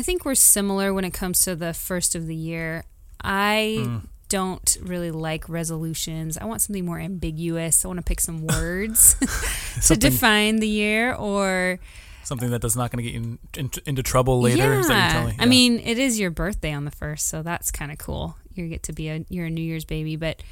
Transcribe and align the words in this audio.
I 0.00 0.02
think 0.02 0.24
we're 0.24 0.34
similar 0.34 0.94
when 0.94 1.04
it 1.04 1.10
comes 1.12 1.42
to 1.44 1.54
the 1.54 1.74
first 1.74 2.14
of 2.14 2.26
the 2.26 2.34
year. 2.34 2.84
I 3.22 3.76
Mm. 3.80 4.06
don't 4.30 4.78
really 4.80 5.10
like 5.10 5.46
resolutions. 5.46 6.38
I 6.38 6.46
want 6.46 6.62
something 6.62 6.86
more 6.86 6.98
ambiguous. 6.98 7.84
I 7.84 7.88
want 7.88 7.98
to 7.98 8.02
pick 8.02 8.18
some 8.20 8.46
words 8.56 9.14
to 9.88 9.96
define 9.96 10.56
the 10.56 10.66
year 10.68 11.12
or 11.14 11.78
Something 12.24 12.48
that 12.50 12.62
does 12.62 12.76
not 12.76 12.90
going 12.90 13.04
to 13.04 13.10
get 13.10 13.12
you 13.20 13.38
in, 13.58 13.60
in, 13.64 13.70
into 13.84 14.02
trouble 14.02 14.40
later. 14.40 14.56
Yeah. 14.56 14.74
you're 14.76 15.12
telling? 15.12 15.36
I 15.38 15.44
mean, 15.44 15.80
it 15.84 15.98
is 15.98 16.18
your 16.18 16.30
birthday 16.30 16.72
on 16.72 16.86
the 16.86 16.90
first, 16.90 17.28
so 17.28 17.42
that's 17.42 17.70
kind 17.70 17.92
of 17.92 17.98
cool. 17.98 18.36
You 18.54 18.68
get 18.68 18.84
to 18.84 18.94
be 18.94 19.08
a 19.10 19.24
you're 19.28 19.46
a 19.46 19.50
New 19.50 19.60
Year's 19.62 19.84
baby, 19.84 20.16
but 20.16 20.42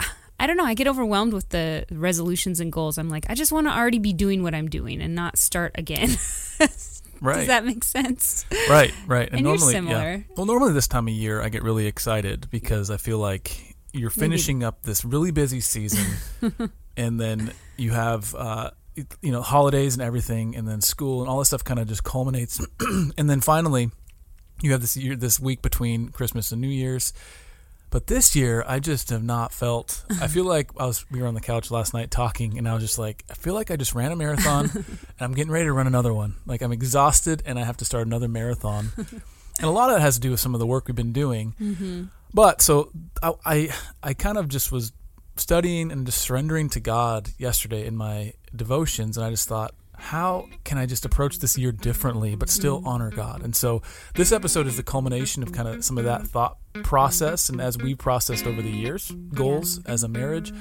I 0.40 0.46
don't 0.46 0.58
know. 0.58 0.64
I 0.66 0.74
get 0.74 0.88
overwhelmed 0.88 1.32
with 1.32 1.48
the 1.48 1.86
resolutions 1.90 2.60
and 2.60 2.70
goals. 2.70 2.98
I'm 2.98 3.08
like, 3.08 3.24
I 3.30 3.34
just 3.34 3.50
want 3.52 3.66
to 3.66 3.72
already 3.74 3.98
be 3.98 4.12
doing 4.12 4.42
what 4.42 4.54
I'm 4.54 4.68
doing 4.68 5.00
and 5.00 5.14
not 5.14 5.38
start 5.38 5.72
again. 5.76 6.10
right. 7.20 7.36
Does 7.36 7.46
that 7.48 7.64
make 7.64 7.84
sense? 7.84 8.44
Right, 8.68 8.92
right. 9.06 9.28
And 9.30 9.40
you're 9.40 9.56
normally, 9.56 9.72
similar. 9.72 10.12
Yeah. 10.14 10.18
Well, 10.36 10.46
normally 10.46 10.72
this 10.72 10.88
time 10.88 11.08
of 11.08 11.14
year, 11.14 11.40
I 11.40 11.48
get 11.48 11.62
really 11.62 11.86
excited 11.86 12.48
because 12.50 12.90
I 12.90 12.96
feel 12.96 13.18
like 13.18 13.76
you're 13.92 14.10
finishing 14.10 14.62
up 14.62 14.82
this 14.82 15.04
really 15.04 15.30
busy 15.30 15.60
season, 15.60 16.04
and 16.96 17.20
then 17.20 17.52
you 17.76 17.92
have, 17.92 18.34
uh, 18.34 18.70
you 18.94 19.32
know, 19.32 19.42
holidays 19.42 19.94
and 19.94 20.02
everything, 20.02 20.56
and 20.56 20.66
then 20.66 20.80
school 20.80 21.20
and 21.20 21.30
all 21.30 21.38
this 21.38 21.48
stuff 21.48 21.64
kind 21.64 21.80
of 21.80 21.88
just 21.88 22.04
culminates, 22.04 22.64
and 23.16 23.30
then 23.30 23.40
finally, 23.40 23.90
you 24.62 24.72
have 24.72 24.80
this 24.80 24.96
year, 24.96 25.16
this 25.16 25.40
week 25.40 25.62
between 25.62 26.08
Christmas 26.08 26.52
and 26.52 26.60
New 26.60 26.68
Year's. 26.68 27.12
But 27.96 28.08
this 28.08 28.36
year, 28.36 28.62
I 28.68 28.78
just 28.78 29.08
have 29.08 29.24
not 29.24 29.54
felt. 29.54 30.04
I 30.20 30.26
feel 30.26 30.44
like 30.44 30.68
I 30.78 30.84
was. 30.84 31.10
We 31.10 31.22
were 31.22 31.26
on 31.28 31.32
the 31.32 31.40
couch 31.40 31.70
last 31.70 31.94
night 31.94 32.10
talking, 32.10 32.58
and 32.58 32.68
I 32.68 32.74
was 32.74 32.82
just 32.82 32.98
like, 32.98 33.24
I 33.30 33.32
feel 33.32 33.54
like 33.54 33.70
I 33.70 33.76
just 33.76 33.94
ran 33.94 34.12
a 34.12 34.16
marathon, 34.16 34.68
and 34.74 34.98
I'm 35.18 35.32
getting 35.32 35.50
ready 35.50 35.64
to 35.64 35.72
run 35.72 35.86
another 35.86 36.12
one. 36.12 36.34
Like 36.44 36.60
I'm 36.60 36.72
exhausted, 36.72 37.42
and 37.46 37.58
I 37.58 37.64
have 37.64 37.78
to 37.78 37.86
start 37.86 38.06
another 38.06 38.28
marathon. 38.28 38.92
and 38.98 39.22
a 39.62 39.70
lot 39.70 39.88
of 39.88 39.96
that 39.96 40.02
has 40.02 40.16
to 40.16 40.20
do 40.20 40.30
with 40.30 40.40
some 40.40 40.52
of 40.52 40.60
the 40.60 40.66
work 40.66 40.88
we've 40.88 40.94
been 40.94 41.14
doing. 41.14 41.54
Mm-hmm. 41.58 42.04
But 42.34 42.60
so 42.60 42.92
I, 43.22 43.32
I, 43.46 43.68
I 44.02 44.12
kind 44.12 44.36
of 44.36 44.50
just 44.50 44.70
was 44.70 44.92
studying 45.36 45.90
and 45.90 46.04
just 46.04 46.18
surrendering 46.18 46.68
to 46.68 46.80
God 46.80 47.30
yesterday 47.38 47.86
in 47.86 47.96
my 47.96 48.34
devotions, 48.54 49.16
and 49.16 49.24
I 49.24 49.30
just 49.30 49.48
thought, 49.48 49.74
how 49.96 50.48
can 50.64 50.78
I 50.78 50.86
just 50.86 51.04
approach 51.04 51.38
this 51.38 51.56
year 51.58 51.72
differently, 51.72 52.36
but 52.36 52.48
still 52.48 52.82
honor 52.84 53.10
God? 53.10 53.42
And 53.42 53.54
so 53.56 53.82
this 54.14 54.32
episode 54.32 54.66
is 54.66 54.76
the 54.76 54.82
culmination 54.82 55.42
of 55.42 55.52
kind 55.52 55.68
of 55.68 55.84
some 55.84 55.98
of 55.98 56.04
that 56.04 56.26
thought 56.26 56.58
process, 56.82 57.48
and 57.48 57.60
as 57.60 57.78
we 57.78 57.94
processed 57.94 58.46
over 58.46 58.60
the 58.60 58.70
years, 58.70 59.10
goals 59.32 59.82
as 59.86 60.02
a 60.02 60.08
marriage. 60.08 60.52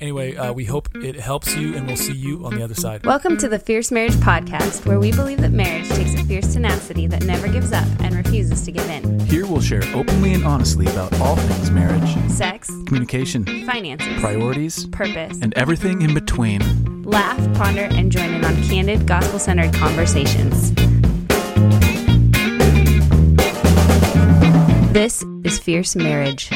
Anyway, 0.00 0.36
uh, 0.36 0.52
we 0.52 0.64
hope 0.64 0.88
it 0.94 1.16
helps 1.16 1.54
you, 1.56 1.74
and 1.74 1.86
we'll 1.86 1.96
see 1.96 2.12
you 2.14 2.46
on 2.46 2.54
the 2.54 2.62
other 2.62 2.74
side. 2.74 3.04
Welcome 3.04 3.36
to 3.38 3.48
the 3.48 3.58
Fierce 3.58 3.90
Marriage 3.90 4.14
Podcast, 4.14 4.86
where 4.86 5.00
we 5.00 5.10
believe 5.10 5.40
that 5.40 5.50
marriage 5.50 5.88
takes 5.88 6.14
a 6.14 6.24
fierce 6.24 6.52
tenacity 6.52 7.08
that 7.08 7.24
never 7.24 7.48
gives 7.48 7.72
up 7.72 7.86
and 8.00 8.14
refuses 8.14 8.64
to 8.64 8.70
give 8.72 8.88
in. 8.88 9.18
Here 9.20 9.46
we'll 9.46 9.60
share 9.60 9.82
openly 9.94 10.32
and 10.34 10.44
honestly 10.44 10.86
about 10.86 11.12
all 11.20 11.36
things 11.36 11.70
marriage, 11.72 12.02
Sex, 12.30 12.68
communication, 12.86 13.44
finances, 13.66 14.20
priorities, 14.20 14.86
purpose. 14.86 15.38
and 15.42 15.52
everything 15.54 16.02
in 16.02 16.14
between. 16.14 16.93
Laugh, 17.04 17.54
ponder, 17.54 17.82
and 17.82 18.10
join 18.10 18.32
in 18.32 18.44
on 18.44 18.56
candid, 18.62 19.06
gospel 19.06 19.38
centered 19.38 19.74
conversations. 19.74 20.72
This 24.92 25.22
is 25.44 25.58
Fierce 25.58 25.96
Marriage. 25.96 26.48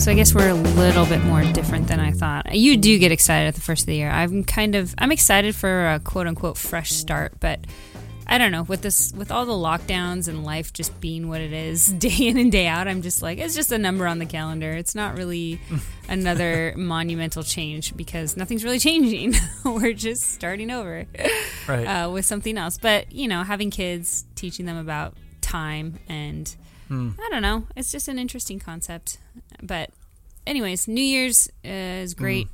So 0.00 0.10
I 0.10 0.14
guess 0.14 0.34
we're 0.34 0.48
a 0.48 0.54
little 0.54 1.04
bit 1.06 1.22
more 1.24 1.44
different 1.52 1.86
than 1.86 2.00
I 2.00 2.12
thought. 2.12 2.54
You 2.54 2.76
do 2.76 2.98
get 2.98 3.12
excited 3.12 3.46
at 3.46 3.54
the 3.54 3.60
first 3.60 3.82
of 3.82 3.86
the 3.86 3.96
year. 3.96 4.10
I'm 4.10 4.42
kind 4.42 4.74
of 4.74 4.94
I'm 4.96 5.12
excited 5.12 5.54
for 5.54 5.92
a 5.92 6.00
quote 6.00 6.26
unquote 6.26 6.56
fresh 6.56 6.90
start, 6.90 7.34
but 7.38 7.60
I 8.32 8.38
don't 8.38 8.50
know 8.50 8.62
with 8.62 8.80
this 8.80 9.12
with 9.12 9.30
all 9.30 9.44
the 9.44 9.52
lockdowns 9.52 10.26
and 10.26 10.42
life 10.42 10.72
just 10.72 10.98
being 11.00 11.28
what 11.28 11.40
it 11.42 11.52
is 11.52 11.92
day 11.92 12.16
in 12.28 12.38
and 12.38 12.50
day 12.50 12.66
out. 12.66 12.88
I'm 12.88 13.02
just 13.02 13.20
like 13.20 13.38
it's 13.38 13.54
just 13.54 13.70
a 13.72 13.78
number 13.78 14.06
on 14.06 14.18
the 14.18 14.24
calendar. 14.26 14.72
It's 14.72 14.94
not 14.94 15.16
really 15.18 15.60
another 16.08 16.72
monumental 16.76 17.42
change 17.42 17.94
because 17.96 18.36
nothing's 18.36 18.64
really 18.64 18.78
changing. 18.88 19.34
We're 19.64 19.92
just 19.92 20.32
starting 20.32 20.70
over 20.70 21.06
Right. 21.68 21.84
uh, 21.84 22.10
with 22.10 22.24
something 22.24 22.56
else. 22.56 22.78
But 22.78 23.12
you 23.12 23.28
know, 23.28 23.42
having 23.42 23.70
kids, 23.70 24.24
teaching 24.34 24.64
them 24.66 24.78
about 24.78 25.14
time, 25.42 25.98
and 26.08 26.54
I 26.90 27.28
don't 27.30 27.42
know, 27.42 27.66
it's 27.76 27.90
just 27.92 28.08
an 28.08 28.18
interesting 28.18 28.58
concept. 28.58 29.18
But 29.62 29.90
anyways, 30.46 30.88
New 30.88 31.02
Year's 31.04 31.48
uh, 31.64 31.68
is 31.68 32.14
great. 32.14 32.48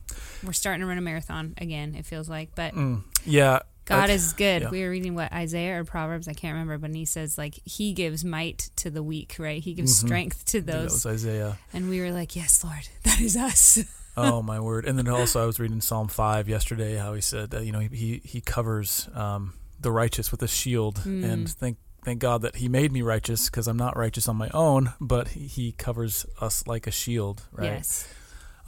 We're 0.44 0.52
starting 0.52 0.80
to 0.80 0.86
run 0.86 0.98
a 0.98 1.00
marathon 1.00 1.54
again. 1.58 1.94
It 1.96 2.04
feels 2.06 2.28
like, 2.28 2.54
but 2.54 2.74
Mm. 2.74 3.02
yeah. 3.24 3.60
God 3.88 4.10
is 4.10 4.32
good. 4.34 4.62
yeah. 4.62 4.70
We 4.70 4.82
were 4.82 4.90
reading 4.90 5.14
what 5.14 5.32
Isaiah 5.32 5.80
or 5.80 5.84
Proverbs, 5.84 6.28
I 6.28 6.32
can't 6.34 6.52
remember, 6.54 6.78
but 6.78 6.94
he 6.94 7.04
says 7.04 7.36
like 7.38 7.58
He 7.64 7.92
gives 7.92 8.24
might 8.24 8.70
to 8.76 8.90
the 8.90 9.02
weak, 9.02 9.36
right? 9.38 9.62
He 9.62 9.74
gives 9.74 9.92
Mhm. 10.02 10.06
strength 10.06 10.44
to 10.46 10.60
those. 10.60 11.02
That 11.02 11.10
was 11.10 11.24
Isaiah. 11.24 11.58
and 11.72 11.88
we 11.88 12.00
were 12.00 12.10
like, 12.12 12.36
yes, 12.36 12.62
Lord, 12.64 12.88
that 13.04 13.20
is 13.20 13.36
us. 13.36 13.78
Oh 14.20 14.42
my 14.42 14.58
word! 14.58 14.84
And 14.84 14.98
then 14.98 15.06
also, 15.06 15.40
I 15.40 15.46
was 15.46 15.60
reading 15.60 15.80
Psalm 15.80 16.08
five 16.08 16.48
yesterday. 16.48 16.96
How 16.96 17.14
he 17.14 17.20
said, 17.20 17.50
that, 17.50 17.64
you 17.64 17.70
know, 17.70 17.78
he 17.78 18.20
he, 18.24 18.40
covers 18.40 19.08
um, 19.14 19.52
the 19.78 19.92
righteous 19.92 20.32
with 20.32 20.42
a 20.42 20.48
shield, 20.48 20.96
Mm. 21.04 21.22
and 21.24 21.48
thank 21.48 21.76
thank 22.04 22.18
God 22.18 22.42
that 22.42 22.56
He 22.56 22.68
made 22.68 22.90
me 22.90 23.00
righteous 23.00 23.48
because 23.48 23.68
I'm 23.68 23.76
not 23.76 23.96
righteous 23.96 24.26
on 24.26 24.34
my 24.34 24.48
own, 24.52 24.92
but 25.00 25.28
He, 25.28 25.46
he 25.46 25.70
covers 25.70 26.26
us 26.40 26.66
like 26.66 26.88
a 26.88 26.90
shield, 26.90 27.42
right? 27.52 27.66
Yes. 27.74 28.08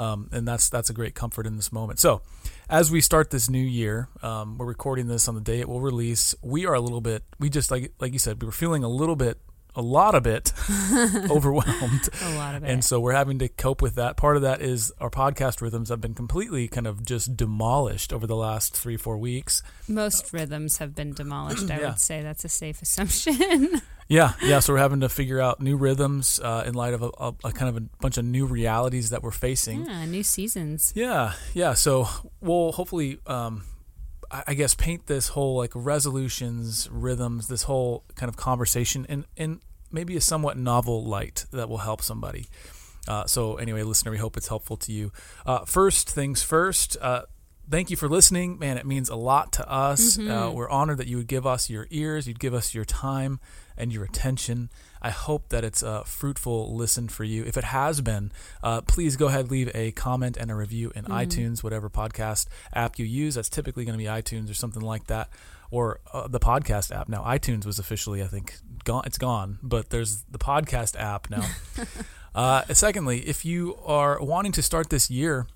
Um, 0.00 0.30
and 0.32 0.48
that's 0.48 0.70
that's 0.70 0.88
a 0.88 0.94
great 0.94 1.14
comfort 1.14 1.46
in 1.46 1.56
this 1.56 1.70
moment. 1.70 1.98
So, 1.98 2.22
as 2.70 2.90
we 2.90 3.02
start 3.02 3.28
this 3.28 3.50
new 3.50 3.62
year, 3.62 4.08
um, 4.22 4.56
we're 4.56 4.64
recording 4.64 5.08
this 5.08 5.28
on 5.28 5.34
the 5.34 5.42
day 5.42 5.60
it 5.60 5.68
will 5.68 5.82
release. 5.82 6.34
We 6.40 6.64
are 6.64 6.72
a 6.72 6.80
little 6.80 7.02
bit. 7.02 7.22
We 7.38 7.50
just 7.50 7.70
like 7.70 7.92
like 8.00 8.14
you 8.14 8.18
said, 8.18 8.40
we 8.40 8.46
were 8.46 8.52
feeling 8.52 8.82
a 8.82 8.88
little 8.88 9.14
bit, 9.14 9.36
a 9.76 9.82
lot 9.82 10.14
of 10.14 10.26
it, 10.26 10.53
overwhelmed. 11.31 12.08
A 12.22 12.34
lot 12.34 12.54
of 12.54 12.64
it. 12.64 12.70
And 12.70 12.84
so 12.84 13.00
we're 13.00 13.12
having 13.12 13.38
to 13.38 13.48
cope 13.48 13.81
with 13.82 13.94
that. 13.97 14.16
Part 14.16 14.36
of 14.36 14.42
that 14.42 14.60
is 14.60 14.92
our 15.00 15.10
podcast 15.10 15.60
rhythms 15.60 15.88
have 15.88 16.00
been 16.00 16.14
completely 16.14 16.69
kind 16.69 16.86
of 16.86 17.04
just 17.04 17.36
demolished 17.36 18.12
over 18.12 18.26
the 18.26 18.36
last 18.36 18.76
three, 18.76 18.97
four 18.97 19.16
weeks. 19.19 19.62
Most 19.88 20.32
rhythms 20.32 20.78
have 20.78 20.94
been 20.94 21.12
demolished. 21.12 21.70
I 21.70 21.78
Yeah. 21.80 21.88
would 21.91 22.00
say 22.00 22.22
that's 22.22 22.44
a 22.44 22.48
safe 22.48 22.82
assumption. 22.82 23.80
Yeah, 24.10 24.32
yeah. 24.42 24.59
So 24.59 24.72
we're 24.72 24.80
having 24.80 25.03
to 25.03 25.09
figure 25.09 25.41
out 25.41 25.60
new 25.60 25.76
rhythms 25.76 26.41
uh, 26.42 26.64
in 26.66 26.75
light 26.75 26.94
of 26.94 27.03
a, 27.03 27.10
a, 27.20 27.32
a 27.44 27.53
kind 27.53 27.69
of 27.69 27.76
a 27.76 27.86
bunch 28.00 28.19
of 28.19 28.25
new 28.25 28.44
realities 28.44 29.10
that 29.10 29.22
we're 29.22 29.30
facing. 29.30 29.86
yeah, 29.86 30.04
new 30.04 30.25
seasons. 30.25 30.92
Yeah, 30.97 31.34
yeah. 31.54 31.75
So 31.75 32.09
we'll 32.41 32.72
hopefully, 32.72 33.20
um, 33.28 33.62
I, 34.30 34.54
guess, 34.54 34.74
paint 34.74 35.06
this 35.06 35.28
whole 35.28 35.56
like 35.56 35.72
resolutions, 35.74 36.88
rhythms, 36.91 37.48
this 37.48 37.64
whole 37.64 38.04
kind 38.14 38.28
of 38.28 38.36
conversation 38.36 39.04
in 39.08 39.24
in 39.36 39.60
maybe 39.91 40.16
a 40.16 40.20
somewhat 40.20 40.56
novel 40.56 41.04
light 41.04 41.46
that 41.52 41.68
will 41.68 41.78
help 41.78 42.00
somebody. 42.02 42.46
Uh, 43.08 43.26
so 43.26 43.56
anyway, 43.56 43.82
listener, 43.82 44.12
we 44.12 44.18
hope 44.18 44.36
it's 44.36 44.48
helpful 44.48 44.76
to 44.76 44.92
you. 44.92 45.10
Uh, 45.44 45.64
first 45.64 46.08
things 46.08 46.42
first. 46.42 46.96
Uh, 47.00 47.22
Thank 47.70 47.88
you 47.88 47.96
for 47.96 48.08
listening, 48.08 48.58
man. 48.58 48.78
It 48.78 48.84
means 48.86 49.08
a 49.08 49.14
lot 49.14 49.52
to 49.52 49.70
us. 49.70 50.18
Uh, 50.18 50.50
we're 50.52 50.68
honored 50.68 50.98
that 50.98 51.06
you 51.06 51.18
would 51.18 51.28
give 51.28 51.47
us 51.47 51.70
your 51.70 51.86
ears, 51.91 52.26
you'd 52.26 52.41
give 52.41 52.52
us 52.52 52.74
your 52.74 52.84
time 52.84 53.38
and 53.76 53.92
your 53.92 54.02
attention. 54.02 54.70
I 55.02 55.10
hope 55.10 55.48
that 55.48 55.64
it's 55.64 55.82
a 55.82 56.04
fruitful 56.04 56.74
listen 56.74 57.08
for 57.08 57.24
you. 57.24 57.44
If 57.44 57.56
it 57.56 57.64
has 57.64 58.00
been, 58.00 58.32
uh, 58.62 58.82
please 58.82 59.16
go 59.16 59.28
ahead 59.28 59.50
leave 59.50 59.70
a 59.74 59.92
comment 59.92 60.36
and 60.36 60.50
a 60.50 60.54
review 60.54 60.92
in 60.94 61.04
iTunes, 61.04 61.62
whatever 61.62 61.88
podcast 61.88 62.46
app 62.72 62.98
you 62.98 63.06
use. 63.06 63.34
That's 63.34 63.48
typically 63.48 63.84
going 63.84 63.98
to 63.98 64.02
be 64.02 64.08
iTunes 64.08 64.50
or 64.50 64.54
something 64.54 64.82
like 64.82 65.06
that, 65.06 65.30
or 65.70 66.00
uh, 66.12 66.28
the 66.28 66.40
podcast 66.40 66.94
app. 66.94 67.08
Now, 67.08 67.22
iTunes 67.24 67.64
was 67.64 67.78
officially, 67.78 68.22
I 68.22 68.26
think, 68.26 68.54
gone. 68.84 69.02
It's 69.06 69.18
gone, 69.18 69.58
but 69.62 69.90
there's 69.90 70.22
the 70.30 70.38
podcast 70.38 70.98
app 70.98 71.30
now. 71.30 71.46
uh, 72.34 72.64
secondly, 72.72 73.20
if 73.20 73.44
you 73.44 73.76
are 73.84 74.22
wanting 74.22 74.52
to 74.52 74.62
start 74.62 74.90
this 74.90 75.10
year 75.10 75.46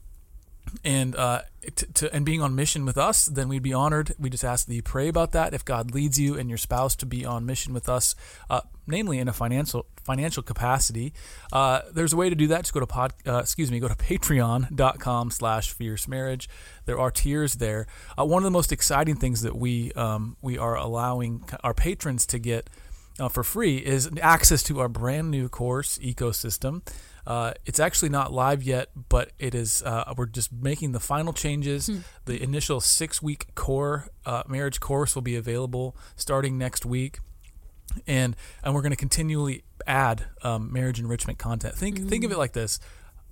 and 0.85 1.15
uh, 1.17 1.43
to, 1.77 1.87
to 1.95 2.15
and 2.15 2.25
being 2.25 2.43
on 2.43 2.55
mission 2.55 2.85
with 2.85 2.99
us, 2.99 3.27
then 3.27 3.49
we'd 3.49 3.63
be 3.63 3.73
honored. 3.73 4.15
We 4.19 4.31
just 4.31 4.45
ask 4.45 4.67
that 4.67 4.75
you 4.75 4.83
pray 4.83 5.09
about 5.09 5.33
that. 5.33 5.55
If 5.55 5.65
God 5.65 5.95
leads 5.95 6.19
you 6.19 6.37
and 6.37 6.49
your 6.49 6.59
spouse 6.59 6.97
to 6.97 7.07
be 7.07 7.25
on 7.25 7.47
mission 7.47 7.73
with 7.73 7.89
us, 7.89 8.15
uh, 8.51 8.63
namely 8.87 9.19
in 9.19 9.29
a 9.29 9.33
financial 9.33 9.87
financial 10.03 10.43
capacity, 10.43 11.13
uh, 11.53 11.81
there's 11.93 12.13
a 12.13 12.17
way 12.17 12.29
to 12.29 12.37
do 12.37 12.47
that. 12.49 12.63
Just 12.63 12.75
go 12.75 12.81
to 12.81 12.87
pod, 12.87 13.15
uh, 13.27 13.39
excuse 13.39 13.71
me, 13.71 13.81
go 13.81 13.89
to 13.89 13.95
patreon.com 13.95 15.31
slash 15.31 15.73
fierce 15.73 16.09
marriage. 16.09 16.49
There 16.85 16.99
are 16.99 17.11
tiers 17.11 17.55
there. 17.55 17.87
Uh, 18.19 18.25
one 18.25 18.43
of 18.43 18.45
the 18.45 18.51
most 18.51 18.73
exciting 18.73 19.17
things 19.17 19.43
that 19.43 19.57
we 19.57 19.93
um, 19.93 20.37
we 20.43 20.59
are 20.59 20.77
allowing 20.77 21.45
our 21.63 21.75
patrons 21.75 22.27
to 22.27 22.39
get 22.39 22.69
uh, 23.19 23.29
for 23.29 23.43
free 23.43 23.77
is 23.79 24.11
access 24.21 24.63
to 24.65 24.81
our 24.81 24.89
brand 24.89 25.31
new 25.31 25.49
course 25.49 25.99
ecosystem. 25.99 26.83
Uh, 27.27 27.55
it's 27.65 27.81
actually 27.81 28.11
not 28.11 28.33
live 28.33 28.63
yet, 28.63 28.91
but 29.09 29.31
it 29.39 29.55
is. 29.55 29.83
Uh, 29.83 30.13
we're 30.17 30.27
just 30.27 30.53
making 30.53 30.93
the 30.93 31.01
final 31.01 31.33
changes. 31.33 31.89
The 32.27 32.43
initial 32.43 32.81
six-week 32.81 33.55
core 33.55 34.09
uh, 34.27 34.43
marriage 34.47 34.79
course 34.81 35.15
will 35.15 35.23
be 35.23 35.37
available 35.37 35.97
starting 36.17 36.59
next 36.59 36.85
week, 36.85 37.21
and 38.07 38.37
and 38.63 38.75
we're 38.75 38.83
going 38.83 38.91
to 38.91 38.97
continually 38.97 39.65
add 39.87 40.27
um, 40.43 40.71
marriage 40.71 41.01
enrichment 41.01 41.39
content. 41.39 41.75
Think 41.75 42.09
think 42.09 42.25
of 42.25 42.33
it 42.33 42.37
like 42.37 42.53
this: 42.53 42.79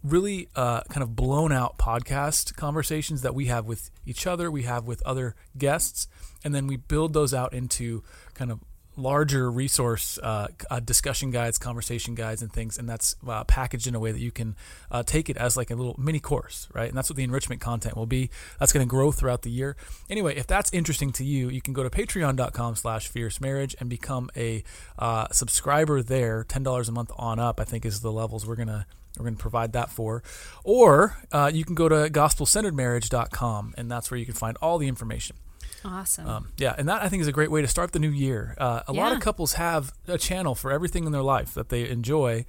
really 0.02 0.48
uh, 0.56 0.80
kind 0.88 1.02
of 1.02 1.14
blown 1.14 1.52
out 1.52 1.76
podcast 1.76 2.56
conversations 2.56 3.20
that 3.20 3.34
we 3.34 3.46
have 3.46 3.66
with 3.66 3.90
each 4.06 4.26
other, 4.26 4.50
we 4.50 4.62
have 4.62 4.86
with 4.86 5.02
other 5.02 5.34
guests, 5.58 6.08
and 6.42 6.54
then 6.54 6.66
we 6.66 6.76
build 6.76 7.12
those 7.12 7.34
out 7.34 7.52
into 7.52 8.02
kind 8.32 8.50
of 8.50 8.60
larger 8.96 9.50
resource 9.50 10.18
uh, 10.22 10.48
uh, 10.70 10.80
discussion 10.80 11.30
guides, 11.30 11.58
conversation 11.58 12.14
guides, 12.14 12.42
and 12.42 12.52
things, 12.52 12.78
and 12.78 12.88
that's 12.88 13.16
uh, 13.26 13.44
packaged 13.44 13.86
in 13.86 13.94
a 13.94 14.00
way 14.00 14.12
that 14.12 14.20
you 14.20 14.30
can 14.30 14.56
uh, 14.90 15.02
take 15.02 15.30
it 15.30 15.36
as 15.36 15.56
like 15.56 15.70
a 15.70 15.74
little 15.74 15.94
mini 15.98 16.20
course, 16.20 16.68
right? 16.72 16.88
And 16.88 16.96
that's 16.96 17.08
what 17.08 17.16
the 17.16 17.22
enrichment 17.22 17.60
content 17.60 17.96
will 17.96 18.06
be. 18.06 18.30
That's 18.58 18.72
going 18.72 18.86
to 18.86 18.90
grow 18.90 19.12
throughout 19.12 19.42
the 19.42 19.50
year. 19.50 19.76
Anyway, 20.10 20.36
if 20.36 20.46
that's 20.46 20.72
interesting 20.72 21.12
to 21.12 21.24
you, 21.24 21.48
you 21.48 21.60
can 21.60 21.72
go 21.72 21.82
to 21.82 21.90
patreon.com/slash 21.90 23.08
fierce 23.08 23.40
marriage 23.40 23.74
and 23.80 23.88
become 23.88 24.30
a 24.36 24.62
uh, 24.98 25.28
subscriber 25.32 26.02
there. 26.02 26.44
Ten 26.44 26.62
dollars 26.62 26.88
a 26.88 26.92
month 26.92 27.10
on 27.16 27.38
up, 27.38 27.60
I 27.60 27.64
think, 27.64 27.84
is 27.84 28.00
the 28.00 28.12
levels 28.12 28.46
we're 28.46 28.56
gonna 28.56 28.86
we're 29.18 29.24
going 29.24 29.36
to 29.36 29.40
provide 29.40 29.72
that 29.72 29.90
for. 29.90 30.22
Or 30.64 31.18
uh, 31.30 31.50
you 31.52 31.64
can 31.64 31.74
go 31.74 31.88
to 31.88 32.08
gospelcenteredmarriage.com, 32.08 33.74
and 33.76 33.90
that's 33.90 34.10
where 34.10 34.18
you 34.18 34.24
can 34.24 34.34
find 34.34 34.56
all 34.62 34.78
the 34.78 34.88
information. 34.88 35.36
Awesome. 35.84 36.28
Um, 36.28 36.48
yeah, 36.56 36.74
and 36.78 36.88
that 36.88 37.02
I 37.02 37.08
think 37.08 37.20
is 37.22 37.28
a 37.28 37.32
great 37.32 37.50
way 37.50 37.62
to 37.62 37.68
start 37.68 37.92
the 37.92 37.98
new 37.98 38.10
year. 38.10 38.54
Uh, 38.58 38.82
a 38.86 38.92
lot 38.92 39.12
of 39.12 39.20
couples 39.20 39.54
have 39.54 39.92
a 40.08 40.18
channel 40.18 40.54
for 40.54 40.70
everything 40.72 41.04
in 41.06 41.12
their 41.12 41.22
life 41.22 41.54
that 41.54 41.68
they 41.68 41.88
enjoy, 41.88 42.44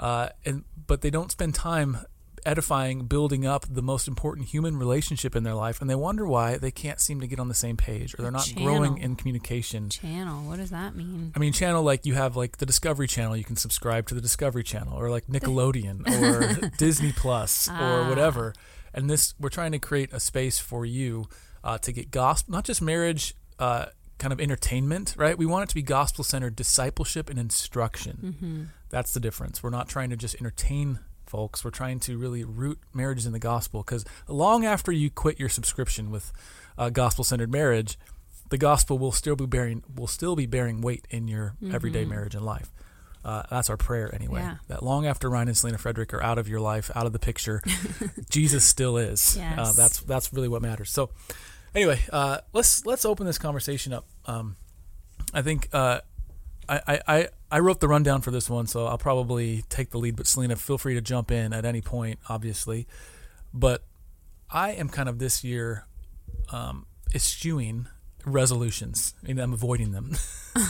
uh, 0.00 0.28
and 0.44 0.64
but 0.86 1.00
they 1.00 1.10
don't 1.10 1.30
spend 1.30 1.54
time 1.54 1.98
edifying, 2.46 3.06
building 3.06 3.46
up 3.46 3.64
the 3.70 3.80
most 3.80 4.06
important 4.06 4.48
human 4.48 4.76
relationship 4.76 5.34
in 5.34 5.44
their 5.44 5.54
life, 5.54 5.80
and 5.80 5.88
they 5.88 5.94
wonder 5.94 6.26
why 6.26 6.58
they 6.58 6.70
can't 6.70 7.00
seem 7.00 7.18
to 7.20 7.26
get 7.26 7.38
on 7.40 7.48
the 7.48 7.54
same 7.54 7.74
page 7.74 8.12
or 8.18 8.22
they're 8.22 8.30
not 8.30 8.52
growing 8.54 8.98
in 8.98 9.16
communication. 9.16 9.88
Channel. 9.88 10.46
What 10.46 10.56
does 10.58 10.68
that 10.68 10.94
mean? 10.94 11.32
I 11.34 11.38
mean, 11.38 11.54
channel 11.54 11.82
like 11.82 12.04
you 12.04 12.12
have 12.14 12.36
like 12.36 12.58
the 12.58 12.66
Discovery 12.66 13.06
Channel, 13.06 13.36
you 13.38 13.44
can 13.44 13.56
subscribe 13.56 14.08
to 14.08 14.14
the 14.14 14.20
Discovery 14.20 14.62
Channel, 14.62 14.92
or 14.98 15.08
like 15.08 15.26
Nickelodeon, 15.26 16.06
or 16.64 16.68
Disney 16.76 17.12
Plus, 17.12 17.66
or 17.68 17.72
Ah. 17.74 18.08
whatever. 18.10 18.52
And 18.92 19.08
this, 19.08 19.34
we're 19.40 19.48
trying 19.48 19.72
to 19.72 19.78
create 19.78 20.12
a 20.12 20.20
space 20.20 20.58
for 20.58 20.84
you 20.84 21.26
uh, 21.64 21.78
to 21.78 21.90
get 21.92 22.12
gospel, 22.12 22.52
not 22.52 22.64
just 22.64 22.80
marriage, 22.80 23.34
uh, 23.58 23.86
kind 24.18 24.32
of 24.32 24.40
entertainment, 24.40 25.14
right? 25.18 25.36
We 25.36 25.46
want 25.46 25.64
it 25.64 25.68
to 25.70 25.74
be 25.74 25.82
gospel 25.82 26.22
centered 26.22 26.54
discipleship 26.54 27.28
and 27.28 27.38
instruction. 27.38 28.18
Mm-hmm. 28.22 28.62
That's 28.90 29.12
the 29.12 29.18
difference. 29.20 29.62
We're 29.62 29.70
not 29.70 29.88
trying 29.88 30.10
to 30.10 30.16
just 30.16 30.36
entertain 30.36 31.00
folks. 31.26 31.64
We're 31.64 31.70
trying 31.72 31.98
to 32.00 32.16
really 32.16 32.44
root 32.44 32.78
marriages 32.92 33.26
in 33.26 33.32
the 33.32 33.40
gospel 33.40 33.82
because 33.82 34.04
long 34.28 34.64
after 34.64 34.92
you 34.92 35.10
quit 35.10 35.40
your 35.40 35.48
subscription 35.48 36.10
with 36.12 36.32
uh, 36.78 36.90
gospel 36.90 37.24
centered 37.24 37.50
marriage, 37.50 37.98
the 38.50 38.58
gospel 38.58 38.98
will 38.98 39.10
still 39.10 39.34
be 39.34 39.46
bearing 39.46 39.82
will 39.96 40.06
still 40.06 40.36
be 40.36 40.46
bearing 40.46 40.80
weight 40.80 41.06
in 41.10 41.26
your 41.26 41.54
everyday 41.72 42.04
marriage 42.04 42.34
and 42.36 42.44
life. 42.44 42.70
Uh, 43.24 43.42
that's 43.50 43.70
our 43.70 43.78
prayer 43.78 44.14
anyway. 44.14 44.40
Mm-hmm. 44.40 44.48
Yeah. 44.50 44.56
That 44.68 44.82
long 44.82 45.06
after 45.06 45.30
Ryan 45.30 45.48
and 45.48 45.56
Selena 45.56 45.78
Frederick 45.78 46.12
are 46.12 46.22
out 46.22 46.36
of 46.38 46.46
your 46.46 46.60
life, 46.60 46.90
out 46.94 47.06
of 47.06 47.12
the 47.14 47.18
picture, 47.18 47.62
Jesus 48.30 48.64
still 48.64 48.98
is. 48.98 49.36
Uh, 49.36 49.40
Yes. 49.40 49.76
that's 49.76 50.00
that's 50.00 50.32
really 50.32 50.48
what 50.48 50.60
matters. 50.62 50.90
So, 50.90 51.08
anyway, 51.74 52.00
uh, 52.12 52.38
let's 52.52 52.84
let's 52.86 53.04
open 53.04 53.26
this 53.26 53.38
conversation 53.38 53.92
up. 53.92 54.06
Um, 54.26 54.56
I 55.32 55.42
think 55.42 55.68
uh, 55.72 56.00
I, 56.68 57.00
I, 57.06 57.28
I 57.50 57.58
wrote 57.58 57.80
the 57.80 57.88
rundown 57.88 58.20
for 58.20 58.30
this 58.30 58.48
one, 58.48 58.66
so 58.66 58.86
I'll 58.86 58.98
probably 58.98 59.64
take 59.68 59.90
the 59.90 59.98
lead. 59.98 60.16
But 60.16 60.26
Selena, 60.26 60.56
feel 60.56 60.78
free 60.78 60.94
to 60.94 61.00
jump 61.00 61.30
in 61.30 61.52
at 61.52 61.64
any 61.64 61.80
point, 61.80 62.18
obviously. 62.28 62.86
But 63.52 63.82
I 64.50 64.72
am 64.72 64.88
kind 64.88 65.08
of 65.08 65.18
this 65.18 65.44
year 65.44 65.86
um, 66.52 66.86
eschewing 67.14 67.86
resolutions. 68.24 69.14
I 69.22 69.28
mean, 69.28 69.38
I'm 69.38 69.52
avoiding 69.52 69.92
them. 69.92 70.16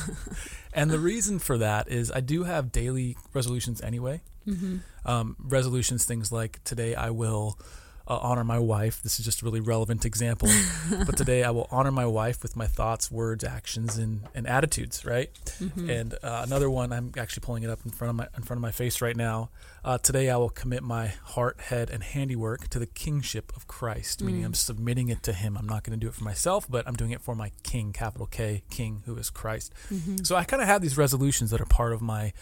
and 0.73 0.91
the 0.91 0.99
reason 0.99 1.39
for 1.39 1.59
that 1.59 1.89
is 1.89 2.11
I 2.11 2.21
do 2.21 2.45
have 2.45 2.73
daily 2.73 3.17
resolutions 3.33 3.81
anyway. 3.81 4.23
Mm-hmm. 4.47 4.79
Um, 5.05 5.37
resolutions, 5.39 6.05
things 6.05 6.33
like 6.33 6.63
today 6.65 6.95
I 6.95 7.11
will 7.11 7.59
uh, 8.07 8.19
honor 8.21 8.45
my 8.45 8.59
wife. 8.59 9.03
This 9.03 9.19
is 9.19 9.25
just 9.25 9.43
a 9.43 9.45
really 9.45 9.61
relevant 9.61 10.05
example. 10.05 10.49
but 11.07 11.17
today 11.17 11.43
I 11.43 11.51
will 11.51 11.69
honor 11.71 11.91
my 11.91 12.07
wife 12.07 12.43
with 12.43 12.55
my 12.57 12.67
thoughts, 12.67 13.11
words, 13.11 13.45
actions, 13.45 13.97
and, 13.97 14.23
and 14.35 14.47
attitudes, 14.47 15.05
right? 15.05 15.31
Mm-hmm. 15.59 15.91
And 15.91 16.15
uh, 16.23 16.43
another 16.45 16.71
one, 16.71 16.93
I'm 16.93 17.13
actually 17.17 17.41
pulling 17.43 17.63
it 17.63 17.71
up 17.71 17.81
in 17.85 17.91
front 17.91 18.11
of 18.11 18.17
my 18.17 18.29
in 18.37 18.43
front 18.43 18.59
of 18.59 18.63
my 18.63 18.73
face 18.73 19.01
right 19.01 19.17
now. 19.17 19.51
Uh, 19.85 19.99
today 19.99 20.31
I 20.31 20.37
will 20.37 20.51
commit 20.51 20.83
my 20.83 21.09
heart, 21.25 21.61
head, 21.61 21.91
and 21.91 22.03
handiwork 22.03 22.69
to 22.69 22.79
the 22.79 22.87
kingship 22.87 23.53
of 23.55 23.67
Christ, 23.67 24.23
meaning 24.23 24.45
Mm. 24.45 24.47
I'm 24.47 24.55
submitting 24.55 25.09
it 25.09 25.23
to 25.25 25.33
Him. 25.33 25.57
I'm 25.57 25.67
not 25.67 25.85
going 25.85 25.99
to 25.99 26.03
do 26.03 26.09
it 26.09 26.15
for 26.15 26.25
myself, 26.25 26.67
but 26.69 26.87
I'm 26.87 26.95
doing 26.95 27.11
it 27.11 27.21
for 27.21 27.35
my 27.35 27.51
King, 27.63 27.93
capital 27.93 28.27
K, 28.27 28.63
King, 28.71 29.03
who 29.07 29.17
is 29.17 29.31
Christ. 29.31 29.73
Mm-hmm. 29.93 30.25
So 30.25 30.37
I 30.37 30.45
kind 30.45 30.63
of 30.63 30.69
have 30.69 30.83
these 30.83 30.97
resolutions 30.97 31.51
that 31.51 31.61
are 31.61 31.67
part 31.67 31.93
of 31.93 32.03
my 32.03 32.33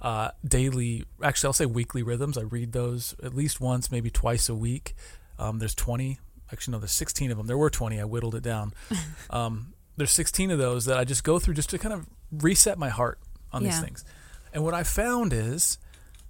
uh, 0.00 0.30
daily, 0.46 1.04
actually, 1.22 1.48
I'll 1.48 1.52
say 1.52 1.66
weekly 1.66 2.02
rhythms. 2.02 2.38
I 2.38 2.42
read 2.42 2.72
those 2.72 3.14
at 3.22 3.34
least 3.34 3.60
once, 3.60 3.90
maybe 3.90 4.10
twice 4.10 4.48
a 4.48 4.54
week. 4.54 4.94
Um, 5.38 5.58
there's 5.58 5.74
20, 5.74 6.18
actually, 6.52 6.72
no, 6.72 6.78
there's 6.78 6.92
16 6.92 7.30
of 7.30 7.36
them. 7.38 7.46
There 7.46 7.58
were 7.58 7.70
20. 7.70 8.00
I 8.00 8.04
whittled 8.04 8.34
it 8.34 8.42
down. 8.42 8.72
Um, 9.30 9.74
there's 9.96 10.10
16 10.12 10.50
of 10.50 10.58
those 10.58 10.86
that 10.86 10.96
I 10.98 11.04
just 11.04 11.22
go 11.24 11.38
through 11.38 11.54
just 11.54 11.70
to 11.70 11.78
kind 11.78 11.92
of 11.92 12.06
reset 12.32 12.78
my 12.78 12.88
heart 12.88 13.18
on 13.52 13.62
these 13.62 13.78
things. 13.84 14.04
And 14.52 14.64
what 14.64 14.72
I 14.74 14.82
found 14.82 15.32
is 15.32 15.78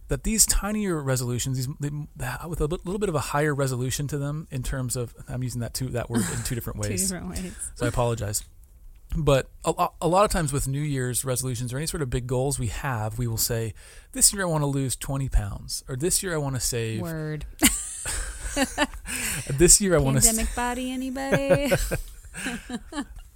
that 0.08 0.24
these 0.24 0.44
tinier 0.44 1.00
resolutions, 1.00 1.56
these 1.56 1.68
they, 1.78 1.88
with 2.48 2.60
a 2.60 2.66
little 2.66 2.98
bit 2.98 3.08
of 3.08 3.14
a 3.14 3.20
higher 3.20 3.54
resolution 3.54 4.08
to 4.08 4.18
them 4.18 4.48
in 4.50 4.62
terms 4.64 4.96
of, 4.96 5.14
I'm 5.28 5.42
using 5.44 5.60
that 5.60 5.72
two 5.72 5.88
that 5.90 6.10
word 6.10 6.24
in 6.36 6.42
two 6.42 6.54
different 6.56 6.80
Two 7.10 7.14
different 7.14 7.28
ways. 7.30 7.54
so 7.76 7.86
I 7.86 7.88
apologize. 7.88 8.44
But 9.16 9.48
a, 9.64 9.72
lo- 9.72 9.92
a 10.00 10.06
lot 10.06 10.24
of 10.24 10.30
times 10.30 10.52
with 10.52 10.68
New 10.68 10.80
Year's 10.80 11.24
resolutions 11.24 11.72
or 11.72 11.78
any 11.78 11.86
sort 11.86 12.00
of 12.02 12.10
big 12.10 12.26
goals 12.28 12.58
we 12.60 12.68
have, 12.68 13.18
we 13.18 13.26
will 13.26 13.36
say, 13.36 13.74
"This 14.12 14.32
year 14.32 14.42
I 14.42 14.46
want 14.46 14.62
to 14.62 14.66
lose 14.66 14.94
20 14.94 15.28
pounds," 15.28 15.82
or 15.88 15.96
"This 15.96 16.22
year 16.22 16.32
I 16.34 16.38
want 16.38 16.54
to 16.54 16.60
save." 16.60 17.00
Word. 17.02 17.44
This 19.50 19.80
year 19.80 19.94
I 19.94 19.98
want 19.98 20.20
to. 20.20 20.26
Pandemic 20.26 20.54
body, 20.54 20.90
anybody? 20.90 21.72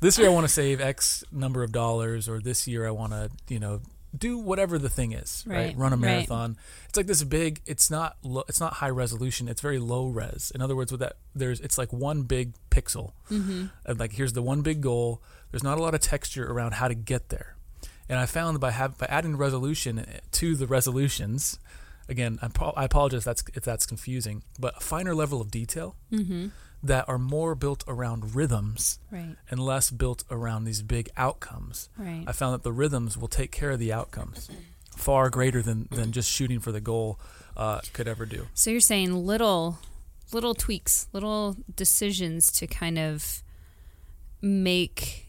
This 0.01 0.19
year 0.19 0.29
I 0.29 0.33
want 0.33 0.47
to 0.47 0.53
save 0.53 0.83
X 0.83 1.25
number 1.33 1.63
of 1.63 1.73
dollars, 1.73 2.29
or 2.29 2.39
this 2.39 2.69
year 2.69 2.87
I 2.87 2.91
want 2.91 3.13
to, 3.13 3.31
you 3.49 3.59
know, 3.59 3.81
do 4.17 4.37
whatever 4.37 4.77
the 4.79 4.91
thing 4.91 5.13
is. 5.13 5.45
Right. 5.47 5.69
Right, 5.69 5.77
Run 5.79 5.93
a 5.95 5.97
right. 5.97 6.03
marathon. 6.03 6.59
It's 6.89 6.97
like 6.99 7.07
this 7.07 7.25
big. 7.25 7.63
It's 7.65 7.91
not. 7.91 8.17
Lo, 8.23 8.45
it's 8.47 8.61
not 8.61 8.75
high 8.75 8.91
resolution. 8.91 9.49
It's 9.49 9.63
very 9.63 9.79
low 9.79 10.09
res. 10.09 10.53
In 10.55 10.61
other 10.61 10.77
words, 10.77 10.93
with 10.93 11.01
that, 11.01 11.17
there's. 11.35 11.59
It's 11.61 11.79
like 11.79 11.91
one 11.91 12.23
big 12.25 12.53
pixel. 12.71 13.13
mm-hmm. 13.31 13.67
And 13.87 13.99
like 13.99 14.13
here's 14.13 14.35
the 14.35 14.43
one 14.43 14.61
big 14.61 14.83
goal. 14.83 15.23
There's 15.55 15.63
not 15.63 15.79
a 15.79 15.83
lot 15.83 15.95
of 15.95 16.01
texture 16.01 16.51
around 16.51 16.75
how 16.75 16.89
to 16.89 16.95
get 16.95 17.29
there. 17.29 17.55
And 18.09 18.19
I 18.19 18.27
found 18.27 18.59
by 18.59 18.73
have 18.73 18.99
by 18.99 19.07
adding 19.09 19.37
resolution 19.37 20.05
to 20.33 20.57
the 20.57 20.67
resolutions, 20.67 21.61
again, 22.09 22.41
I, 22.43 22.49
pro- 22.49 22.73
I 22.77 22.85
apologize 22.85 23.23
that's 23.25 23.45
if 23.55 23.63
that's 23.65 23.87
confusing, 23.87 24.43
but 24.59 24.77
a 24.77 24.81
finer 24.81 25.15
level 25.15 25.41
of 25.41 25.51
detail 25.53 25.95
Mm-hmm. 26.13 26.49
that 26.83 27.09
are 27.09 27.19
more 27.19 27.55
built 27.55 27.85
around 27.87 28.35
rhythms 28.35 28.99
Right. 29.13 29.37
and 29.49 29.61
less 29.61 29.91
built 29.93 30.25
around 30.29 30.65
these 30.65 30.83
big 30.83 31.09
outcomes. 31.17 31.89
Right. 31.97 32.25
I 32.27 32.33
found 32.33 32.55
that 32.55 32.63
the 32.65 32.73
rhythms 32.73 33.17
will 33.17 33.29
take 33.29 33.53
care 33.53 33.71
of 33.71 33.79
the 33.79 33.93
outcomes 33.93 34.51
far 34.97 35.31
greater 35.31 35.63
than 35.63 35.89
than 35.93 36.11
just 36.13 36.29
shooting 36.31 36.61
for 36.61 36.73
the 36.73 36.81
goal 36.81 37.19
uh, 37.57 37.81
could 37.93 38.09
ever 38.09 38.27
do. 38.27 38.49
So 38.55 38.71
you're 38.71 38.81
saying 38.81 39.15
little 39.25 39.79
little 40.33 40.55
tweaks, 40.55 41.07
little 41.13 41.57
decisions 41.77 42.51
to 42.59 42.67
kind 42.67 42.99
of 42.99 43.43
make 44.43 45.24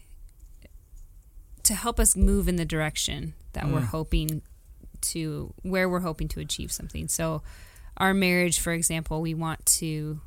to 1.66 1.74
help 1.74 2.00
us 2.00 2.16
move 2.16 2.48
in 2.48 2.56
the 2.56 2.64
direction 2.64 3.34
that 3.52 3.68
we're 3.68 3.80
Mm. 3.80 3.86
hoping 3.88 4.42
to 5.02 5.52
where 5.62 5.88
we're 5.88 6.00
hoping 6.00 6.28
to 6.28 6.40
achieve 6.40 6.72
something. 6.72 7.06
So 7.08 7.42
our 7.96 8.12
marriage, 8.14 8.58
for 8.58 8.72
example, 8.72 9.20
we 9.20 9.34
want 9.34 9.64
to 9.66 10.20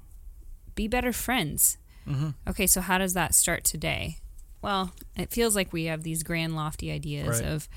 be 0.76 0.88
better 0.88 1.12
friends. 1.12 1.78
Mm-hmm. 2.08 2.30
Okay, 2.48 2.66
so 2.68 2.82
how 2.82 2.98
does 2.98 3.14
that 3.14 3.36
start 3.36 3.64
today? 3.64 4.18
Well, 4.62 4.92
it 5.16 5.32
feels 5.32 5.56
like 5.56 5.72
we 5.74 5.86
have 5.86 6.04
these 6.04 6.24
grand, 6.24 6.56
lofty 6.56 6.92
ideas 6.92 7.40
Right. 7.42 7.50
of 7.50 7.68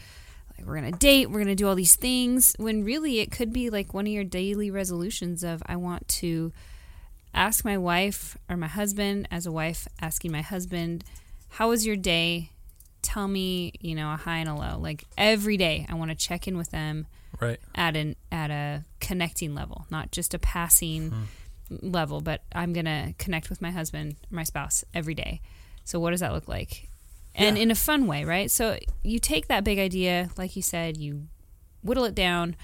like 0.57 0.67
we're 0.67 0.75
gonna 0.77 0.93
date, 0.93 1.31
we're 1.31 1.41
gonna 1.41 1.55
do 1.55 1.67
all 1.69 1.75
these 1.75 1.97
things. 1.97 2.55
When 2.59 2.85
really, 2.85 3.19
it 3.21 3.31
could 3.31 3.53
be 3.53 3.71
like 3.71 3.95
one 3.95 4.07
of 4.07 4.13
your 4.13 4.25
daily 4.25 4.71
resolutions 4.71 5.43
of 5.43 5.63
I 5.67 5.77
want 5.77 6.07
to 6.21 6.53
ask 7.35 7.65
my 7.65 7.79
wife 7.79 8.37
or 8.49 8.57
my 8.57 8.67
husband, 8.69 9.27
as 9.31 9.47
a 9.47 9.53
wife, 9.53 9.89
asking 10.01 10.31
my 10.33 10.43
husband, 10.43 11.05
"How 11.57 11.71
was 11.71 11.87
your 11.87 11.97
day?" 11.97 12.51
Tell 13.03 13.29
me, 13.29 13.73
you 13.81 13.95
know, 13.95 14.13
a 14.13 14.17
high 14.17 14.39
and 14.39 14.49
a 14.49 14.55
low. 14.55 14.79
Like 14.79 15.05
every 15.19 15.57
day, 15.57 15.87
I 15.89 15.95
want 15.95 16.11
to 16.11 16.17
check 16.17 16.47
in 16.49 16.57
with 16.57 16.71
them 16.71 17.07
Right. 17.41 17.59
at 17.75 17.97
an 17.97 18.15
at 18.31 18.51
a 18.51 18.85
connecting 19.01 19.55
level, 19.55 19.87
not 19.91 20.13
just 20.13 20.35
a 20.35 20.39
passing 20.39 21.11
hmm. 21.11 21.91
level, 21.91 22.21
but 22.21 22.43
I'm 22.55 22.73
gonna 22.73 23.15
connect 23.19 23.51
with 23.51 23.61
my 23.61 23.71
husband, 23.71 24.17
my 24.31 24.45
spouse, 24.45 24.85
every 24.95 25.15
day. 25.15 25.41
So 25.85 25.99
what 25.99 26.11
does 26.13 26.21
that 26.21 26.33
look 26.33 26.47
like? 26.47 26.89
And 27.35 27.57
Yeah. 27.57 27.65
in 27.65 27.71
a 27.71 27.75
fun 27.75 28.07
way, 28.07 28.25
right? 28.25 28.51
So 28.51 28.79
you 29.03 29.19
take 29.19 29.49
that 29.49 29.65
big 29.65 29.79
idea, 29.79 30.31
like 30.37 30.55
you 30.55 30.63
said, 30.63 30.97
you 30.97 31.27
whittle 31.83 32.05
it 32.05 32.15
down 32.15 32.55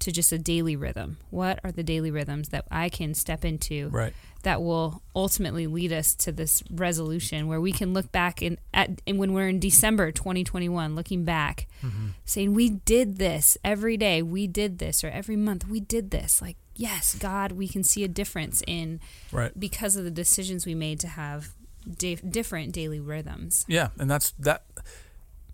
to 0.00 0.12
just 0.12 0.30
a 0.32 0.38
daily 0.38 0.76
rhythm. 0.76 1.16
What 1.30 1.58
are 1.64 1.72
the 1.72 1.82
daily 1.82 2.10
rhythms 2.10 2.50
that 2.50 2.66
I 2.70 2.88
can 2.88 3.14
step 3.14 3.44
into 3.44 3.88
Right. 3.88 4.12
that 4.42 4.62
will 4.62 5.02
ultimately 5.14 5.66
lead 5.66 5.92
us 5.92 6.14
to 6.16 6.32
this 6.32 6.62
resolution 6.70 7.46
where 7.48 7.60
we 7.60 7.72
can 7.72 7.92
look 7.94 8.12
back 8.12 8.42
in 8.42 8.58
at 8.74 9.00
and 9.06 9.18
when 9.18 9.32
we're 9.32 9.48
in 9.48 9.58
December 9.58 10.12
2021 10.12 10.94
looking 10.94 11.24
back 11.24 11.66
Mm-hmm. 11.82 12.08
saying 12.24 12.54
we 12.54 12.68
did 12.70 13.16
this 13.18 13.56
every 13.64 13.96
day 13.96 14.22
we 14.22 14.46
did 14.46 14.78
this 14.78 15.02
or 15.04 15.08
every 15.08 15.36
month 15.36 15.66
we 15.68 15.80
did 15.80 16.10
this 16.10 16.40
like 16.42 16.56
yes, 16.78 17.14
God, 17.14 17.52
we 17.52 17.68
can 17.68 17.82
see 17.82 18.04
a 18.04 18.08
difference 18.08 18.62
in 18.66 19.00
Right. 19.32 19.58
because 19.58 19.96
of 19.96 20.04
the 20.04 20.10
decisions 20.10 20.66
we 20.66 20.74
made 20.74 21.00
to 21.00 21.08
have 21.08 21.54
di- 21.96 22.16
different 22.16 22.72
daily 22.72 23.00
rhythms. 23.00 23.64
Yeah, 23.66 23.88
and 23.98 24.10
that's 24.10 24.32
that. 24.38 24.64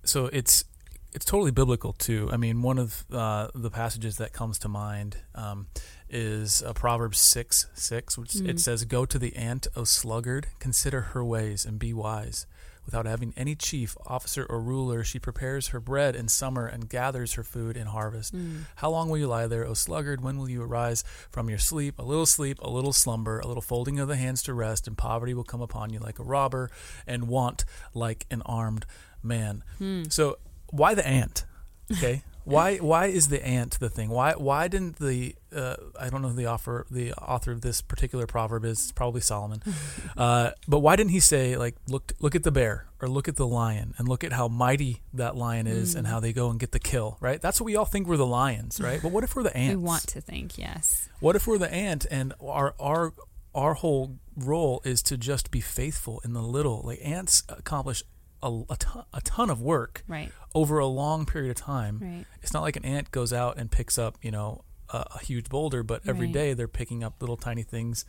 So 0.05 0.27
it's 0.27 0.65
it's 1.15 1.25
totally 1.25 1.51
biblical 1.51 1.93
too. 1.93 2.29
I 2.33 2.37
mean, 2.37 2.63
one 2.63 2.79
of 2.79 3.05
uh, 3.13 3.49
the 3.55 3.71
passages 3.71 4.17
that 4.17 4.33
comes 4.33 4.59
to 4.61 4.69
mind 4.69 5.17
um, 5.35 5.67
is 6.09 6.63
uh, 6.63 6.73
Proverbs 6.73 7.19
six 7.19 7.67
six, 7.75 8.17
which 8.19 8.33
Mm. 8.33 8.49
it 8.49 8.61
says, 8.61 8.85
"Go 8.85 9.05
to 9.07 9.19
the 9.19 9.35
ant, 9.37 9.67
O 9.77 9.85
sluggard, 9.85 10.49
consider 10.59 11.01
her 11.13 11.25
ways 11.25 11.65
and 11.67 11.79
be 11.79 11.93
wise." 11.93 12.47
Without 12.85 13.07
having 13.07 13.33
any 13.37 13.55
chief, 13.55 13.97
officer, 14.07 14.45
or 14.45 14.61
ruler, 14.61 15.05
she 15.05 15.21
prepares 15.21 15.69
her 15.69 15.79
bread 15.79 16.17
in 16.17 16.27
summer 16.27 16.67
and 16.67 16.89
gathers 16.89 17.35
her 17.35 17.45
food 17.45 17.77
in 17.77 17.87
harvest. 17.87 18.35
Mm. 18.35 18.63
How 18.77 18.91
long 18.91 19.09
will 19.09 19.19
you 19.19 19.29
lie 19.29 19.47
there, 19.47 19.65
O 19.65 19.73
sluggard? 19.75 20.21
When 20.21 20.37
will 20.37 20.49
you 20.51 20.63
arise 20.65 21.05
from 21.31 21.49
your 21.49 21.61
sleep? 21.61 21.97
A 22.01 22.03
little 22.03 22.27
sleep, 22.27 22.59
a 22.61 22.69
little 22.69 22.93
slumber, 22.93 23.39
a 23.39 23.47
little 23.47 23.63
folding 23.63 24.01
of 24.01 24.09
the 24.09 24.17
hands 24.17 24.43
to 24.45 24.53
rest, 24.53 24.89
and 24.89 24.99
poverty 24.99 25.33
will 25.33 25.45
come 25.45 25.61
upon 25.63 25.91
you 25.93 26.01
like 26.01 26.19
a 26.19 26.25
robber, 26.25 26.71
and 27.07 27.29
want 27.29 27.65
like 27.95 28.27
an 28.33 28.43
armed 28.47 28.85
man. 29.23 29.63
Hmm. 29.79 30.03
So, 30.09 30.39
why 30.73 30.95
the 30.95 31.07
ant? 31.07 31.45
Okay, 31.93 32.23
why 32.45 32.79
why 32.79 33.07
is 33.07 33.29
the 33.29 33.45
ant 33.47 33.79
the 33.79 33.89
thing? 33.91 34.09
Why 34.09 34.33
why 34.33 34.67
didn't 34.67 34.97
the 34.99 35.37
uh, 35.55 35.77
I 36.01 36.09
don't 36.09 36.23
know 36.23 36.29
who 36.31 36.35
the 36.37 36.47
author 36.49 36.87
the 36.91 37.13
author 37.15 37.53
of 37.53 37.61
this 37.61 37.81
particular 37.83 38.27
proverb 38.27 38.65
is. 38.65 38.83
It's 38.83 38.93
probably 38.93 39.21
Solomon. 39.21 39.63
uh, 40.17 40.51
but 40.67 40.79
why 40.81 40.97
didn't 40.97 41.11
he 41.13 41.21
say 41.21 41.57
like 41.57 41.77
look 41.89 42.13
look 42.21 42.35
at 42.35 42.43
the 42.43 42.51
bear 42.51 42.87
or 43.01 43.09
look 43.09 43.29
at 43.29 43.37
the 43.37 43.47
lion 43.47 43.95
and 43.99 44.09
look 44.09 44.25
at 44.25 44.33
how 44.33 44.49
mighty 44.49 45.03
that 45.13 45.37
lion 45.37 45.67
is 45.67 45.95
and 45.95 46.07
Mm. 46.07 46.11
how 46.11 46.21
they 46.21 46.33
go 46.33 46.51
and 46.51 46.59
get 46.59 46.73
the 46.73 46.79
kill? 46.81 47.19
Right. 47.21 47.41
That's 47.41 47.61
what 47.61 47.67
we 47.67 47.77
all 47.77 47.85
think 47.85 48.09
we're 48.09 48.17
the 48.17 48.27
lions, 48.27 48.81
right? 48.81 49.01
But 49.03 49.13
what 49.13 49.23
if 49.25 49.37
we're 49.37 49.43
the 49.45 49.57
ants? 49.67 49.77
We 49.77 49.83
want 49.85 50.07
to 50.09 50.21
think, 50.21 50.57
yes. 50.57 51.09
What 51.21 51.37
if 51.37 51.47
we're 51.47 51.59
the 51.59 51.73
ant 51.73 52.07
and 52.11 52.33
our 52.41 52.75
our 52.81 53.13
our 53.55 53.75
whole 53.75 54.17
role 54.35 54.81
is 54.85 55.03
to 55.03 55.19
just 55.19 55.51
be 55.51 55.61
faithful 55.61 56.21
in 56.25 56.33
the 56.33 56.43
little? 56.43 56.81
Like 56.83 57.01
ants 57.05 57.43
accomplish 57.51 58.03
a, 58.43 58.63
a, 58.71 58.77
ton, 58.77 59.05
a 59.13 59.21
ton 59.21 59.51
of 59.51 59.61
work 59.63 60.05
Right, 60.09 60.31
over 60.55 60.79
a 60.79 60.87
long 60.87 61.27
period 61.27 61.51
of 61.51 61.57
time. 61.57 61.99
right. 62.03 62.25
It's 62.43 62.53
not 62.53 62.63
like 62.63 62.77
an 62.77 62.85
ant 62.85 63.11
goes 63.11 63.33
out 63.33 63.57
and 63.59 63.71
picks 63.71 63.99
up, 63.99 64.19
you 64.23 64.31
know, 64.31 64.65
a, 64.91 65.05
a 65.15 65.19
huge 65.21 65.49
boulder, 65.49 65.83
but 65.83 66.03
every 66.07 66.27
Right. 66.27 66.35
day 66.35 66.55
they're 66.55 66.69
picking 66.69 67.03
up 67.05 67.21
little 67.21 67.37
tiny 67.37 67.63
things 67.63 68.05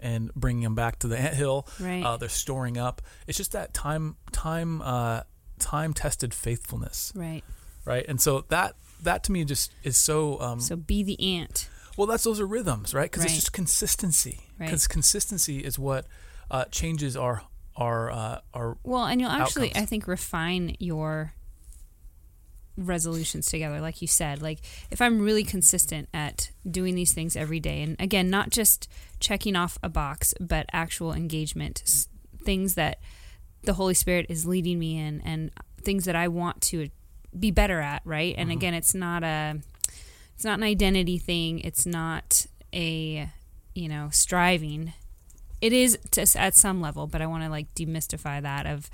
and 0.00 0.32
bringing 0.34 0.62
them 0.62 0.74
back 0.74 0.98
to 1.00 1.08
the 1.08 1.18
ant 1.26 1.34
hill. 1.34 1.66
Right. 1.78 2.02
Uh, 2.04 2.16
they're 2.16 2.28
storing 2.28 2.78
up. 2.78 3.02
It's 3.26 3.36
just 3.38 3.52
that 3.52 3.72
time 3.74 4.16
time 4.32 4.82
uh, 4.82 5.22
time 5.58 5.92
tested 5.94 6.32
faithfulness, 6.34 7.12
Right. 7.14 7.42
right? 7.84 8.04
And 8.08 8.20
so 8.20 8.44
that 8.48 8.74
that 9.02 9.22
to 9.24 9.32
me 9.32 9.44
just 9.44 9.72
is 9.82 9.96
so 9.96 10.40
um, 10.40 10.60
So 10.60 10.76
be 10.76 11.02
the 11.02 11.36
ant. 11.36 11.68
well, 11.96 12.06
that's 12.06 12.24
those 12.24 12.40
are 12.40 12.46
rhythms, 12.46 12.92
right? 12.94 13.10
Because 13.10 13.22
Right. 13.24 13.30
it's 13.30 13.36
just 13.40 13.52
consistency. 13.52 14.40
Because 14.58 14.86
consistency 14.88 15.60
is 15.60 15.78
what 15.78 16.06
uh, 16.50 16.64
changes 16.66 17.16
our 17.16 17.42
our 17.76 18.10
uh, 18.10 18.40
our 18.54 18.76
Well, 18.84 19.04
and 19.06 19.20
you'll 19.20 19.30
actually, 19.30 19.68
outcomes. 19.68 19.82
I 19.82 19.86
think, 19.86 20.06
refine 20.08 20.76
your 20.78 21.34
resolutions 22.76 23.46
together, 23.46 23.80
like 23.80 24.00
you 24.00 24.08
said. 24.08 24.40
Like, 24.40 24.60
if 24.90 25.00
I'm 25.00 25.20
really 25.20 25.44
consistent 25.44 26.08
at 26.14 26.50
doing 26.68 26.94
these 26.94 27.12
things 27.12 27.36
every 27.36 27.60
day, 27.60 27.82
and 27.82 27.96
again, 28.00 28.30
not 28.30 28.50
just 28.50 28.88
checking 29.18 29.56
off 29.56 29.78
a 29.82 29.88
box, 29.88 30.34
but 30.40 30.66
actual 30.72 31.12
engagement, 31.12 31.82
s- 31.86 32.08
things 32.42 32.74
that 32.74 33.00
the 33.62 33.74
Holy 33.74 33.94
Spirit 33.94 34.26
is 34.28 34.46
leading 34.46 34.78
me 34.78 34.98
in, 34.98 35.20
and 35.22 35.50
things 35.82 36.04
that 36.06 36.16
I 36.16 36.28
want 36.28 36.60
to 36.62 36.88
be 37.38 37.50
better 37.50 37.80
at, 37.80 38.02
right? 38.04 38.34
And 38.38 38.48
Mhm. 38.50 38.54
again, 38.54 38.74
it's 38.74 38.94
not 38.94 39.22
a, 39.22 39.60
it's 40.34 40.44
not 40.44 40.58
an 40.58 40.64
identity 40.64 41.18
thing. 41.18 41.60
It's 41.60 41.84
not 41.86 42.46
a, 42.72 43.28
you 43.74 43.88
know, 43.88 44.08
striving 44.10 44.94
it 45.60 45.72
is 45.72 45.98
to, 46.12 46.26
at 46.36 46.54
some 46.54 46.80
level, 46.80 47.06
but 47.06 47.20
I 47.22 47.26
want 47.26 47.42
to 47.44 47.50
like 47.50 47.74
demystify 47.74 48.42
that 48.42 48.66
of 48.66 48.88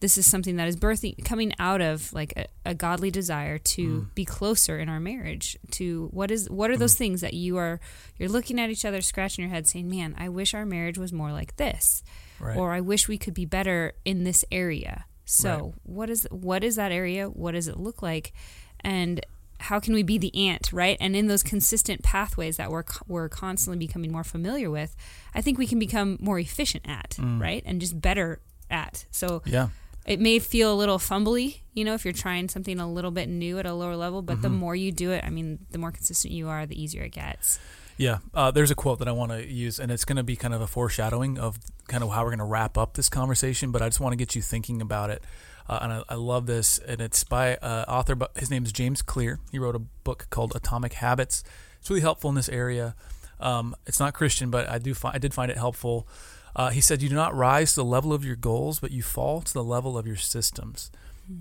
this 0.00 0.18
is 0.18 0.26
something 0.26 0.56
that 0.56 0.66
is 0.66 0.76
birthing 0.76 1.24
coming 1.24 1.52
out 1.60 1.80
of 1.80 2.12
like 2.12 2.32
a, 2.36 2.46
a 2.70 2.74
godly 2.74 3.10
desire 3.10 3.58
to 3.58 3.82
Mm. 4.02 4.14
be 4.16 4.24
closer 4.24 4.78
in 4.80 4.88
our 4.88 4.98
marriage 4.98 5.56
to 5.72 6.08
what 6.12 6.30
is 6.32 6.50
what 6.50 6.70
are 6.72 6.76
those 6.76 6.96
things 6.96 7.20
that 7.20 7.34
you 7.34 7.56
are 7.56 7.78
you're 8.18 8.28
looking 8.28 8.58
at 8.60 8.68
each 8.68 8.84
other 8.84 9.00
scratching 9.00 9.42
your 9.44 9.50
head 9.54 9.68
saying 9.68 9.88
man 9.88 10.14
i 10.18 10.28
wish 10.28 10.54
our 10.54 10.66
marriage 10.66 10.98
was 10.98 11.12
more 11.12 11.30
like 11.30 11.54
this 11.56 12.02
right. 12.40 12.56
or 12.56 12.72
i 12.72 12.80
wish 12.80 13.06
we 13.06 13.16
could 13.16 13.32
be 13.34 13.44
better 13.44 13.92
in 14.04 14.24
this 14.24 14.44
area 14.50 15.04
so 15.24 15.48
Right. 15.66 15.72
what 15.84 16.10
is 16.10 16.26
what 16.32 16.64
is 16.64 16.74
that 16.76 16.90
area 16.90 17.26
what 17.28 17.52
does 17.52 17.68
it 17.68 17.76
look 17.78 18.02
like 18.02 18.32
and 18.80 19.24
how 19.62 19.80
can 19.80 19.94
we 19.94 20.02
be 20.02 20.18
the 20.18 20.34
ant 20.48 20.72
right 20.72 20.96
and 21.00 21.14
in 21.16 21.26
those 21.28 21.42
consistent 21.42 22.02
pathways 22.02 22.56
that 22.56 22.70
we're 22.70 22.84
we're 23.06 23.28
constantly 23.28 23.78
becoming 23.78 24.10
more 24.12 24.24
familiar 24.24 24.70
with 24.70 24.94
i 25.34 25.40
think 25.40 25.56
we 25.58 25.66
can 25.66 25.78
become 25.78 26.18
more 26.20 26.38
efficient 26.38 26.84
at 26.88 27.10
Mm. 27.18 27.40
right 27.40 27.62
and 27.66 27.80
just 27.80 28.00
better 28.00 28.40
at 28.70 29.06
so 29.10 29.42
yeah, 29.44 29.68
it 30.06 30.18
may 30.18 30.38
feel 30.38 30.72
a 30.72 30.78
little 30.82 30.98
fumbly 30.98 31.60
you 31.74 31.84
know 31.84 31.94
if 31.94 32.04
you're 32.04 32.12
trying 32.14 32.48
something 32.48 32.78
a 32.80 32.90
little 32.90 33.10
bit 33.10 33.28
new 33.28 33.58
at 33.58 33.66
a 33.66 33.72
lower 33.74 33.96
level 33.96 34.20
but 34.22 34.42
the 34.42 34.48
Mhm. 34.48 34.58
more 34.58 34.74
you 34.76 34.90
do 34.92 35.10
it 35.12 35.22
i 35.24 35.30
mean 35.30 35.58
the 35.70 35.78
more 35.78 35.92
consistent 35.92 36.32
you 36.34 36.48
are 36.48 36.66
the 36.66 36.80
easier 36.82 37.02
it 37.04 37.12
gets 37.12 37.58
yeah. 37.98 38.18
Uh, 38.34 38.50
there's 38.50 38.70
a 38.70 38.74
quote 38.74 38.98
that 39.00 39.06
I 39.06 39.12
want 39.12 39.32
to 39.32 39.46
use, 39.46 39.78
and 39.78 39.92
it's 39.92 40.06
going 40.06 40.16
to 40.16 40.22
be 40.22 40.34
kind 40.34 40.54
of 40.54 40.62
a 40.62 40.66
foreshadowing 40.66 41.38
of 41.38 41.58
kind 41.88 42.02
of 42.02 42.10
how 42.10 42.22
we're 42.24 42.30
going 42.30 42.38
to 42.38 42.44
wrap 42.46 42.78
up 42.78 42.94
this 42.94 43.10
conversation. 43.10 43.70
But 43.70 43.82
I 43.82 43.88
just 43.88 44.00
want 44.00 44.14
to 44.14 44.16
get 44.16 44.34
you 44.34 44.40
thinking 44.40 44.80
about 44.80 45.10
it. 45.10 45.22
Uh, 45.68 45.78
and 45.82 45.92
I, 45.92 46.02
I 46.10 46.14
love 46.16 46.46
this, 46.46 46.78
and 46.78 47.00
it's 47.00 47.24
by 47.24 47.56
uh, 47.56 47.84
author, 47.88 48.14
but 48.14 48.32
his 48.36 48.50
name 48.50 48.64
is 48.64 48.72
James 48.72 49.02
Clear. 49.02 49.38
He 49.50 49.58
wrote 49.58 49.76
a 49.76 49.80
book 49.80 50.26
called 50.30 50.54
Atomic 50.54 50.94
Habits. 50.94 51.44
It's 51.78 51.90
really 51.90 52.02
helpful 52.02 52.30
in 52.30 52.36
this 52.36 52.48
area. 52.48 52.94
Um, 53.40 53.74
it's 53.86 53.98
not 53.98 54.14
Christian, 54.14 54.50
but 54.50 54.68
I 54.68 54.78
do 54.78 54.94
find 54.94 55.14
I 55.14 55.18
did 55.18 55.34
find 55.34 55.50
it 55.50 55.56
helpful. 55.56 56.06
Uh, 56.54 56.70
he 56.70 56.80
said, 56.80 57.02
"You 57.02 57.08
do 57.08 57.14
not 57.14 57.34
rise 57.34 57.74
to 57.74 57.80
the 57.80 57.84
level 57.84 58.12
of 58.12 58.24
your 58.24 58.36
goals, 58.36 58.78
but 58.78 58.90
you 58.90 59.02
fall 59.02 59.40
to 59.40 59.52
the 59.52 59.64
level 59.64 59.98
of 59.98 60.06
your 60.06 60.16
systems." 60.16 60.90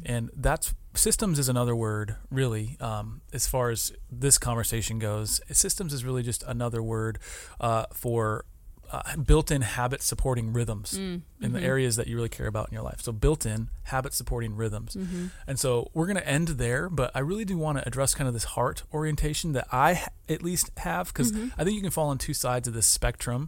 And 0.05 0.29
that's 0.35 0.73
systems 0.93 1.39
is 1.39 1.49
another 1.49 1.75
word, 1.75 2.15
really, 2.29 2.77
um, 2.79 3.21
as 3.33 3.47
far 3.47 3.69
as 3.69 3.91
this 4.11 4.37
conversation 4.37 4.99
goes. 4.99 5.41
Systems 5.51 5.93
is 5.93 6.05
really 6.05 6.23
just 6.23 6.43
another 6.43 6.83
word 6.83 7.19
uh, 7.59 7.85
for 7.93 8.45
uh, 8.91 9.15
built-in 9.15 9.61
habit 9.61 10.01
supporting 10.03 10.51
rhythms 10.51 10.93
Mm, 10.97 11.21
in 11.39 11.53
the 11.53 11.59
mhm. 11.59 11.63
areas 11.63 11.95
that 11.95 12.07
you 12.07 12.15
really 12.17 12.27
care 12.29 12.47
about 12.47 12.67
in 12.69 12.73
your 12.73 12.83
life. 12.83 12.99
So 13.01 13.11
built-in 13.13 13.69
habit 13.83 14.13
supporting 14.13 14.55
rhythms. 14.55 14.95
mm-hmm. 14.95 15.27
And 15.47 15.57
so 15.57 15.89
we're 15.93 16.07
going 16.07 16.17
to 16.17 16.27
end 16.27 16.49
there, 16.49 16.89
but 16.89 17.09
I 17.15 17.19
really 17.19 17.45
do 17.45 17.57
want 17.57 17.77
to 17.77 17.87
address 17.87 18.13
kind 18.13 18.27
of 18.27 18.33
this 18.33 18.43
heart 18.43 18.83
orientation 18.93 19.53
that 19.53 19.67
I 19.71 20.03
at 20.27 20.43
least 20.43 20.71
have 20.77 21.07
because 21.07 21.31
Mhm. 21.31 21.51
I 21.57 21.63
think 21.63 21.75
you 21.75 21.81
can 21.81 21.91
fall 21.91 22.09
on 22.09 22.17
two 22.17 22.33
sides 22.33 22.67
of 22.67 22.73
this 22.73 22.85
spectrum 22.87 23.47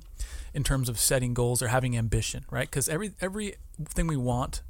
in 0.53 0.63
terms 0.63 0.87
of 0.87 0.97
setting 0.97 1.33
goals 1.33 1.61
or 1.61 1.67
having 1.67 1.97
ambition, 1.97 2.45
right? 2.49 2.69
Because 2.69 2.87
every 2.87 3.13
everything 3.19 4.07
we 4.07 4.17
want, 4.17 4.61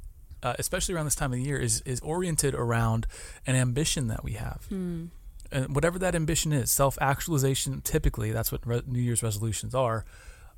uh, 0.42 0.54
especially 0.58 0.94
around 0.94 1.04
this 1.06 1.14
time 1.14 1.32
of 1.32 1.38
the 1.38 1.44
year, 1.44 1.58
is 1.58 1.82
is 1.82 2.00
oriented 2.00 2.54
around 2.54 3.06
an 3.46 3.54
ambition 3.54 4.08
that 4.08 4.24
we 4.24 4.32
have. 4.32 4.66
Mm. 4.72 5.10
And 5.52 5.74
whatever 5.74 5.98
that 6.00 6.14
ambition 6.16 6.52
is, 6.52 6.72
self 6.72 6.98
actualization, 7.00 7.80
typically 7.82 8.32
that's 8.32 8.50
what 8.50 8.66
re- 8.66 8.82
New 8.86 8.98
Year's 9.00 9.22
resolutions 9.22 9.72
are. 9.74 10.04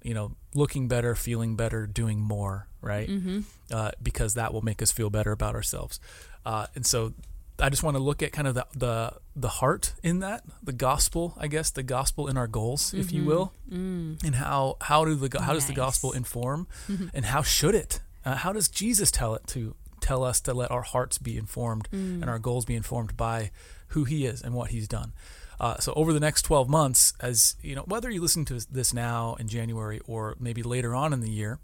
You 0.06 0.14
know, 0.14 0.36
looking 0.54 0.88
better, 0.88 1.14
feeling 1.16 1.56
better, 1.56 1.86
doing 1.86 2.20
more, 2.20 2.68
right? 2.80 3.08
Mm-hmm. 3.08 3.40
uh, 3.72 3.90
because 4.00 4.34
that 4.34 4.52
will 4.52 4.62
make 4.62 4.80
us 4.82 4.92
feel 4.92 5.10
better 5.10 5.32
about 5.32 5.54
ourselves. 5.54 5.98
Uh, 6.44 6.66
and 6.76 6.86
so 6.86 7.12
I 7.58 7.68
just 7.70 7.82
want 7.82 7.96
to 7.96 8.02
look 8.02 8.22
at 8.22 8.30
kind 8.32 8.46
of 8.48 8.54
the, 8.54 8.66
the 8.76 9.12
the 9.34 9.48
heart 9.60 9.94
in 10.02 10.20
that, 10.20 10.44
the 10.62 10.72
gospel, 10.72 11.34
I 11.44 11.48
guess, 11.48 11.70
the 11.70 11.82
gospel 11.82 12.28
in 12.28 12.36
our 12.36 12.46
goals, 12.46 12.94
if 12.94 13.10
you 13.12 13.22
Mhm. 13.22 13.26
will, 13.26 13.52
Mm. 13.70 14.22
and 14.26 14.34
how 14.36 14.76
how 14.80 15.04
do 15.04 15.14
the 15.16 15.40
how 15.42 15.52
does 15.54 15.66
the 15.66 15.74
gospel 15.74 16.12
inform, 16.12 16.66
Mhm. 16.88 17.10
and 17.12 17.24
how 17.26 17.42
should 17.42 17.74
it? 17.74 18.00
Uh, 18.24 18.36
how 18.36 18.52
does 18.52 18.68
Jesus 18.68 19.10
tell 19.10 19.34
it 19.34 19.46
to 19.48 19.74
tell 20.00 20.22
us 20.22 20.40
to 20.42 20.52
let 20.54 20.70
our 20.70 20.82
hearts 20.82 21.18
be 21.18 21.36
informed 21.36 21.88
Mm. 21.90 22.20
and 22.22 22.30
our 22.30 22.38
goals 22.38 22.64
be 22.64 22.76
informed 22.76 23.16
by 23.16 23.50
who 23.94 24.04
He 24.04 24.26
is 24.26 24.42
and 24.42 24.54
what 24.54 24.70
He's 24.70 24.86
done? 24.88 25.12
Uh, 25.60 25.78
so 25.78 25.92
over 25.94 26.12
the 26.12 26.20
next 26.20 26.42
12 26.42 26.68
months, 26.68 27.14
as 27.20 27.56
you 27.62 27.74
know, 27.74 27.82
whether 27.82 28.10
you 28.10 28.20
listen 28.20 28.44
to 28.46 28.60
this 28.70 28.92
now 28.92 29.34
in 29.40 29.48
January 29.48 30.00
or 30.06 30.36
maybe 30.38 30.62
later 30.62 30.94
on 30.94 31.12
in 31.12 31.20
the 31.20 31.30
year, 31.30 31.58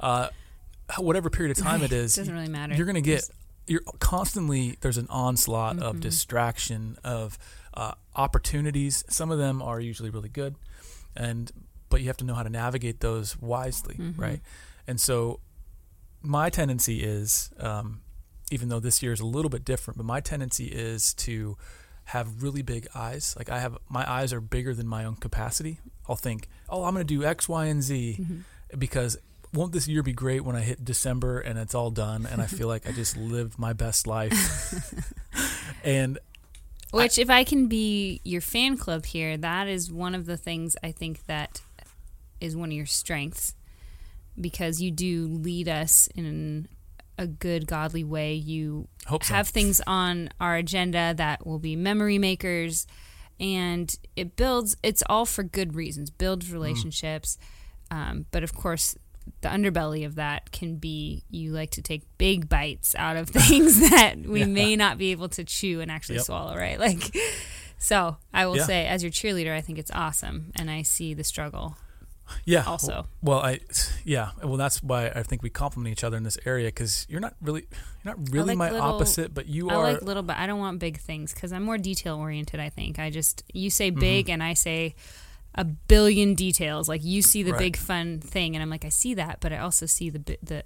uh, 0.00 0.28
whatever 0.98 1.30
period 1.30 1.56
of 1.56 1.62
time 1.68 1.82
it 1.82 1.92
is, 1.92 2.14
doesn't 2.16 2.34
really 2.34 2.48
matter. 2.48 2.74
you're 2.74 2.86
going 2.86 2.94
to 2.94 3.00
get 3.00 3.28
you're 3.66 3.82
constantly 4.00 4.78
there's 4.80 4.96
an 4.96 5.06
onslaught 5.10 5.78
of 5.78 5.96
Mhm. 5.96 6.00
distraction 6.00 6.96
of 7.04 7.36
uh, 7.74 7.92
opportunities 8.16 9.04
some 9.08 9.30
of 9.30 9.38
them 9.38 9.60
are 9.60 9.78
usually 9.78 10.08
really 10.10 10.30
good 10.30 10.54
and 11.14 11.52
but 11.90 12.00
you 12.00 12.06
have 12.06 12.16
to 12.16 12.24
know 12.24 12.34
how 12.34 12.42
to 12.42 12.48
navigate 12.50 13.00
those 13.00 13.36
wisely 13.40 13.94
Mhm. 13.96 14.18
right 14.18 14.40
and 14.86 14.98
so 15.00 15.40
my 16.22 16.48
tendency 16.50 17.02
is 17.04 17.50
um, 17.60 18.00
even 18.50 18.68
though 18.70 18.80
this 18.80 19.02
year 19.02 19.12
is 19.12 19.20
a 19.20 19.26
little 19.26 19.50
bit 19.50 19.64
different 19.66 19.96
but 19.98 20.06
my 20.06 20.20
tendency 20.20 20.66
is 20.68 21.12
to 21.14 21.56
have 22.08 22.42
really 22.42 22.62
big 22.62 22.86
eyes 22.94 23.34
like 23.38 23.50
i 23.50 23.58
have 23.58 23.76
my 23.88 24.04
eyes 24.10 24.32
are 24.32 24.40
bigger 24.40 24.72
than 24.74 24.86
my 24.86 25.04
own 25.04 25.14
capacity 25.16 25.78
i'll 26.08 26.16
think 26.16 26.48
oh 26.68 26.84
i'm 26.84 26.94
going 26.94 27.06
to 27.06 27.14
do 27.14 27.24
x 27.24 27.48
y 27.48 27.66
and 27.66 27.82
z 27.82 28.16
Mhm. 28.20 28.44
because 28.78 29.16
won't 29.54 29.72
this 29.72 29.88
year 29.88 30.02
be 30.02 30.12
great 30.12 30.44
when 30.44 30.56
I 30.56 30.60
hit 30.60 30.84
December 30.84 31.40
and 31.40 31.58
it's 31.58 31.74
all 31.74 31.90
done 31.90 32.26
and 32.30 32.42
I 32.42 32.46
feel 32.58 32.68
like 32.68 32.86
I 32.86 32.92
just 32.92 33.16
lived 33.16 33.58
my 33.58 33.72
best 33.72 34.06
life. 34.06 34.34
and 35.82 36.18
Which, 36.92 37.16
if 37.16 37.30
I 37.30 37.44
can 37.44 37.66
be 37.66 38.20
your 38.24 38.42
fan 38.42 38.76
club 38.76 39.06
here, 39.06 39.38
that 39.38 39.66
is 39.66 39.90
one 39.90 40.14
of 40.14 40.26
the 40.26 40.36
things 40.36 40.76
I 40.82 40.92
think 40.92 41.24
that 41.26 41.62
is 42.42 42.56
one 42.56 42.68
of 42.68 42.74
your 42.76 42.84
strengths 42.84 43.54
because 44.38 44.82
you 44.82 44.90
do 44.90 45.26
lead 45.26 45.66
us 45.66 46.08
in 46.14 46.68
a 47.18 47.26
good, 47.26 47.66
godly 47.66 48.04
way. 48.04 48.34
You 48.34 48.88
Hope 49.06 49.24
so. 49.24 49.34
have 49.34 49.48
things 49.48 49.80
on 49.86 50.30
our 50.40 50.56
agenda 50.56 51.12
that 51.16 51.46
will 51.46 51.58
be 51.58 51.76
memory 51.76 52.18
makers, 52.18 52.86
and 53.40 53.94
it 54.16 54.36
builds. 54.36 54.76
It's 54.82 55.02
all 55.08 55.26
for 55.26 55.42
good 55.42 55.74
reasons. 55.74 56.10
Builds 56.10 56.52
relationships, 56.52 57.36
um, 57.90 58.26
but 58.30 58.42
of 58.42 58.54
course, 58.54 58.96
the 59.42 59.48
underbelly 59.48 60.06
of 60.06 60.14
that 60.14 60.52
can 60.52 60.76
be 60.76 61.22
you 61.30 61.52
like 61.52 61.70
to 61.72 61.82
take 61.82 62.02
big 62.16 62.48
bites 62.48 62.94
out 62.96 63.16
of 63.16 63.28
things 63.30 63.78
that 63.90 64.16
we 64.26 64.40
Yeah. 64.40 64.46
may 64.46 64.76
not 64.76 64.96
be 64.96 65.10
able 65.10 65.28
to 65.30 65.44
chew 65.44 65.80
and 65.80 65.90
actually 65.90 66.16
Yep. 66.16 66.24
swallow, 66.24 66.56
right? 66.56 66.78
Like, 66.80 67.14
so 67.78 68.16
I 68.32 68.46
will 68.46 68.56
Yeah. 68.56 68.64
say, 68.66 68.86
as 68.86 69.02
your 69.02 69.12
cheerleader, 69.12 69.52
I 69.54 69.60
think 69.60 69.78
it's 69.78 69.90
awesome, 69.92 70.50
and 70.56 70.70
I 70.70 70.82
see 70.82 71.12
the 71.14 71.24
struggle. 71.24 71.76
Yeah. 72.44 72.64
also. 72.64 73.06
Well, 73.22 73.40
I 73.40 73.60
yeah. 74.04 74.30
Well, 74.42 74.56
that's 74.56 74.82
why 74.82 75.08
I 75.14 75.22
think 75.22 75.42
we 75.42 75.50
complement 75.50 75.92
each 75.92 76.04
other 76.04 76.16
in 76.16 76.22
this 76.22 76.38
area 76.46 76.68
because 76.68 77.06
you're 77.08 77.20
not 77.20 77.34
really 77.40 77.66
you're 78.04 78.14
not 78.16 78.30
really 78.30 78.48
like 78.48 78.58
my 78.58 78.70
little- 78.70 78.86
opposite, 78.86 79.34
but 79.34 79.46
you 79.46 79.70
I 79.70 79.74
are. 79.74 79.84
I 79.86 79.92
like 79.92 80.02
little, 80.02 80.22
but 80.22 80.36
I 80.36 80.46
don't 80.46 80.58
want 80.60 80.78
big 80.78 80.98
things 80.98 81.32
because 81.34 81.52
I'm 81.52 81.62
more 81.62 81.78
detail 81.78 82.16
oriented. 82.16 82.60
I 82.60 82.68
think 82.68 82.98
I 82.98 83.10
just 83.10 83.42
you 83.52 83.70
say 83.70 83.90
Mm-hmm. 83.90 84.00
big 84.00 84.28
and 84.30 84.42
I 84.42 84.54
say 84.54 84.94
a 85.54 85.64
billion 85.64 86.34
details. 86.34 86.88
Like 86.88 87.02
you 87.04 87.22
see 87.22 87.42
the 87.42 87.52
Right. 87.52 87.58
big 87.58 87.76
fun 87.76 88.20
thing, 88.20 88.54
and 88.54 88.62
I'm 88.62 88.70
like 88.70 88.84
I 88.84 88.90
see 88.90 89.14
that, 89.14 89.38
but 89.40 89.52
I 89.52 89.58
also 89.58 89.86
see 89.86 90.10
the 90.10 90.38
the 90.42 90.62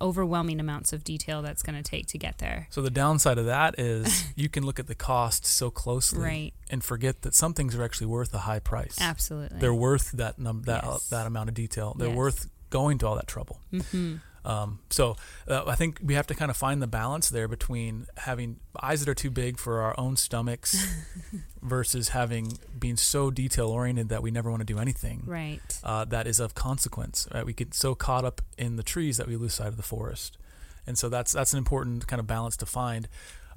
overwhelming 0.00 0.60
amounts 0.60 0.92
of 0.92 1.04
detail 1.04 1.42
that's 1.42 1.62
going 1.62 1.76
to 1.76 1.82
take 1.88 2.06
to 2.08 2.18
get 2.18 2.38
there. 2.38 2.66
so 2.70 2.80
the 2.82 2.90
downside 2.90 3.38
of 3.38 3.46
that 3.46 3.78
is 3.78 4.24
you 4.36 4.48
can 4.48 4.64
look 4.64 4.78
at 4.78 4.86
the 4.86 4.94
cost 4.94 5.44
so 5.46 5.70
closely 5.70 6.20
Right. 6.20 6.54
and 6.70 6.82
forget 6.84 7.22
that 7.22 7.34
some 7.34 7.54
things 7.54 7.74
are 7.74 7.82
actually 7.82 8.06
worth 8.08 8.32
a 8.34 8.38
high 8.38 8.58
price. 8.60 8.96
Absolutely. 9.00 9.58
They're 9.58 9.74
worth 9.74 10.12
that 10.12 10.38
num- 10.38 10.62
that 10.62 10.84
Yes. 10.84 11.08
that 11.10 11.26
amount 11.26 11.48
of 11.48 11.54
detail. 11.54 11.94
They're 11.98 12.08
Yes. 12.08 12.16
worth 12.16 12.50
going 12.70 12.98
to 12.98 13.06
all 13.06 13.14
that 13.16 13.26
trouble. 13.26 13.60
hmm 13.70 14.16
Um, 14.44 14.78
so 14.90 15.16
uh, 15.46 15.64
I 15.66 15.74
think 15.74 16.00
we 16.02 16.14
have 16.14 16.26
to 16.28 16.34
kind 16.34 16.50
of 16.50 16.56
find 16.56 16.80
the 16.80 16.86
balance 16.86 17.28
there 17.28 17.48
between 17.48 18.06
having 18.18 18.60
eyes 18.80 19.00
that 19.04 19.08
are 19.10 19.14
too 19.14 19.30
big 19.30 19.58
for 19.58 19.80
our 19.80 19.98
own 19.98 20.16
stomachs 20.16 20.86
versus 21.62 22.10
having 22.10 22.58
being 22.78 22.96
so 22.96 23.30
detail 23.30 23.68
oriented 23.68 24.08
that 24.08 24.22
we 24.22 24.30
never 24.30 24.50
want 24.50 24.60
to 24.60 24.64
do 24.72 24.78
anything 24.78 25.22
Right. 25.26 25.60
uh, 25.84 26.04
that 26.06 26.26
is 26.26 26.40
of 26.40 26.54
consequence. 26.54 27.26
Right? 27.34 27.44
We 27.44 27.52
get 27.52 27.74
so 27.74 27.94
caught 27.94 28.24
up 28.24 28.40
in 28.56 28.76
the 28.76 28.82
trees 28.82 29.16
that 29.16 29.26
we 29.26 29.36
lose 29.36 29.54
sight 29.54 29.68
of 29.68 29.76
the 29.76 29.82
forest, 29.82 30.38
and 30.86 30.96
so 30.96 31.08
that's 31.08 31.32
that's 31.32 31.52
an 31.52 31.58
important 31.58 32.06
kind 32.06 32.20
of 32.20 32.26
balance 32.26 32.56
to 32.58 32.66
find. 32.66 33.08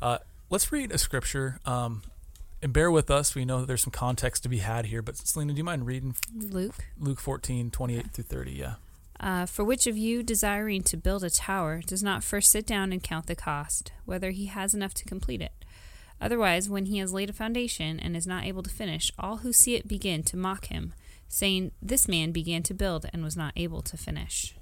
Uh, 0.02 0.18
let's 0.50 0.72
read 0.72 0.92
a 0.92 0.98
scripture. 0.98 1.60
Um, 1.66 2.02
and 2.64 2.72
bear 2.74 2.92
with 2.92 3.10
us. 3.10 3.34
We 3.34 3.44
know 3.44 3.60
that 3.62 3.66
there's 3.66 3.82
some 3.82 3.90
context 3.92 4.44
to 4.44 4.50
be 4.50 4.60
had 4.60 4.86
here, 4.86 5.02
but 5.02 5.18
Selena, 5.18 5.54
do 5.54 5.58
you 5.58 5.64
mind 5.64 5.88
reading 5.88 6.14
Luke. 6.36 6.86
Luke 7.00 7.20
14, 7.20 7.72
28 7.72 8.12
through 8.12 8.24
30? 8.24 8.52
Yeah. 8.52 8.74
Uh, 9.22 9.46
for 9.46 9.64
which 9.64 9.86
of 9.88 9.96
you 9.96 10.24
desiring 10.24 10.82
to 10.82 10.98
build 10.98 11.24
a 11.24 11.30
tower 11.30 11.80
does 11.86 12.02
not 12.02 12.24
first 12.24 12.50
sit 12.52 12.66
down 12.66 12.92
and 12.92 13.04
count 13.04 13.28
the 13.28 13.36
cost, 13.36 13.92
whether 14.04 14.32
he 14.32 14.48
has 14.48 14.74
enough 14.74 14.94
to 14.96 15.06
complete 15.06 15.42
it? 15.42 15.54
Otherwise, 16.20 16.70
when 16.70 16.88
he 16.88 16.98
has 16.98 17.14
laid 17.14 17.30
a 17.30 17.34
foundation 17.34 18.00
and 18.00 18.16
is 18.18 18.26
not 18.28 18.46
able 18.46 18.64
to 18.64 18.70
finish, 18.70 19.12
all 19.20 19.38
who 19.38 19.54
see 19.54 19.76
it 19.76 19.88
begin 19.88 20.24
to 20.24 20.36
mock 20.38 20.66
him, 20.66 20.94
saying, 21.28 21.72
This 21.82 22.08
man 22.08 22.32
began 22.32 22.64
to 22.64 22.74
build 22.74 23.06
and 23.14 23.24
was 23.24 23.38
not 23.38 23.54
able 23.56 23.82
to 23.84 23.96
finish. 23.98 24.56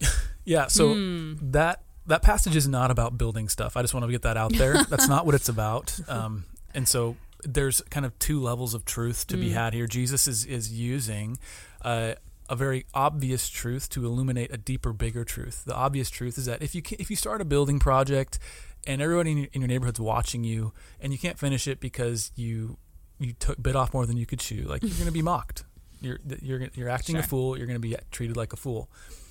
Yeah, 0.48 0.68
so 0.68 0.94
Hmm. 0.94 1.34
that 1.50 1.82
that 2.06 2.22
passage 2.22 2.54
is 2.54 2.68
not 2.68 2.92
about 2.92 3.18
building 3.18 3.48
stuff. 3.48 3.76
I 3.76 3.82
just 3.82 3.92
want 3.94 4.06
to 4.06 4.12
get 4.12 4.22
that 4.22 4.36
out 4.36 4.52
there. 4.52 4.84
That's 4.88 5.08
not 5.08 5.26
what 5.26 5.34
it's 5.34 5.48
about. 5.48 5.98
Um, 6.08 6.44
and 6.72 6.86
so 6.86 7.16
there's 7.42 7.80
kind 7.90 8.06
of 8.06 8.16
two 8.20 8.40
levels 8.40 8.72
of 8.72 8.84
truth 8.84 9.26
to 9.26 9.36
be 9.36 9.48
Mm. 9.50 9.54
had 9.54 9.74
here. 9.74 9.88
Jesus 9.88 10.28
is 10.28 10.44
is 10.44 10.72
using 10.72 11.38
uh, 11.82 12.14
a 12.48 12.56
very 12.56 12.86
obvious 12.94 13.48
truth 13.48 13.88
to 13.90 14.04
illuminate 14.04 14.52
a 14.52 14.56
deeper, 14.56 14.92
bigger 14.92 15.24
truth. 15.24 15.64
The 15.64 15.74
obvious 15.74 16.10
truth 16.10 16.38
is 16.38 16.46
that 16.46 16.62
if 16.62 16.74
you 16.74 16.82
can, 16.82 16.98
if 17.00 17.10
you 17.10 17.16
start 17.16 17.40
a 17.40 17.44
building 17.44 17.78
project 17.78 18.38
and 18.86 19.02
everybody 19.02 19.32
in 19.32 19.38
your, 19.38 19.48
in 19.52 19.60
your 19.60 19.68
neighborhood's 19.68 20.00
watching 20.00 20.44
you 20.44 20.72
and 21.00 21.12
you 21.12 21.18
can't 21.18 21.38
finish 21.38 21.66
it 21.66 21.80
because 21.80 22.32
you 22.36 22.78
you 23.18 23.32
took 23.32 23.62
bit 23.62 23.74
off 23.74 23.94
more 23.94 24.06
than 24.06 24.16
you 24.16 24.26
could 24.26 24.40
chew, 24.40 24.62
like 24.62 24.82
you're 24.82 24.92
going 24.92 25.06
to 25.06 25.12
be 25.12 25.22
mocked. 25.34 25.64
You're 26.00 26.20
you're 26.40 26.68
you're 26.74 26.88
acting 26.88 27.16
a 27.16 27.22
fool. 27.22 27.56
You're 27.56 27.66
going 27.66 27.80
to 27.80 27.88
be 27.88 27.96
treated 28.10 28.36
like 28.36 28.52
a 28.52 28.56
fool. 28.56 28.90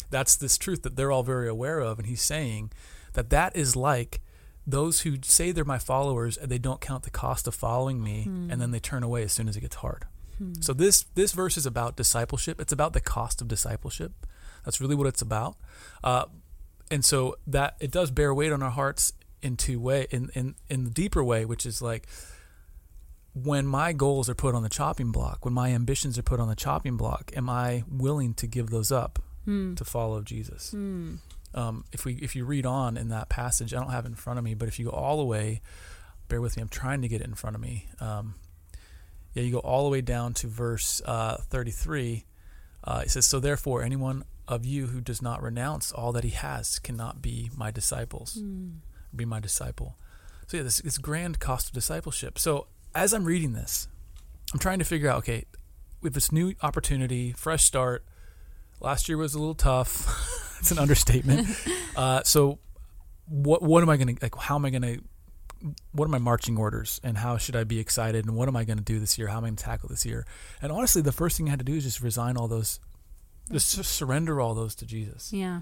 That's 0.09 0.35
this 0.35 0.57
truth 0.57 0.83
that 0.83 0.95
they're 0.95 1.11
all 1.11 1.23
very 1.23 1.47
aware 1.47 1.79
of, 1.79 1.99
and 1.99 2.07
he's 2.07 2.21
saying 2.21 2.71
that 3.13 3.29
that 3.29 3.55
is 3.55 3.75
like 3.75 4.21
those 4.67 5.01
who 5.01 5.17
say 5.23 5.51
they're 5.51 5.63
my 5.63 5.77
followers 5.77 6.37
and 6.37 6.49
they 6.49 6.57
don't 6.57 6.81
count 6.81 7.03
the 7.03 7.09
cost 7.09 7.47
of 7.47 7.53
following 7.53 8.03
me, 8.03 8.23
and 8.25 8.49
then 8.49 8.69
hmm. 8.69 8.71
they 8.71 8.79
turn 8.79 9.03
away 9.03 9.23
as 9.23 9.31
soon 9.31 9.47
as 9.47 9.55
it 9.55 9.61
gets 9.61 9.77
hard. 9.77 10.05
So 10.59 10.73
this 10.73 11.03
this 11.15 11.31
verse 11.31 11.57
is 11.57 11.65
about 11.65 11.95
discipleship. 11.95 12.59
It's 12.59 12.73
about 12.73 12.93
the 12.93 13.01
cost 13.01 13.41
of 13.41 13.47
discipleship. 13.47 14.11
That's 14.65 14.81
really 14.81 14.95
what 14.95 15.07
it's 15.07 15.21
about. 15.21 15.55
Uh, 16.03 16.25
and 16.91 17.05
so 17.05 17.37
that 17.47 17.75
it 17.79 17.91
does 17.91 18.11
bear 18.11 18.33
weight 18.33 18.51
on 18.51 18.61
our 18.61 18.71
hearts 18.71 19.13
in 19.41 19.55
two 19.57 19.79
way 19.79 20.07
in, 20.11 20.29
in 20.35 20.55
in 20.69 20.83
the 20.83 20.89
deeper 20.89 21.23
way, 21.23 21.45
which 21.45 21.65
is 21.65 21.81
like 21.81 22.07
when 23.33 23.65
my 23.67 23.91
goals 23.93 24.29
are 24.29 24.35
put 24.35 24.55
on 24.55 24.63
the 24.63 24.69
chopping 24.69 25.11
block, 25.11 25.43
when 25.45 25.53
my 25.53 25.69
ambitions 25.71 26.17
are 26.17 26.23
put 26.23 26.39
on 26.39 26.47
the 26.47 26.55
chopping 26.55 26.95
block, 26.97 27.31
am 27.35 27.49
I 27.49 27.83
willing 27.89 28.33
to 28.35 28.47
give 28.47 28.69
those 28.69 28.91
up 28.91 29.19
Hmm. 29.45 29.75
to 29.75 29.85
follow 29.85 30.21
Jesus? 30.21 30.71
Hmm. 30.71 31.15
Um, 31.53 31.85
if 31.91 32.03
we 32.05 32.15
if 32.15 32.35
you 32.35 32.45
read 32.45 32.65
on 32.65 32.97
in 32.97 33.09
that 33.09 33.29
passage, 33.29 33.73
I 33.73 33.79
don't 33.79 33.91
have 33.91 34.05
it 34.05 34.09
in 34.09 34.15
front 34.15 34.39
of 34.39 34.45
me, 34.45 34.53
but 34.55 34.67
if 34.67 34.79
you 34.79 34.85
go 34.85 34.91
all 34.91 35.17
the 35.17 35.23
way, 35.25 35.61
bear 36.27 36.41
with 36.41 36.57
me. 36.57 36.61
I'm 36.61 36.69
trying 36.69 37.01
to 37.03 37.07
get 37.07 37.21
it 37.21 37.27
in 37.27 37.35
front 37.35 37.55
of 37.55 37.61
me. 37.61 37.87
Um, 37.99 38.35
yeah, 39.35 39.43
you 39.43 39.51
go 39.51 39.59
all 39.59 39.83
the 39.83 39.89
way 39.89 40.01
down 40.01 40.33
to 40.35 40.47
verse 40.47 41.01
uh, 41.05 41.37
33. 41.49 42.25
Uh, 42.83 43.01
it 43.03 43.11
says, 43.11 43.25
"So 43.25 43.39
therefore, 43.39 43.83
anyone 43.83 44.23
of 44.47 44.65
you 44.65 44.87
who 44.87 45.01
does 45.01 45.21
not 45.21 45.43
renounce 45.43 45.91
all 45.91 46.11
that 46.13 46.23
he 46.23 46.29
has 46.31 46.79
cannot 46.79 47.21
be 47.21 47.51
my 47.55 47.69
disciples. 47.69 48.35
Hmm. 48.41 48.69
Be 49.15 49.25
my 49.25 49.41
disciple." 49.41 49.97
So 50.47 50.57
yeah, 50.57 50.63
this 50.63 50.79
this 50.79 50.97
grand 50.97 51.39
cost 51.39 51.67
of 51.67 51.73
discipleship. 51.73 52.39
So 52.39 52.67
as 52.95 53.13
I'm 53.13 53.25
reading 53.25 53.53
this, 53.53 53.89
I'm 54.53 54.59
trying 54.59 54.79
to 54.79 54.85
figure 54.85 55.09
out. 55.09 55.17
Okay, 55.19 55.45
with 56.01 56.13
this 56.13 56.31
new 56.31 56.55
opportunity, 56.61 57.33
fresh 57.33 57.65
start. 57.65 58.05
Last 58.79 59.09
year 59.09 59.17
was 59.17 59.33
a 59.33 59.39
little 59.39 59.55
tough. 59.55 60.55
it's 60.59 60.71
an 60.71 60.79
understatement. 60.79 61.47
uh, 61.97 62.23
so, 62.23 62.59
what 63.27 63.61
what 63.61 63.83
am 63.83 63.89
I 63.89 63.97
going 63.97 64.15
to 64.15 64.21
like? 64.21 64.35
How 64.35 64.55
am 64.55 64.63
I 64.63 64.69
going 64.69 64.81
to? 64.83 65.01
What 65.91 66.05
are 66.05 66.09
my 66.09 66.17
marching 66.17 66.57
orders, 66.57 66.99
and 67.03 67.17
how 67.17 67.37
should 67.37 67.55
I 67.55 67.63
be 67.63 67.79
excited? 67.79 68.25
And 68.25 68.35
what 68.35 68.47
am 68.47 68.55
I 68.55 68.63
going 68.63 68.77
to 68.77 68.83
do 68.83 68.99
this 68.99 69.17
year? 69.17 69.27
How 69.27 69.37
am 69.37 69.45
I 69.45 69.47
going 69.47 69.55
to 69.55 69.63
tackle 69.63 69.89
this 69.89 70.05
year? 70.05 70.25
And 70.61 70.71
honestly, 70.71 71.01
the 71.01 71.11
first 71.11 71.37
thing 71.37 71.47
I 71.47 71.51
had 71.51 71.59
to 71.59 71.65
do 71.65 71.75
is 71.75 71.83
just 71.83 72.01
resign 72.01 72.37
all 72.37 72.47
those, 72.47 72.79
just 73.51 73.71
surrender 73.71 74.39
all 74.39 74.53
those 74.53 74.75
to 74.75 74.85
Jesus. 74.85 75.33
Yeah. 75.33 75.61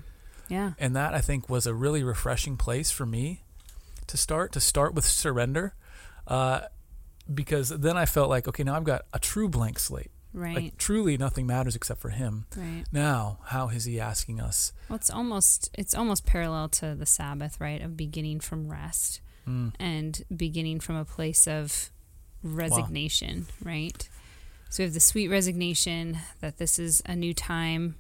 Yeah. 0.49 0.73
And 0.77 0.95
that 0.95 1.13
I 1.13 1.21
think 1.21 1.49
was 1.49 1.65
a 1.65 1.73
really 1.73 2.03
refreshing 2.03 2.57
place 2.57 2.91
for 2.91 3.05
me 3.05 3.43
to 4.07 4.17
start. 4.17 4.51
To 4.53 4.59
start 4.59 4.93
with 4.93 5.05
surrender, 5.05 5.73
uh, 6.27 6.61
because 7.33 7.69
then 7.69 7.97
I 7.97 8.05
felt 8.05 8.29
like 8.29 8.47
okay, 8.47 8.63
now 8.63 8.75
I've 8.75 8.83
got 8.83 9.03
a 9.13 9.19
true 9.19 9.49
blank 9.49 9.79
slate. 9.79 10.11
Right. 10.33 10.55
Like 10.55 10.77
truly, 10.77 11.15
nothing 11.17 11.45
matters 11.45 11.75
except 11.75 12.01
for 12.01 12.09
Him. 12.09 12.45
right. 12.57 12.83
Now, 12.91 13.39
how 13.45 13.69
is 13.69 13.85
He 13.85 13.99
asking 13.99 14.41
us? 14.41 14.73
Well, 14.89 14.97
it's 14.97 15.09
almost 15.09 15.69
it's 15.77 15.93
almost 15.93 16.25
parallel 16.25 16.69
to 16.69 16.95
the 16.95 17.05
Sabbath, 17.05 17.61
right? 17.61 17.81
Of 17.81 17.95
beginning 17.95 18.39
from 18.39 18.69
rest 18.69 19.21
Mm, 19.47 19.73
and 19.79 20.23
beginning 20.35 20.79
from 20.79 20.95
a 20.95 21.05
place 21.05 21.47
of 21.47 21.89
resignation, 22.43 23.47
right? 23.63 24.07
So 24.69 24.81
we 24.83 24.85
have 24.85 24.93
the 24.93 24.99
sweet 24.99 25.27
resignation 25.27 26.17
that 26.39 26.57
this 26.57 26.79
is 26.79 27.01
a 27.05 27.15
new 27.15 27.33
time, 27.33 27.95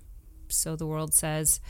so 0.49 0.75
the 0.75 0.87
world 0.87 1.13
says. 1.13 1.59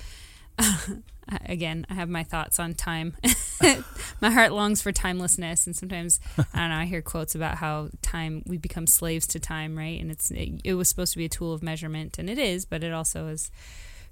Again, 1.45 1.85
I 1.89 1.93
have 1.93 2.09
my 2.09 2.23
thoughts 2.23 2.59
on 2.59 2.73
time. 2.73 3.15
my 4.21 4.29
heart 4.29 4.51
longs 4.51 4.81
for 4.81 4.91
timelessness, 4.91 5.65
and 5.65 5.75
sometimes 5.75 6.19
I 6.37 6.59
don't 6.59 6.69
know. 6.69 6.75
I 6.75 6.85
hear 6.85 7.01
quotes 7.01 7.33
about 7.33 7.55
how 7.55 7.89
time 8.01 8.43
we 8.45 8.57
become 8.57 8.85
slaves 8.85 9.25
to 9.27 9.39
time, 9.39 9.77
right? 9.77 9.99
And 10.01 10.11
it's 10.11 10.31
it, 10.31 10.59
it 10.65 10.73
was 10.73 10.89
supposed 10.89 11.13
to 11.13 11.17
be 11.17 11.25
a 11.25 11.29
tool 11.29 11.53
of 11.53 11.63
measurement, 11.63 12.19
and 12.19 12.29
it 12.29 12.37
is, 12.37 12.65
but 12.65 12.83
it 12.83 12.91
also 12.91 13.27
has 13.29 13.49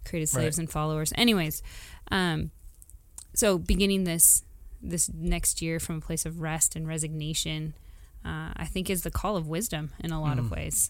created 0.05 0.29
slaves 0.29 0.57
Right. 0.57 0.63
and 0.63 0.71
followers. 0.71 1.11
Anyways, 1.15 1.61
um, 2.11 2.51
so 3.35 3.57
beginning 3.57 4.05
this 4.05 4.43
this 4.81 5.09
next 5.13 5.61
year 5.61 5.79
from 5.79 5.97
a 5.97 6.01
place 6.01 6.25
of 6.25 6.41
rest 6.41 6.75
and 6.75 6.87
resignation, 6.87 7.73
uh, 8.25 8.51
I 8.55 8.65
think 8.65 8.89
is 8.89 9.03
the 9.03 9.11
call 9.11 9.35
of 9.37 9.47
wisdom 9.47 9.91
in 9.99 10.11
a 10.11 10.21
lot 10.21 10.37
of 10.39 10.45
Mm. 10.45 10.51
ways. 10.55 10.89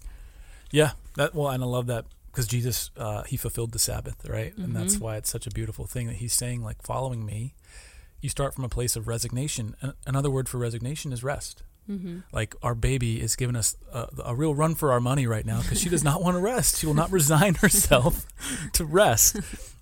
yeah, 0.72 0.92
that 1.16 1.36
well, 1.36 1.50
and 1.50 1.62
I 1.64 1.68
love 1.68 1.88
that 1.88 2.06
because 2.28 2.48
Jesus 2.48 2.92
uh, 2.98 3.24
He 3.24 3.36
fulfilled 3.38 3.72
the 3.74 3.80
Sabbath, 3.80 4.26
right? 4.28 4.56
And 4.58 4.74
that's 4.76 4.96
Mhm. 4.96 5.02
why 5.02 5.18
it's 5.18 5.30
such 5.30 5.46
a 5.48 5.52
beautiful 5.52 5.86
thing 5.86 6.08
that 6.08 6.18
He's 6.18 6.34
saying, 6.34 6.62
like, 6.64 6.82
following 6.82 7.26
me, 7.26 7.54
you 8.22 8.30
start 8.30 8.54
from 8.54 8.64
a 8.64 8.70
place 8.70 8.96
of 8.96 9.08
resignation. 9.08 9.76
An- 9.82 9.94
Another 10.08 10.30
word 10.30 10.48
for 10.48 10.58
resignation 10.58 11.12
is 11.12 11.24
rest. 11.24 11.64
Like 12.32 12.56
our 12.64 12.76
baby 12.76 13.22
is 13.22 13.36
giving 13.36 13.56
us 13.56 13.76
a, 13.92 14.08
a 14.26 14.36
real 14.36 14.56
run 14.56 14.76
for 14.76 14.92
our 14.92 15.00
money 15.00 15.28
right 15.28 15.46
now 15.46 15.62
because 15.62 15.80
she 15.82 15.90
does 15.90 16.04
not 16.04 16.22
want 16.22 16.36
to 16.36 16.42
rest. 16.42 16.78
She 16.80 16.86
will 16.86 16.94
not 16.94 17.12
resign 17.12 17.56
herself 17.62 18.26
to 18.74 18.86
rest. 18.86 19.38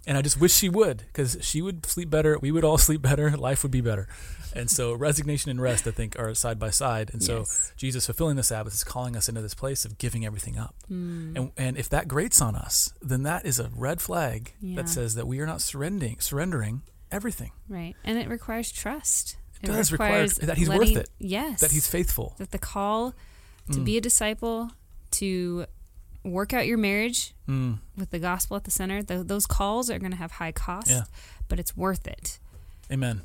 And 0.08 0.18
I 0.18 0.22
just 0.22 0.40
wish 0.40 0.54
she 0.54 0.70
would 0.70 0.98
because 1.08 1.38
she 1.42 1.62
would 1.62 1.86
sleep 1.86 2.10
better. 2.10 2.38
We 2.40 2.52
would 2.52 2.64
all 2.64 2.78
sleep 2.88 3.02
better. 3.02 3.32
Life 3.38 3.64
would 3.64 3.72
be 3.72 3.82
better. 3.82 4.08
And 4.56 4.68
so 4.72 4.94
resignation 4.94 5.52
and 5.52 5.62
rest, 5.62 5.86
I 5.86 5.92
think, 5.92 6.18
are 6.18 6.34
side 6.34 6.58
by 6.58 6.72
side. 6.72 7.12
And 7.14 7.22
so 7.24 7.40
Yes. 7.40 7.72
Jesus 7.78 8.08
fulfilling 8.08 8.36
the 8.36 8.42
Sabbath 8.42 8.74
is 8.74 8.84
calling 8.84 9.16
us 9.16 9.30
into 9.30 9.42
this 9.44 9.54
place 9.54 9.86
of 9.86 10.00
giving 10.00 10.26
everything 10.26 10.58
up. 10.58 10.74
Hmm. 10.88 11.34
And, 11.38 11.52
and 11.56 11.78
if 11.78 11.88
that 11.90 12.08
grates 12.08 12.42
on 12.42 12.56
us, 12.56 12.92
then 13.00 13.22
that 13.24 13.46
is 13.46 13.60
a 13.60 13.70
red 13.76 14.02
flag 14.02 14.54
Yeah. 14.60 14.78
that 14.78 14.90
says 14.90 15.14
that 15.14 15.28
we 15.28 15.40
are 15.40 15.46
not 15.46 15.62
surrendering, 15.62 16.18
surrendering 16.20 16.82
everything. 17.12 17.52
Right. 17.68 17.96
And 18.04 18.18
it 18.18 18.28
requires 18.28 18.72
trust. 18.72 19.38
It 19.62 19.68
does 19.68 19.92
require 19.92 20.12
requires 20.24 20.36
that 20.36 20.58
he's 20.58 20.70
worth 20.70 20.96
it, 20.96 21.10
Yes. 21.20 21.60
That 21.62 21.72
he's 21.72 21.88
faithful. 21.88 22.36
that 22.38 22.52
the 22.52 22.58
call 22.60 23.14
to 23.72 23.80
Mm. 23.80 23.86
be 23.86 23.98
a 23.98 24.02
disciple, 24.02 24.72
to 25.12 25.66
work 26.24 26.54
out 26.54 26.66
your 26.68 26.78
marriage 26.78 27.34
Mm, 27.48 27.80
with 27.98 28.10
the 28.12 28.20
gospel 28.20 28.58
at 28.58 28.64
the 28.64 28.72
center, 28.72 29.02
th- 29.02 29.26
those 29.28 29.46
calls 29.46 29.90
are 29.90 30.00
going 30.00 30.12
to 30.12 30.18
have 30.18 30.32
high 30.34 30.52
cost, 30.52 30.90
Yeah. 30.90 31.04
but 31.48 31.60
it's 31.60 31.76
worth 31.76 32.08
it. 32.08 32.40
amen. 32.92 33.22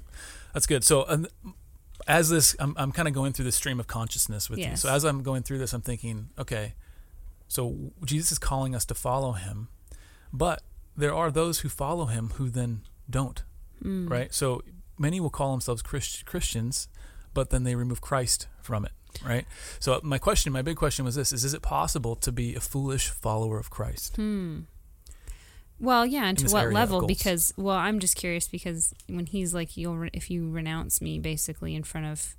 That's 0.53 0.67
good. 0.67 0.85
So, 0.85 1.05
um, 1.09 1.27
as 2.07 2.29
this, 2.29 2.55
I'm, 2.59 2.75
I'm 2.77 2.93
kind 2.93 3.09
of 3.09 3.15
going 3.15 3.33
through 3.33 3.47
the 3.47 3.53
stream 3.53 3.81
of 3.81 3.87
consciousness 3.87 4.51
with 4.51 4.59
you. 4.59 4.77
So, 4.77 4.89
as 4.91 5.05
I'm 5.05 5.23
going 5.23 5.43
through 5.43 5.59
this, 5.59 5.73
I'm 5.73 5.81
thinking, 5.81 6.29
okay, 6.39 6.75
so 7.49 7.93
Jesus 8.05 8.33
is 8.33 8.39
calling 8.39 8.75
us 8.75 8.85
to 8.87 8.95
follow 8.95 9.33
him, 9.33 9.69
but 10.33 10.63
there 10.97 11.15
are 11.15 11.31
those 11.31 11.61
who 11.61 11.69
follow 11.69 12.07
him 12.07 12.31
who 12.37 12.51
then 12.51 12.83
don't, 13.09 13.43
Mm. 13.83 14.09
right? 14.11 14.33
So, 14.35 14.63
many 14.99 15.21
will 15.21 15.31
call 15.31 15.51
themselves 15.53 15.83
Christ- 15.83 16.25
Christians, 16.27 16.89
but 17.33 17.51
then 17.51 17.65
they 17.65 17.75
remove 17.75 18.01
Christ 18.01 18.47
from 18.63 18.85
it, 18.85 18.93
right? 19.25 19.47
So, 19.81 20.01
my 20.03 20.19
question, 20.19 20.53
my 20.53 20.63
big 20.63 20.77
question 20.77 21.05
was 21.05 21.15
this 21.15 21.33
is, 21.33 21.45
is 21.45 21.55
it 21.55 21.63
possible 21.63 22.15
to 22.17 22.31
be 22.33 22.55
a 22.55 22.61
foolish 22.61 23.09
follower 23.11 23.59
of 23.59 23.71
Christ? 23.71 24.17
Hmm. 24.17 24.61
Well, 25.81 26.07
yeah, 26.07 26.27
and 26.27 26.39
to 26.39 26.49
what 26.53 26.73
level? 26.73 27.07
Because, 27.07 27.53
well, 27.57 27.77
I'm 27.77 27.99
just 27.99 28.17
curious 28.17 28.47
because 28.47 28.95
when 29.09 29.27
he's 29.27 29.53
like, 29.53 29.77
"You'll 29.77 29.97
re- 29.97 30.11
if 30.13 30.31
you 30.31 30.49
renounce 30.51 31.01
me," 31.01 31.19
basically 31.19 31.75
in 31.75 31.83
front 31.83 32.07
of 32.07 32.37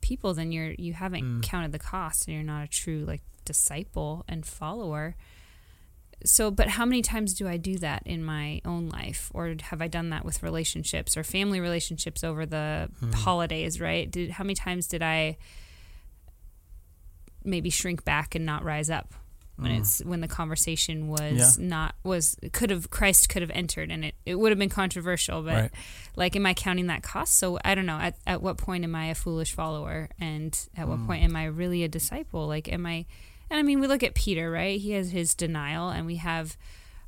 people, 0.00 0.32
then 0.32 0.52
you're 0.52 0.72
you 0.78 0.92
haven't 0.92 1.24
Mm. 1.24 1.42
counted 1.42 1.72
the 1.72 1.78
cost, 1.80 2.26
and 2.28 2.34
you're 2.34 2.44
not 2.44 2.64
a 2.64 2.68
true 2.68 3.04
like 3.04 3.22
disciple 3.44 4.24
and 4.28 4.46
follower. 4.46 5.16
So, 6.24 6.50
but 6.50 6.68
how 6.68 6.84
many 6.84 7.00
times 7.02 7.32
do 7.34 7.46
I 7.46 7.56
do 7.56 7.78
that 7.78 8.02
in 8.04 8.24
my 8.24 8.60
own 8.64 8.88
life, 8.88 9.30
or 9.34 9.54
have 9.62 9.80
I 9.80 9.86
done 9.88 10.10
that 10.10 10.24
with 10.24 10.42
relationships 10.42 11.16
or 11.16 11.22
family 11.22 11.60
relationships 11.60 12.24
over 12.24 12.44
the 12.44 12.90
Mhm. 13.00 13.14
holidays? 13.14 13.80
Right? 13.80 14.10
Did 14.10 14.32
how 14.32 14.42
many 14.44 14.54
times 14.54 14.86
did 14.88 15.02
I 15.02 15.36
maybe 17.44 17.70
shrink 17.70 18.04
back 18.04 18.34
and 18.34 18.44
not 18.44 18.64
rise 18.64 18.90
up 18.90 19.14
when 19.56 19.72
Mm. 19.72 19.78
it's 19.80 19.98
when 20.04 20.20
the 20.20 20.28
conversation 20.28 21.08
was 21.08 21.58
not 21.58 21.94
was 22.04 22.36
could 22.52 22.70
have 22.70 22.90
Christ 22.90 23.28
could 23.28 23.42
have 23.42 23.50
entered 23.52 23.90
and 23.90 24.04
it, 24.04 24.14
it 24.26 24.34
would 24.36 24.50
have 24.52 24.58
been 24.58 24.68
controversial 24.68 25.42
but 25.42 25.54
Right. 25.54 25.70
like 26.14 26.36
am 26.36 26.46
I 26.46 26.54
counting 26.54 26.86
that 26.88 27.02
cost 27.02 27.34
so 27.38 27.58
I 27.64 27.74
don't 27.74 27.86
know 27.86 27.98
at, 27.98 28.16
at 28.26 28.42
what 28.42 28.56
point 28.56 28.84
am 28.84 28.94
I 28.94 29.06
a 29.06 29.14
foolish 29.14 29.52
follower 29.52 30.10
and 30.20 30.56
at 30.76 30.86
what 30.88 30.98
Mm. 31.00 31.06
point 31.06 31.22
am 31.24 31.36
I 31.36 31.44
really 31.46 31.82
a 31.84 31.88
disciple 31.88 32.46
like 32.46 32.70
am 32.70 32.86
I 32.86 33.06
and 33.50 33.58
I 33.58 33.62
mean 33.62 33.80
we 33.80 33.86
look 33.86 34.02
at 34.02 34.14
Peter 34.14 34.50
right 34.50 34.80
he 34.80 34.92
has 34.92 35.10
his 35.10 35.34
denial 35.34 35.88
and 35.90 36.06
we 36.06 36.16
have 36.16 36.56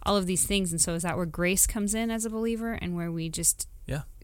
all 0.05 0.17
of 0.17 0.27
these 0.27 0.47
things 0.47 0.71
and 0.73 0.81
so 0.81 0.95
is 0.95 1.03
that 1.03 1.17
where 1.17 1.27
grace 1.27 1.67
comes 1.67 1.95
in 1.95 2.11
as 2.11 2.25
a 2.25 2.31
believer 2.31 2.73
and 2.73 2.95
where 2.97 3.11
we 3.13 3.29
just 3.29 3.67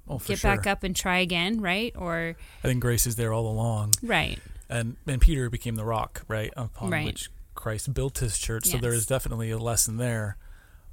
Oh, 0.08 0.18
get 0.24 0.38
sure. 0.38 0.54
back 0.56 0.68
up 0.68 0.84
and 0.84 0.94
try 0.94 1.18
again 1.18 1.60
right 1.60 1.92
or 1.98 2.36
I 2.62 2.68
think 2.68 2.80
grace 2.80 3.08
is 3.08 3.16
there 3.16 3.32
all 3.32 3.48
along. 3.48 3.94
right 4.04 4.38
and 4.68 4.94
and 5.04 5.20
Peter 5.20 5.50
became 5.50 5.74
the 5.74 5.84
rock, 5.84 6.22
right, 6.28 6.52
upon 6.56 6.90
Right. 6.90 7.06
which 7.06 7.28
Christ 7.56 7.92
built 7.92 8.18
his 8.18 8.38
church. 8.38 8.66
So 8.66 8.78
there 8.78 8.92
is 8.92 9.04
definitely 9.06 9.50
a 9.50 9.58
lesson 9.58 9.96
there. 9.96 10.36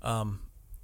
Um, 0.02 0.40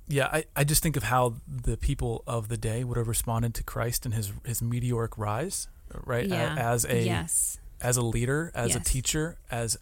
yeah, 0.08 0.28
I, 0.32 0.44
I 0.56 0.64
just 0.64 0.84
think 0.84 0.96
of 0.96 1.04
how 1.04 1.36
the 1.48 1.76
people 1.76 2.24
of 2.28 2.50
the 2.50 2.58
day 2.58 2.84
would 2.84 2.98
have 2.98 3.08
responded 3.08 3.56
to 3.56 3.64
Christ 3.64 4.06
and 4.06 4.14
his 4.14 4.32
his 4.46 4.62
meteoric 4.62 5.18
rise, 5.18 5.68
right, 6.06 6.28
yeah 6.28 6.56
as 6.56 6.86
a 6.86 7.04
yes 7.04 7.58
as 7.82 7.98
a 7.98 8.02
leader, 8.02 8.52
as 8.54 8.76
a 8.76 8.80
teacher, 8.80 9.38
as 9.50 9.78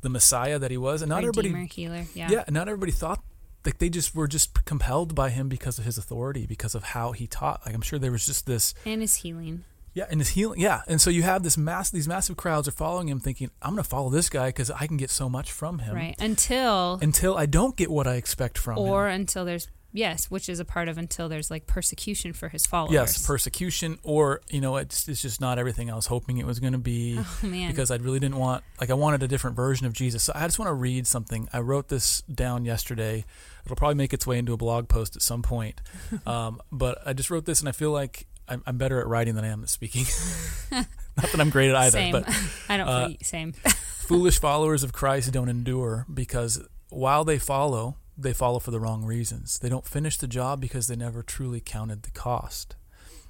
the 0.00 0.08
Messiah 0.08 0.58
that 0.58 0.70
he 0.70 0.76
was, 0.76 1.02
and 1.02 1.08
not 1.08 1.24
Redeemer, 1.24 1.58
everybody, 1.58 1.66
healer 1.66 2.06
yeah 2.14 2.28
yeah, 2.30 2.44
not 2.48 2.68
everybody 2.68 2.92
thought. 2.92 3.22
Like 3.64 3.78
they 3.78 3.88
just 3.88 4.14
were 4.14 4.28
just 4.28 4.64
compelled 4.64 5.14
by 5.14 5.30
him 5.30 5.48
because 5.48 5.78
of 5.78 5.84
his 5.84 5.98
authority, 5.98 6.46
because 6.46 6.74
of 6.74 6.84
how 6.84 7.12
he 7.12 7.26
taught. 7.26 7.62
Like 7.66 7.74
I'm 7.74 7.82
sure 7.82 7.98
there 7.98 8.12
was 8.12 8.24
just 8.24 8.46
this 8.46 8.74
and 8.86 9.00
his 9.00 9.16
healing 9.16 9.64
yeah, 9.98 10.06
and 10.10 10.20
his 10.20 10.28
healing. 10.28 10.60
Yeah, 10.60 10.82
and 10.86 11.00
so 11.00 11.10
you 11.10 11.24
have 11.24 11.42
this 11.42 11.58
mass. 11.58 11.90
These 11.90 12.06
massive 12.06 12.36
crowds 12.36 12.68
are 12.68 12.72
following 12.72 13.08
him, 13.08 13.18
thinking, 13.18 13.50
"I'm 13.60 13.70
going 13.70 13.82
to 13.82 13.88
follow 13.88 14.10
this 14.10 14.28
guy 14.28 14.50
because 14.50 14.70
I 14.70 14.86
can 14.86 14.96
get 14.96 15.10
so 15.10 15.28
much 15.28 15.50
from 15.50 15.80
him." 15.80 15.96
right 15.96 16.14
until 16.20 17.00
Until 17.02 17.36
I 17.36 17.46
don't 17.46 17.76
get 17.76 17.90
what 17.90 18.06
I 18.06 18.14
expect 18.14 18.58
from 18.58 18.78
or 18.78 18.86
him. 18.86 18.92
Or 18.92 19.06
until 19.08 19.44
there's 19.44 19.66
yes, 19.92 20.30
which 20.30 20.48
is 20.48 20.60
a 20.60 20.64
part 20.64 20.88
of 20.88 20.98
until 20.98 21.28
there's 21.28 21.50
like 21.50 21.66
persecution 21.66 22.32
for 22.32 22.48
his 22.48 22.66
followers. 22.66 22.92
Yes, 22.94 23.26
persecution, 23.26 23.98
or 24.02 24.40
you 24.48 24.60
know, 24.60 24.76
it's 24.76 25.08
it's 25.08 25.22
just 25.22 25.40
not 25.40 25.58
everything 25.58 25.90
I 25.90 25.94
was 25.94 26.06
hoping 26.06 26.38
it 26.38 26.46
was 26.46 26.60
going 26.60 26.72
to 26.72 26.78
be. 26.78 27.18
oh 27.18 27.38
man, 27.42 27.70
Because 27.70 27.90
I 27.90 27.96
really 27.96 28.18
didn't 28.20 28.36
want, 28.36 28.64
like, 28.80 28.90
I 28.90 28.94
wanted 28.94 29.22
a 29.22 29.28
different 29.28 29.56
version 29.56 29.86
of 29.86 29.92
Jesus. 29.92 30.22
So 30.22 30.32
I 30.34 30.46
just 30.46 30.58
want 30.58 30.68
to 30.68 30.74
read 30.74 31.06
something. 31.06 31.48
I 31.52 31.60
wrote 31.60 31.88
this 31.88 32.22
down 32.22 32.64
yesterday. 32.64 33.24
It'll 33.64 33.76
probably 33.76 33.96
make 33.96 34.12
its 34.12 34.26
way 34.26 34.38
into 34.38 34.52
a 34.52 34.56
blog 34.56 34.88
post 34.88 35.16
at 35.16 35.22
some 35.22 35.42
point. 35.42 35.80
Um, 36.26 36.60
but 36.70 36.98
I 37.06 37.12
just 37.12 37.30
wrote 37.30 37.46
this, 37.46 37.60
and 37.60 37.68
I 37.68 37.72
feel 37.72 37.90
like 37.90 38.26
I'm, 38.48 38.62
I'm 38.66 38.76
better 38.76 39.00
at 39.00 39.06
writing 39.06 39.34
than 39.34 39.44
I 39.44 39.48
am 39.48 39.62
at 39.62 39.68
speaking. 39.68 40.04
not 40.72 40.86
that 41.16 41.40
I'm 41.40 41.50
great 41.50 41.70
at 41.70 41.76
either, 41.76 41.90
same. 41.98 42.12
but 42.12 42.28
I 42.68 42.76
don't 42.76 42.88
uh, 42.88 43.08
same. 43.22 43.52
foolish 43.52 44.38
followers 44.38 44.82
of 44.82 44.92
Christ 44.92 45.32
don't 45.32 45.48
endure 45.48 46.06
because 46.12 46.62
while 46.90 47.24
they 47.24 47.38
follow, 47.38 47.96
they 48.18 48.32
follow 48.32 48.58
for 48.58 48.72
the 48.72 48.80
wrong 48.80 49.04
reasons. 49.04 49.58
They 49.60 49.68
don't 49.68 49.86
finish 49.86 50.18
the 50.18 50.26
job 50.26 50.60
because 50.60 50.88
they 50.88 50.96
never 50.96 51.22
truly 51.22 51.60
counted 51.60 52.02
the 52.02 52.10
cost. 52.10 52.74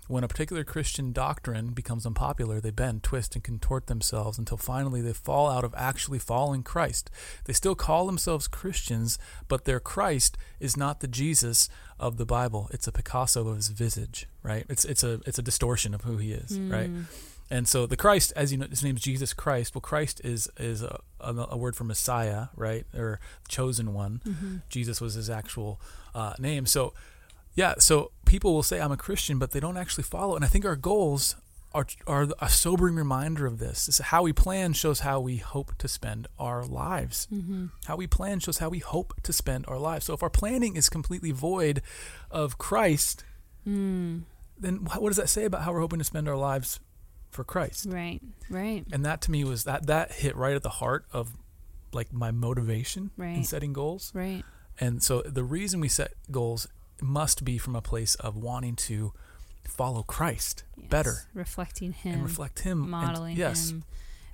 When 0.08 0.24
a 0.24 0.28
particular 0.28 0.64
Christian 0.64 1.12
doctrine 1.12 1.74
becomes 1.74 2.06
unpopular, 2.06 2.60
they 2.60 2.70
bend, 2.70 3.02
twist, 3.02 3.34
and 3.34 3.44
contort 3.44 3.88
themselves 3.88 4.38
until 4.38 4.56
finally 4.56 5.02
they 5.02 5.12
fall 5.12 5.50
out 5.50 5.64
of 5.64 5.74
actually 5.76 6.18
following 6.18 6.62
Christ. 6.62 7.10
They 7.44 7.52
still 7.52 7.74
call 7.74 8.06
themselves 8.06 8.48
Christians, 8.48 9.18
but 9.48 9.66
their 9.66 9.80
Christ 9.80 10.38
is 10.60 10.78
not 10.78 11.00
the 11.00 11.08
Jesus 11.08 11.68
of 12.00 12.16
the 12.16 12.24
Bible. 12.24 12.70
It's 12.72 12.88
a 12.88 12.92
Picasso 12.92 13.46
of 13.48 13.56
his 13.56 13.68
visage, 13.68 14.26
right? 14.42 14.64
It's 14.70 14.86
it's 14.86 15.04
a 15.04 15.20
it's 15.26 15.38
a 15.38 15.42
distortion 15.42 15.92
of 15.92 16.04
who 16.04 16.16
he 16.16 16.32
is, 16.32 16.58
right? 16.58 16.88
Hmm. 16.88 17.02
And 17.50 17.66
so 17.66 17.86
the 17.86 17.96
Christ, 17.96 18.32
as 18.36 18.52
you 18.52 18.58
know, 18.58 18.66
his 18.66 18.84
name 18.84 18.96
is 18.96 19.02
Jesus 19.02 19.32
Christ. 19.32 19.74
Well, 19.74 19.80
Christ 19.80 20.20
is 20.24 20.50
is 20.58 20.82
a, 20.82 21.00
a, 21.20 21.34
a 21.50 21.56
word 21.56 21.76
for 21.76 21.84
Messiah, 21.84 22.48
right, 22.56 22.84
or 22.94 23.20
chosen 23.48 23.94
one. 23.94 24.20
Mm-hmm. 24.26 24.56
Jesus 24.68 25.00
was 25.00 25.14
his 25.14 25.30
actual 25.30 25.80
uh, 26.14 26.34
name. 26.38 26.66
So, 26.66 26.92
yeah. 27.54 27.74
So 27.78 28.10
people 28.26 28.52
will 28.52 28.62
say 28.62 28.80
I'm 28.80 28.92
a 28.92 28.96
Christian, 28.96 29.38
but 29.38 29.52
they 29.52 29.60
don't 29.60 29.76
actually 29.78 30.04
follow. 30.04 30.36
And 30.36 30.44
I 30.44 30.48
think 30.48 30.64
our 30.64 30.76
goals 30.76 31.36
are 31.74 31.86
are 32.06 32.28
a 32.40 32.48
sobering 32.48 32.96
reminder 32.96 33.46
of 33.46 33.58
this. 33.58 33.86
This 33.86 33.98
how 33.98 34.22
we 34.22 34.32
plan 34.32 34.72
shows 34.74 35.00
how 35.00 35.20
we 35.20 35.36
hope 35.38 35.76
to 35.78 35.88
spend 35.88 36.26
our 36.38 36.66
lives. 36.66 37.26
Mm-hmm. 37.32 37.66
How 37.86 37.96
we 37.96 38.06
plan 38.06 38.40
shows 38.40 38.58
how 38.58 38.68
we 38.68 38.80
hope 38.80 39.14
to 39.22 39.32
spend 39.32 39.64
our 39.68 39.78
lives. 39.78 40.04
So 40.06 40.14
if 40.14 40.22
our 40.22 40.30
planning 40.30 40.76
is 40.76 40.88
completely 40.88 41.30
void 41.32 41.80
of 42.30 42.58
Christ, 42.58 43.24
Mm. 43.66 44.22
then 44.58 44.76
what 44.84 45.10
does 45.10 45.18
that 45.18 45.28
say 45.28 45.44
about 45.44 45.62
how 45.62 45.72
we're 45.72 45.80
hoping 45.80 45.98
to 45.98 46.04
spend 46.04 46.26
our 46.26 46.36
lives 46.36 46.80
for 47.30 47.44
Christ? 47.44 47.86
Right, 47.88 48.20
right, 48.50 48.84
and 48.92 49.04
that 49.04 49.20
to 49.22 49.30
me 49.30 49.44
was 49.44 49.64
that 49.64 49.86
that 49.86 50.12
hit 50.12 50.34
right 50.36 50.54
at 50.56 50.62
the 50.62 50.68
heart 50.80 51.04
of 51.12 51.32
like 51.92 52.12
my 52.12 52.30
motivation 52.30 53.10
in 53.18 53.44
setting 53.44 53.72
goals 53.72 54.10
right. 54.14 54.44
and 54.78 55.02
so 55.02 55.22
the 55.22 55.42
reason 55.42 55.80
we 55.80 55.88
set 55.88 56.12
goals 56.30 56.66
must 57.00 57.44
be 57.44 57.56
from 57.56 57.74
a 57.74 57.80
place 57.80 58.14
of 58.16 58.36
wanting 58.36 58.76
to 58.76 59.12
follow 59.66 60.02
christ 60.02 60.64
Yes. 60.76 60.88
better 60.90 61.14
reflecting 61.32 61.92
him, 61.92 62.14
and 62.14 62.22
reflect 62.22 62.60
him 62.60 62.82
and- 62.82 62.90
modeling 62.90 63.36
yes 63.38 63.70
him, 63.70 63.76
and 63.76 63.84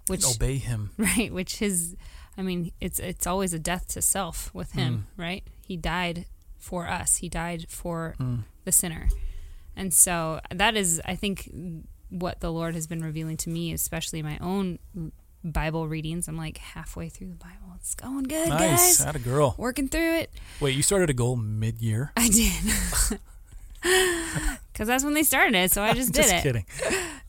which 0.09 0.25
obey 0.27 0.59
him 0.59 0.91
right, 0.99 1.33
which 1.33 1.59
his, 1.59 1.97
I 2.37 2.43
mean, 2.43 2.73
it's 2.81 2.99
it's 2.99 3.27
always 3.27 3.55
a 3.55 3.59
death 3.61 3.87
to 3.95 4.03
self 4.03 4.53
with 4.53 4.73
him, 4.73 5.07
right? 5.17 5.45
He 5.67 5.77
died 5.77 6.27
for 6.59 6.89
us. 6.89 7.17
He 7.17 7.29
died 7.29 7.67
for 7.69 8.15
Mm. 8.21 8.43
the 8.65 8.73
sinner. 8.73 9.09
And 9.77 9.95
so 9.95 10.41
that 10.51 10.77
is, 10.77 11.01
I 11.07 11.15
think, 11.17 11.51
what 12.15 12.41
the 12.41 12.51
Lord 12.53 12.75
has 12.75 12.87
been 12.87 13.03
revealing 13.03 13.37
to 13.39 13.51
me, 13.51 13.73
especially 13.73 14.23
my 14.23 14.39
own 14.41 14.79
Bible 15.43 15.89
readings. 15.89 16.29
I'm 16.29 16.37
like 16.37 16.59
halfway 16.59 17.09
through 17.09 17.29
the 17.29 17.35
Bible. 17.35 17.73
It's 17.77 17.95
going 17.95 18.23
good, 18.23 18.49
nice 18.49 18.99
guys. 18.99 19.05
had 19.05 19.17
a 19.17 19.19
girl 19.19 19.55
Working 19.59 19.89
through 19.89 20.15
it. 20.19 20.31
wait 20.61 20.75
you 20.75 20.83
started 20.83 21.11
a 21.11 21.13
goal 21.13 21.37
mid-year 21.37 22.13
I 22.17 22.29
did. 22.29 23.19
Because 24.73 24.89
that's 24.89 25.05
when 25.05 25.13
they 25.15 25.23
started 25.23 25.55
it. 25.55 25.71
So 25.71 25.83
I 25.83 25.93
just 26.01 26.13
did 26.13 26.23
just 26.23 26.35
it. 26.35 26.43
kidding 26.43 26.65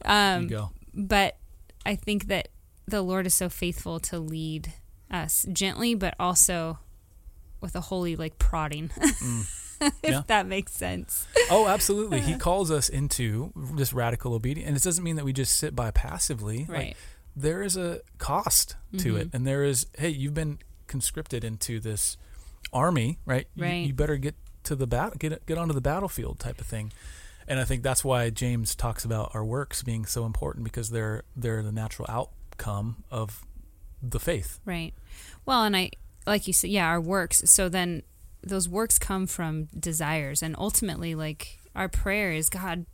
Um, 0.05 0.43
you 0.43 0.49
go 0.49 0.71
but 0.93 1.35
I 1.85 1.95
think 1.95 2.27
that 2.27 2.47
the 2.87 3.01
Lord 3.01 3.25
is 3.27 3.33
so 3.33 3.49
faithful 3.49 3.99
to 4.01 4.19
lead 4.19 4.71
us 5.11 5.45
gently, 5.51 5.95
but 5.95 6.15
also 6.19 6.79
with 7.59 7.75
a 7.75 7.81
holy 7.81 8.15
like 8.15 8.39
prodding, 8.39 8.89
if 9.81 9.93
Yeah. 10.03 10.21
that 10.27 10.45
makes 10.47 10.71
sense. 10.73 11.27
oh 11.51 11.67
absolutely 11.67 12.21
he 12.21 12.35
calls 12.47 12.71
us 12.71 12.89
into 12.89 13.51
this 13.75 13.93
radical 13.93 14.33
obedience 14.33 14.67
and 14.67 14.77
it 14.77 14.83
doesn't 14.83 15.03
mean 15.03 15.15
that 15.17 15.25
we 15.25 15.33
just 15.33 15.55
sit 15.57 15.75
by 15.75 15.91
passively 15.91 16.59
Like, 16.59 16.69
Right. 16.69 16.97
there 17.35 17.61
is 17.63 17.75
a 17.77 18.01
cost 18.17 18.75
to 18.97 19.09
Mm-hmm. 19.09 19.17
it, 19.17 19.29
and 19.33 19.45
there 19.47 19.63
is 19.63 19.87
hey, 19.97 20.09
you've 20.09 20.33
been 20.33 20.59
conscripted 20.87 21.43
into 21.43 21.79
this 21.79 22.17
army, 22.73 23.19
right? 23.25 23.47
You- 23.55 23.63
Right. 23.63 23.87
You, 23.87 23.93
better 23.93 24.17
get 24.17 24.35
to 24.63 24.75
the 24.75 24.87
bat, 24.87 25.19
get 25.19 25.45
get 25.45 25.57
onto 25.57 25.73
the 25.73 25.81
battlefield, 25.81 26.39
type 26.39 26.59
of 26.61 26.67
thing. 26.67 26.91
And 27.47 27.59
I 27.59 27.63
think 27.63 27.83
that's 27.83 28.03
why 28.03 28.31
James 28.31 28.73
talks 28.73 29.05
about 29.05 29.29
our 29.35 29.45
works 29.45 29.83
being 29.83 30.05
so 30.05 30.25
important 30.25 30.63
because 30.63 30.89
they're 30.89 31.23
they're 31.35 31.61
the 31.61 31.71
natural 31.71 32.07
outcome 32.09 33.03
of 33.11 33.45
the 34.01 34.19
faith. 34.19 34.59
Right. 34.65 34.93
Well, 35.45 35.63
and 35.63 35.75
I, 35.77 35.91
like 36.25 36.47
you 36.47 36.53
said, 36.53 36.71
yeah, 36.71 36.87
our 36.87 36.99
works. 36.99 37.43
So 37.45 37.69
then 37.69 38.01
those 38.45 38.69
works 38.69 38.99
come 38.99 39.27
from 39.27 39.65
desires. 39.77 40.41
And 40.43 40.55
ultimately, 40.57 41.15
like, 41.15 41.59
our 41.75 41.89
prayer 41.89 42.31
is 42.31 42.49
God, 42.49 42.85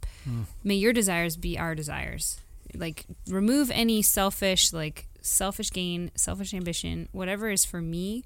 may 0.63 0.75
your 0.75 0.93
desires 0.93 1.35
be 1.37 1.57
our 1.59 1.75
desires. 1.75 2.39
Like, 2.73 3.05
remove 3.27 3.69
any 3.71 4.01
selfish, 4.01 4.71
like, 4.73 5.07
selfish 5.21 5.71
gain, 5.71 6.09
selfish 6.15 6.53
ambition, 6.53 7.09
whatever 7.11 7.49
is 7.49 7.65
for 7.65 7.81
me. 7.81 8.23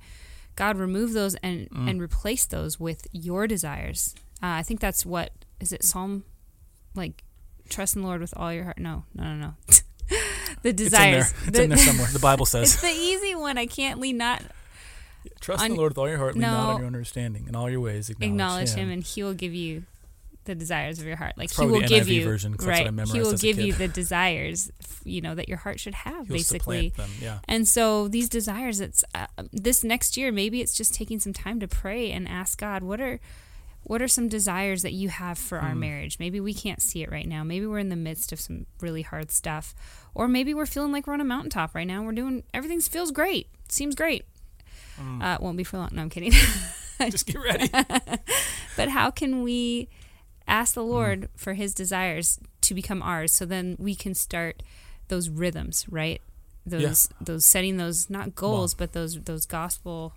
God, 0.56 0.78
remove 0.78 1.12
those 1.14 1.36
and, 1.36 1.68
and 1.74 2.02
replace 2.02 2.46
those 2.46 2.80
with 2.80 3.08
your 3.12 3.48
desires. 3.48 4.16
Uh, 4.42 4.56
I 4.60 4.64
think 4.64 4.80
that's 4.80 5.06
what, 5.06 5.32
is 5.60 5.74
it 5.74 5.84
Psalm, 5.84 6.24
like, 6.94 7.24
trust 7.68 7.96
in 7.96 8.04
the 8.04 8.08
Lord 8.08 8.22
with 8.22 8.34
all 8.38 8.54
your 8.54 8.64
heart? 8.66 8.78
No, 8.78 9.04
no, 9.14 9.24
no, 9.34 9.36
no. 9.36 9.54
the 10.62 10.72
desires. 10.72 11.34
It's 11.48 11.48
in 11.48 11.48
there. 11.48 11.48
It's 11.48 11.58
The- 11.58 11.64
in 11.64 11.70
there 11.72 11.78
somewhere. 11.80 12.08
The 12.14 12.20
Bible 12.20 12.46
says, 12.54 12.74
it's 12.76 12.82
the 12.82 12.88
easy 12.88 13.36
one. 13.36 13.58
I 13.58 13.66
can't 13.66 14.00
lean 14.00 14.18
not 14.18 14.42
"Trust 15.40 15.64
on- 15.64 15.72
the 15.72 15.76
Lord 15.76 15.92
with 15.92 15.98
all 15.98 16.10
your 16.10 16.18
heart, 16.18 16.34
lean 16.36 16.42
not 16.42 16.64
No. 16.68 16.70
on 16.74 16.78
your 16.80 16.88
understanding, 16.88 17.46
in 17.48 17.56
all 17.56 17.70
your 17.70 17.80
ways 17.80 18.10
acknowledge, 18.10 18.32
acknowledge 18.32 18.70
him. 18.72 18.80
him." 18.80 18.90
and 18.92 19.04
he 19.04 19.24
will 19.24 19.34
give 19.34 19.54
you 19.54 19.84
the 20.46 20.54
desires 20.54 21.00
of 21.00 21.06
your 21.08 21.16
heart 21.16 21.34
like 21.38 21.52
he 21.52 21.66
will 21.66 21.82
give 21.82 22.08
you 22.08 22.24
version, 22.24 22.52
'cause 22.56 22.68
that's 22.68 22.82
what 22.82 22.88
I 22.88 22.92
right 22.92 23.08
he 23.08 23.20
will 23.20 23.34
give 23.34 23.58
you 23.58 23.74
the 23.74 23.88
desires 23.88 24.72
you 25.04 25.20
know 25.20 25.34
that 25.34 25.50
your 25.50 25.58
heart 25.58 25.80
should 25.80 25.96
have 25.96 26.28
He'll 26.28 26.38
basically 26.38 26.90
them. 26.90 27.10
Yeah. 27.20 27.40
and 27.48 27.68
so 27.68 28.08
these 28.08 28.30
desires 28.30 28.80
it's 28.80 29.04
uh, 29.16 29.26
this 29.52 29.84
next 29.84 30.18
year 30.18 30.32
maybe 30.32 30.62
it's 30.62 30.76
just 30.78 30.94
taking 30.94 31.20
some 31.20 31.34
time 31.34 31.60
to 31.62 31.68
pray 31.68 32.12
and 32.12 32.28
ask 32.28 32.60
god 32.60 32.84
what 32.84 33.02
are 33.02 33.20
what 33.82 34.04
are 34.04 34.08
some 34.08 34.28
desires 34.28 34.84
that 34.84 34.94
you 34.94 35.10
have 35.10 35.40
for 35.40 35.58
our 35.60 35.74
marriage 35.74 36.20
maybe 36.20 36.40
we 36.40 36.54
can't 36.54 36.82
see 36.82 37.02
it 37.02 37.12
right 37.12 37.28
now 37.28 37.44
maybe 37.44 37.66
we're 37.66 37.80
in 37.80 37.90
the 37.90 37.96
midst 37.96 38.32
of 38.32 38.40
some 38.40 38.68
really 38.82 39.02
hard 39.02 39.32
stuff 39.32 39.74
or 40.14 40.28
maybe 40.28 40.54
we're 40.54 40.66
feeling 40.68 40.92
like 40.92 41.08
we're 41.08 41.14
on 41.14 41.22
a 41.22 41.26
mountaintop 41.26 41.74
right 41.74 41.88
now 41.88 42.04
we're 42.04 42.12
doing 42.12 42.44
everything 42.54 42.80
feels 42.82 43.10
great 43.12 43.48
seems 43.68 43.96
great 43.96 44.26
Hmm. 44.98 45.22
uh, 45.22 45.38
won't 45.42 45.58
be 45.58 45.64
for 45.64 45.78
long 45.78 45.90
no 45.92 46.02
i'm 46.04 46.10
kidding 46.10 46.32
Just 47.10 47.28
get 47.28 47.42
ready. 47.42 47.70
But 48.78 48.88
how 48.90 49.12
can 49.12 49.42
we 49.44 49.90
ask 50.48 50.74
the 50.76 50.84
Lord 50.84 51.28
for 51.36 51.54
his 51.54 51.74
desires 51.74 52.40
to 52.62 52.74
become 52.74 53.02
ours 53.02 53.34
so 53.34 53.46
then 53.46 53.76
we 53.80 53.96
can 53.96 54.14
start 54.14 54.64
those 55.10 55.28
rhythms, 55.28 55.86
right? 55.90 56.22
Those 56.66 57.10
those 57.20 57.46
setting 57.46 57.76
those 57.78 58.10
not 58.10 58.34
goals 58.36 58.74
but 58.74 58.94
those 58.94 59.20
those 59.22 59.46
gospel 59.46 60.14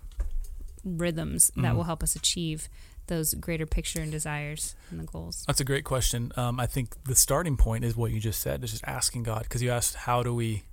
rhythms 0.85 1.51
that 1.57 1.73
Mm. 1.73 1.75
will 1.75 1.83
help 1.83 2.01
us 2.01 2.15
achieve 2.15 2.69
those 3.07 3.33
greater 3.33 3.65
picture 3.65 4.01
and 4.01 4.11
desires 4.11 4.75
and 4.89 4.99
the 5.01 5.03
goals. 5.05 5.43
That's 5.47 5.59
a 5.59 5.65
great 5.65 5.83
question. 5.83 6.31
Um, 6.37 6.59
I 6.61 6.65
think 6.67 6.95
the 7.03 7.15
starting 7.15 7.57
point 7.57 7.83
is 7.83 7.95
what 7.97 8.11
you 8.11 8.19
just 8.21 8.39
said, 8.41 8.63
is 8.63 8.71
just 8.71 8.83
asking 8.87 9.23
God. 9.23 9.43
Because 9.43 9.61
you 9.61 9.69
asked, 9.71 9.95
how 9.95 10.23
do 10.23 10.33
we 10.33 10.63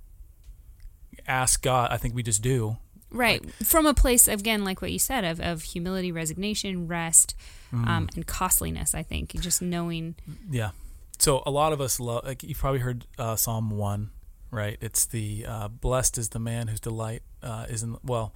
ask 1.27 1.61
God? 1.61 1.91
I 1.91 1.97
think 1.97 2.15
we 2.15 2.23
just 2.23 2.41
do. 2.41 2.77
Right. 3.11 3.43
From 3.63 3.85
a 3.85 3.93
place 3.93 4.27
again 4.27 4.63
like 4.63 4.81
what 4.81 4.91
you 4.91 4.99
said 4.99 5.23
of 5.23 5.39
of 5.39 5.63
humility, 5.63 6.11
resignation, 6.11 6.87
rest, 6.87 7.35
Mm. 7.73 7.85
um, 7.87 8.09
and 8.15 8.25
costliness, 8.25 8.95
I 8.95 9.03
think. 9.03 9.33
Just 9.41 9.61
knowing 9.61 10.15
Yeah. 10.49 10.71
So 11.19 11.43
a 11.45 11.51
lot 11.51 11.73
of 11.73 11.81
us 11.81 11.99
love, 11.99 12.23
like 12.25 12.43
you've 12.43 12.57
probably 12.59 12.79
heard 12.79 13.05
uh, 13.17 13.35
Psalm 13.35 13.71
1, 13.71 14.09
right? 14.51 14.77
It's 14.81 15.05
the 15.05 15.45
uh, 15.47 15.67
blessed 15.67 16.17
is 16.17 16.29
the 16.29 16.39
man 16.39 16.67
whose 16.67 16.79
delight 16.79 17.23
uh, 17.43 17.65
is 17.67 17.81
in, 17.83 17.97
well, 18.03 18.33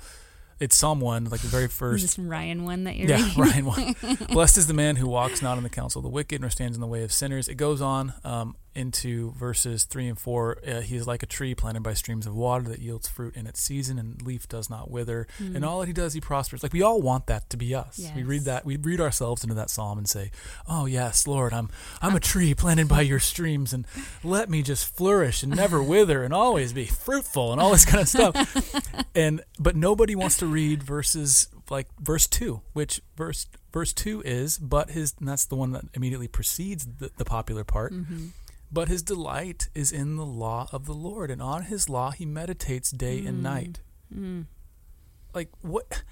it's 0.60 0.76
Psalm 0.76 1.00
1, 1.00 1.26
like 1.26 1.42
the 1.42 1.48
very 1.48 1.66
is 1.72 1.74
first. 1.74 2.02
this 2.04 2.20
Ryan 2.20 2.66
one 2.66 2.84
that 2.86 2.96
you're 2.96 3.10
Yeah, 3.10 3.24
reading? 3.38 3.66
Ryan 3.66 3.66
1. 3.66 4.18
Blessed 4.32 4.58
is 4.58 4.68
the 4.68 4.74
man 4.74 4.96
who 4.98 5.08
walks 5.08 5.42
not 5.42 5.58
in 5.58 5.64
the 5.64 5.70
counsel 5.70 6.00
of 6.00 6.04
the 6.04 6.10
wicked, 6.10 6.42
nor 6.42 6.50
stands 6.50 6.76
in 6.76 6.82
the 6.82 6.88
way 6.88 7.04
of 7.04 7.12
sinners. 7.14 7.48
It 7.48 7.56
goes 7.56 7.82
on 7.82 8.14
um, 8.24 8.56
into 8.76 9.32
verses 9.34 9.84
3 9.84 10.08
and 10.08 10.20
4. 10.20 10.58
Uh, 10.66 10.82
he 10.82 10.96
is 10.96 11.08
like 11.08 11.24
a 11.24 11.26
tree 11.26 11.54
planted 11.56 11.84
by 11.84 11.94
streams 11.94 12.26
of 12.26 12.36
water 12.36 12.64
that 12.70 12.80
yields 12.80 13.08
fruit 13.08 13.36
in 13.36 13.48
its 13.48 13.62
season, 13.62 14.00
and 14.00 14.22
leaf 14.22 14.48
does 14.48 14.70
not 14.70 14.90
wither. 14.90 15.28
And 15.40 15.66
all 15.66 15.80
that 15.80 15.88
he 15.88 15.94
does, 15.94 16.14
he 16.14 16.22
prospers. 16.22 16.64
Like 16.64 16.74
we 16.74 16.82
all 16.82 17.02
want 17.02 17.28
that 17.28 17.50
to 17.50 17.58
be 17.58 17.74
us. 17.76 18.00
We 18.16 18.24
read 18.24 18.44
that, 18.44 18.66
we 18.66 18.78
read 18.78 19.02
ourselves 19.02 19.44
into 19.44 19.56
that 19.56 19.70
psalm 19.70 19.98
and 19.98 20.08
say, 20.08 20.32
Oh, 20.68 20.86
yes, 20.86 21.28
Lord, 21.28 21.54
I'm, 21.54 21.70
I'm 22.02 22.16
a 22.16 22.20
tree 22.20 22.54
planted 22.54 22.88
by 22.88 23.02
your 23.02 23.20
streams, 23.20 23.74
and 23.74 23.86
let 24.24 24.50
me 24.50 24.62
just 24.62 24.86
flourish 24.96 25.44
and 25.44 25.56
never 25.56 25.82
wither 25.92 26.24
and 26.24 26.34
always 26.34 26.74
be 26.74 26.86
fruitful 26.86 27.52
and 27.52 27.60
all 27.62 27.72
this 27.72 27.86
kind 27.86 28.02
of 28.02 28.08
stuff 28.08 29.06
and 29.16 29.42
but 29.60 29.76
nobody 29.76 30.16
wants 30.16 30.38
to 30.38 30.46
read 30.46 30.84
verses 30.84 31.48
like 31.70 31.88
verse 32.00 32.28
2 32.28 32.62
which 32.74 33.02
verse 33.16 33.48
verse 33.72 33.94
2 33.94 34.22
is 34.26 34.58
but 34.58 34.92
his 34.92 35.14
and 35.20 35.28
that's 35.28 35.46
the 35.46 35.56
one 35.56 35.72
that 35.72 35.84
immediately 35.94 36.28
precedes 36.28 36.86
the, 37.00 37.12
the 37.18 37.26
popular 37.26 37.64
part 37.64 37.94
but 38.72 38.88
his 38.88 39.04
delight 39.04 39.70
is 39.76 39.92
in 39.92 40.16
the 40.16 40.26
law 40.26 40.68
of 40.72 40.86
the 40.86 40.94
lord 40.94 41.30
and 41.30 41.42
on 41.42 41.64
his 41.64 41.90
law 41.90 42.12
he 42.12 42.26
meditates 42.26 42.92
day 42.92 43.20
and 43.20 43.40
mm. 43.40 43.44
night. 43.44 43.82
Mm. 44.14 44.46
Like 45.34 45.50
what 45.62 46.04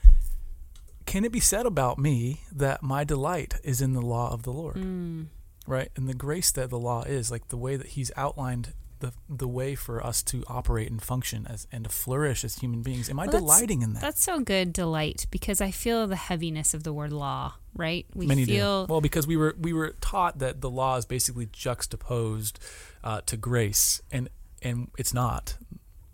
can 1.06 1.26
it 1.26 1.32
be 1.32 1.40
said 1.40 1.66
about 1.66 1.98
me 1.98 2.42
that 2.52 2.84
my 2.84 3.04
delight 3.04 3.56
is 3.64 3.82
in 3.82 3.94
the 3.94 4.02
law 4.02 4.32
of 4.32 4.44
the 4.44 4.52
lord? 4.54 4.78
Mm. 4.78 5.28
Right? 5.66 5.90
And 5.96 6.08
the 6.08 6.14
grace 6.14 6.52
that 6.52 6.70
the 6.70 6.80
law 6.80 7.04
is 7.04 7.32
like 7.32 7.48
the 7.50 7.58
way 7.58 7.76
that 7.76 7.88
he's 7.88 8.12
outlined 8.16 8.74
the 9.00 9.14
the 9.30 9.48
way 9.48 9.76
for 9.76 10.06
us 10.06 10.22
to 10.24 10.44
operate 10.48 10.92
and 10.92 11.02
function 11.02 11.48
as 11.48 11.68
and 11.72 11.84
to 11.86 11.90
flourish 11.90 12.44
as 12.44 12.58
human 12.60 12.82
beings 12.82 13.10
am 13.10 13.20
i 13.20 13.24
Well, 13.24 13.32
that's- 13.32 13.42
delighting 13.42 13.82
in 13.82 13.94
that 13.94 14.02
That's 14.02 14.24
so 14.24 14.40
good, 14.40 14.74
delight, 14.74 15.26
because 15.32 15.62
I 15.62 15.72
feel 15.72 16.06
the 16.08 16.16
heaviness 16.18 16.74
of 16.74 16.84
the 16.84 16.92
word 16.94 17.14
law, 17.14 17.54
right? 17.76 18.06
We 18.14 18.26
Many 18.28 18.46
feel 18.46 18.86
do. 18.86 18.92
Well, 18.92 19.02
because 19.02 19.26
we 19.28 19.38
were 19.38 19.56
we 19.60 19.72
were 19.74 19.96
taught 20.02 20.40
that 20.40 20.62
the 20.62 20.70
law 20.70 20.98
is 20.98 21.06
basically 21.06 21.48
juxtaposed 21.52 22.60
uh, 23.04 23.22
to 23.26 23.38
grace, 23.38 24.02
and 24.12 24.30
and 24.62 24.90
it's 24.98 25.14
not. 25.14 25.56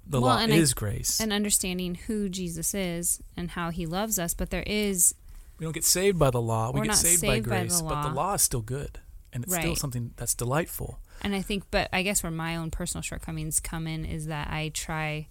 The 0.08 0.21
Well, 0.21 0.36
law 0.36 0.41
I- 0.41 0.45
is 0.50 0.74
grace. 0.76 1.19
and 1.19 1.34
understanding 1.34 1.95
who 1.95 2.30
Jesus 2.30 2.74
is 2.76 3.21
and 3.36 3.52
how 3.52 3.71
he 3.71 3.86
loves 3.88 4.19
us, 4.19 4.34
but 4.36 4.50
there 4.52 4.63
is 4.67 5.15
we 5.58 5.65
don't 5.65 5.74
get 5.74 5.84
saved 5.86 6.19
by 6.19 6.30
the 6.30 6.41
law. 6.41 6.71
We 6.71 6.82
get 6.82 6.95
saved, 6.95 7.21
saved 7.21 7.45
by 7.45 7.50
by 7.50 7.60
grace, 7.63 7.78
the 7.80 7.88
but 7.88 8.02
the 8.04 8.10
law. 8.10 8.28
law 8.28 8.34
is 8.36 8.41
still 8.43 8.62
good, 8.62 9.00
and 9.34 9.43
it's 9.43 9.56
still 9.56 9.76
something 9.76 10.13
that's 10.17 10.36
delightful. 10.36 11.00
And 11.25 11.35
I 11.35 11.41
think 11.41 11.63
but 11.71 11.89
I 11.91 12.01
guess 12.03 12.23
where 12.23 12.31
my 12.31 12.55
own 12.55 12.71
personal 12.71 13.01
shortcomings 13.01 13.59
come 13.59 13.85
in 13.88 14.05
is 14.05 14.27
that 14.27 14.47
I 14.49 14.69
try 14.73 15.27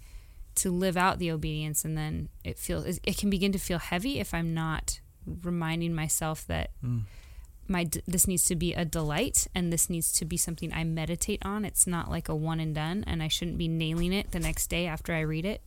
to 0.57 0.71
live 0.71 0.97
out 0.97 1.19
the 1.19 1.31
obedience 1.31 1.85
and 1.85 1.97
then 1.97 2.29
it 2.45 2.59
feels 2.59 2.85
it 2.87 3.17
can 3.17 3.31
begin 3.31 3.53
to 3.53 3.59
feel 3.59 3.79
heavy 3.79 4.21
if 4.21 4.35
I'm 4.35 4.53
not 4.53 5.01
reminding 5.43 5.95
myself 5.95 6.47
that 6.49 6.71
Mm. 6.85 7.03
my 7.67 7.89
this 8.07 8.29
needs 8.29 8.45
to 8.45 8.55
be 8.57 8.75
a 8.75 8.85
delight 8.85 9.47
and 9.55 9.73
this 9.73 9.89
needs 9.89 10.13
to 10.19 10.25
be 10.27 10.37
something 10.37 10.71
I 10.73 10.85
meditate 10.85 11.43
on. 11.47 11.65
It's 11.65 11.87
not 11.87 12.11
like 12.11 12.29
a 12.29 12.35
one 12.37 12.61
and 12.61 12.75
done 12.75 13.05
and 13.07 13.23
I 13.23 13.29
shouldn't 13.29 13.57
be 13.59 13.69
nailing 13.69 14.13
it 14.13 14.33
the 14.33 14.39
next 14.41 14.67
day 14.69 14.87
after 14.87 15.15
I 15.15 15.21
read 15.21 15.45
it. 15.47 15.63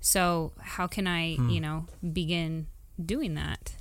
So, 0.00 0.52
how 0.60 0.86
can 0.86 1.06
I, 1.06 1.34
Hmm. 1.36 1.48
you 1.50 1.60
know, 1.60 1.86
begin 2.12 2.66
doing 3.04 3.34
that? 3.34 3.74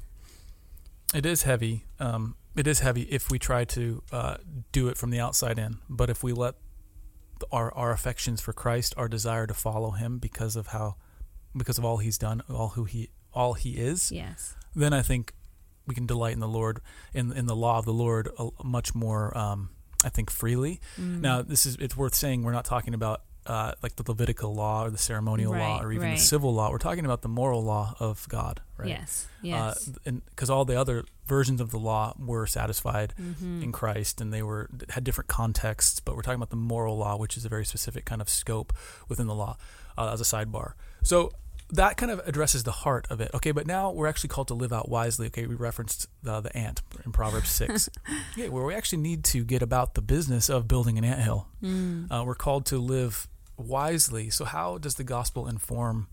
It 1.13 1.25
is 1.25 1.43
heavy. 1.43 1.83
Um, 1.99 2.35
it 2.55 2.67
is 2.67 2.79
heavy 2.79 3.03
if 3.03 3.31
we 3.31 3.39
try 3.39 3.65
to 3.65 4.03
uh, 4.11 4.37
do 4.71 4.87
it 4.87 4.97
from 4.97 5.09
the 5.09 5.19
outside 5.19 5.57
in. 5.59 5.77
But 5.89 6.09
if 6.09 6.23
we 6.23 6.33
let 6.33 6.55
our 7.51 7.73
our 7.73 7.91
affections 7.91 8.41
for 8.41 8.53
Christ, 8.53 8.93
our 8.97 9.07
desire 9.07 9.47
to 9.47 9.53
follow 9.53 9.91
Him 9.91 10.19
because 10.19 10.55
of 10.55 10.67
how, 10.67 10.95
because 11.55 11.77
of 11.77 11.85
all 11.85 11.97
He's 11.97 12.17
done, 12.17 12.41
all 12.49 12.69
who 12.69 12.85
He 12.85 13.09
all 13.33 13.53
He 13.53 13.71
is, 13.71 14.11
Yes. 14.11 14.55
then 14.75 14.93
I 14.93 15.01
think 15.01 15.33
we 15.85 15.95
can 15.95 16.05
delight 16.05 16.33
in 16.33 16.39
the 16.39 16.47
Lord 16.47 16.79
in 17.13 17.31
in 17.33 17.45
the 17.47 17.55
law 17.55 17.79
of 17.79 17.85
the 17.85 17.93
Lord 17.93 18.29
a, 18.37 18.49
much 18.63 18.95
more. 18.95 19.35
Um, 19.37 19.69
I 20.05 20.09
think 20.09 20.29
freely. 20.29 20.81
Mm. 20.99 21.21
Now, 21.21 21.41
this 21.41 21.65
is 21.65 21.77
it's 21.79 21.95
worth 21.95 22.13
saying 22.13 22.43
we're 22.43 22.51
not 22.51 22.65
talking 22.65 22.93
about 22.93 23.21
uh, 23.45 23.73
like 23.81 23.95
the 23.95 24.03
Levitical 24.07 24.53
law 24.53 24.85
or 24.85 24.89
the 24.89 24.97
ceremonial 24.97 25.53
law 25.53 25.81
or 25.81 25.91
even 25.91 26.09
right. 26.09 26.17
the 26.17 26.23
civil 26.23 26.53
law. 26.53 26.69
We're 26.71 26.77
talking 26.77 27.05
about 27.05 27.21
the 27.21 27.27
moral 27.27 27.63
law 27.63 27.95
of 27.99 28.27
God, 28.29 28.61
right? 28.77 28.89
Yes. 28.89 29.27
Yes. 29.41 29.89
Uh, 30.05 30.11
because 30.29 30.49
all 30.49 30.65
the 30.65 30.79
other 30.79 31.03
versions 31.25 31.59
of 31.61 31.71
the 31.71 31.79
law 31.79 32.13
were 32.19 32.45
satisfied 32.47 33.13
Mm-hmm. 33.19 33.63
in 33.63 33.71
Christ, 33.71 34.21
and 34.21 34.33
they 34.33 34.43
were 34.43 34.69
had 34.89 35.03
different 35.03 35.27
contexts. 35.27 35.99
But 35.99 36.15
we're 36.15 36.21
talking 36.21 36.35
about 36.35 36.49
the 36.49 36.55
moral 36.55 36.97
law, 36.97 37.17
which 37.17 37.37
is 37.37 37.45
a 37.45 37.49
very 37.49 37.65
specific 37.65 38.05
kind 38.05 38.21
of 38.21 38.29
scope 38.29 38.73
within 39.09 39.27
the 39.27 39.35
law, 39.35 39.57
uh, 39.97 40.11
as 40.13 40.21
a 40.21 40.23
sidebar. 40.23 40.73
So 41.03 41.31
that 41.69 41.97
kind 41.97 42.11
of 42.11 42.21
addresses 42.27 42.63
the 42.63 42.71
heart 42.71 43.07
of 43.09 43.19
it. 43.21 43.31
Okay, 43.33 43.51
but 43.51 43.65
now 43.65 43.91
we're 43.91 44.07
actually 44.07 44.29
called 44.29 44.47
to 44.49 44.53
live 44.53 44.71
out 44.71 44.89
wisely. 44.89 45.27
Okay, 45.27 45.47
we 45.47 45.55
referenced 45.55 46.07
uh, 46.27 46.39
the 46.41 46.55
ant 46.55 46.81
in 47.05 47.11
Proverbs 47.11 47.49
six. 47.49 47.89
yeah, 48.37 48.49
where 48.49 48.63
we 48.63 48.73
actually 48.73 49.01
need 49.01 49.23
to 49.25 49.43
get 49.43 49.61
about 49.61 49.95
the 49.95 50.01
business 50.01 50.49
of 50.49 50.67
building 50.67 50.97
an 50.97 51.03
anthill. 51.03 51.47
Mm. 51.63 52.11
Uh, 52.11 52.23
we're 52.25 52.35
called 52.35 52.65
to 52.67 52.77
live 52.77 53.27
wisely. 53.57 54.29
So 54.29 54.45
how 54.45 54.77
does 54.77 54.95
the 54.95 55.03
gospel 55.03 55.47
inform 55.47 56.07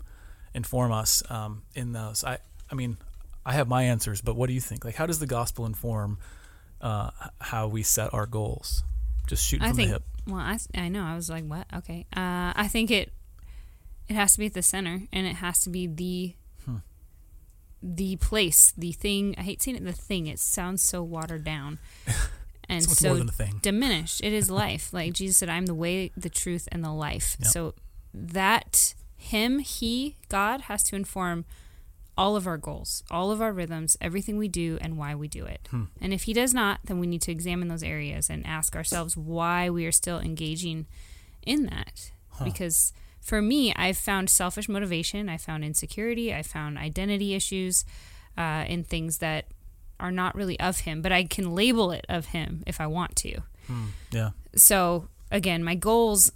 inform 0.53 0.91
us 0.91 1.23
um, 1.29 1.63
in 1.75 1.91
those? 1.93 2.23
I 2.23 2.39
I 2.71 2.75
mean, 2.75 2.97
I 3.45 3.53
have 3.53 3.67
my 3.67 3.83
answers, 3.83 4.21
but 4.21 4.35
what 4.35 4.47
do 4.47 4.53
you 4.53 4.61
think? 4.61 4.85
Like, 4.85 4.95
how 4.95 5.05
does 5.05 5.19
the 5.19 5.27
gospel 5.27 5.65
inform 5.65 6.19
uh, 6.81 7.11
how 7.39 7.67
we 7.67 7.83
set 7.83 8.13
our 8.13 8.25
goals? 8.25 8.83
Just 9.27 9.45
shooting 9.45 9.65
I 9.65 9.69
from 9.69 9.77
think. 9.77 9.87
the 9.89 9.93
hip. 9.93 10.03
Well, 10.27 10.39
I 10.39 10.57
I 10.75 10.89
know. 10.89 11.03
I 11.03 11.15
was 11.15 11.29
like, 11.29 11.45
what? 11.45 11.65
Okay. 11.73 12.05
Uh, 12.15 12.53
I 12.55 12.67
think 12.69 12.91
it 12.91 13.11
it 14.07 14.13
has 14.15 14.33
to 14.33 14.39
be 14.39 14.45
at 14.47 14.53
the 14.53 14.61
center, 14.61 15.03
and 15.11 15.25
it 15.27 15.35
has 15.35 15.59
to 15.61 15.69
be 15.69 15.87
the 15.87 16.35
Hmm. 16.65 16.77
the 17.81 18.15
place, 18.17 18.73
the 18.77 18.91
thing. 18.91 19.35
I 19.37 19.41
hate 19.41 19.61
saying 19.61 19.77
it. 19.77 19.83
The 19.85 19.93
thing. 19.93 20.27
It 20.27 20.39
sounds 20.39 20.81
so 20.83 21.01
watered 21.01 21.43
down. 21.43 21.79
And 22.71 22.83
It's 22.83 22.97
so 22.97 23.09
more 23.09 23.17
than 23.17 23.29
a 23.29 23.33
thing. 23.33 23.55
diminished. 23.61 24.21
It 24.23 24.31
is 24.31 24.49
life. 24.49 24.93
Like 24.93 25.11
Jesus 25.11 25.37
said, 25.37 25.49
I'm 25.49 25.65
the 25.65 25.75
way, 25.75 26.11
the 26.15 26.29
truth, 26.29 26.69
and 26.71 26.83
the 26.83 26.91
life. 26.91 27.35
Yep. 27.39 27.47
So 27.49 27.73
that 28.13 28.95
Him, 29.17 29.59
He, 29.59 30.15
God 30.29 30.61
has 30.61 30.81
to 30.83 30.95
inform 30.95 31.43
all 32.17 32.37
of 32.37 32.47
our 32.47 32.57
goals, 32.57 33.03
all 33.11 33.29
of 33.29 33.41
our 33.41 33.51
rhythms, 33.51 33.97
everything 33.99 34.37
we 34.37 34.47
do, 34.47 34.77
and 34.79 34.97
why 34.97 35.13
we 35.15 35.27
do 35.27 35.45
it. 35.45 35.67
Hmm. 35.69 35.83
And 35.99 36.13
if 36.13 36.23
He 36.23 36.33
does 36.33 36.53
not, 36.53 36.79
then 36.85 36.97
we 36.97 37.07
need 37.07 37.21
to 37.23 37.31
examine 37.31 37.67
those 37.67 37.83
areas 37.83 38.29
and 38.29 38.45
ask 38.47 38.75
ourselves 38.75 39.17
why 39.17 39.69
we 39.69 39.85
are 39.85 39.91
still 39.91 40.19
engaging 40.19 40.87
in 41.45 41.65
that. 41.65 42.11
Huh. 42.29 42.45
Because 42.45 42.93
for 43.19 43.41
me, 43.41 43.73
I've 43.75 43.97
found 43.97 44.29
selfish 44.29 44.69
motivation, 44.69 45.27
I 45.27 45.37
found 45.37 45.65
insecurity, 45.65 46.33
I 46.33 46.41
found 46.41 46.77
identity 46.77 47.33
issues 47.33 47.83
uh, 48.37 48.63
in 48.67 48.83
things 48.85 49.17
that 49.17 49.45
are 50.01 50.11
not 50.11 50.35
really 50.35 50.59
of 50.59 50.81
Him, 50.81 51.01
but 51.01 51.11
I 51.11 51.23
can 51.23 51.53
label 51.55 51.91
it 51.91 52.05
of 52.09 52.27
Him 52.27 52.63
if 52.67 52.81
I 52.81 52.87
want 52.87 53.15
to 53.17 53.41
Hmm. 53.67 53.85
Yeah. 54.11 54.31
so 54.55 55.07
again 55.31 55.63
my 55.63 55.75
goals 55.75 56.31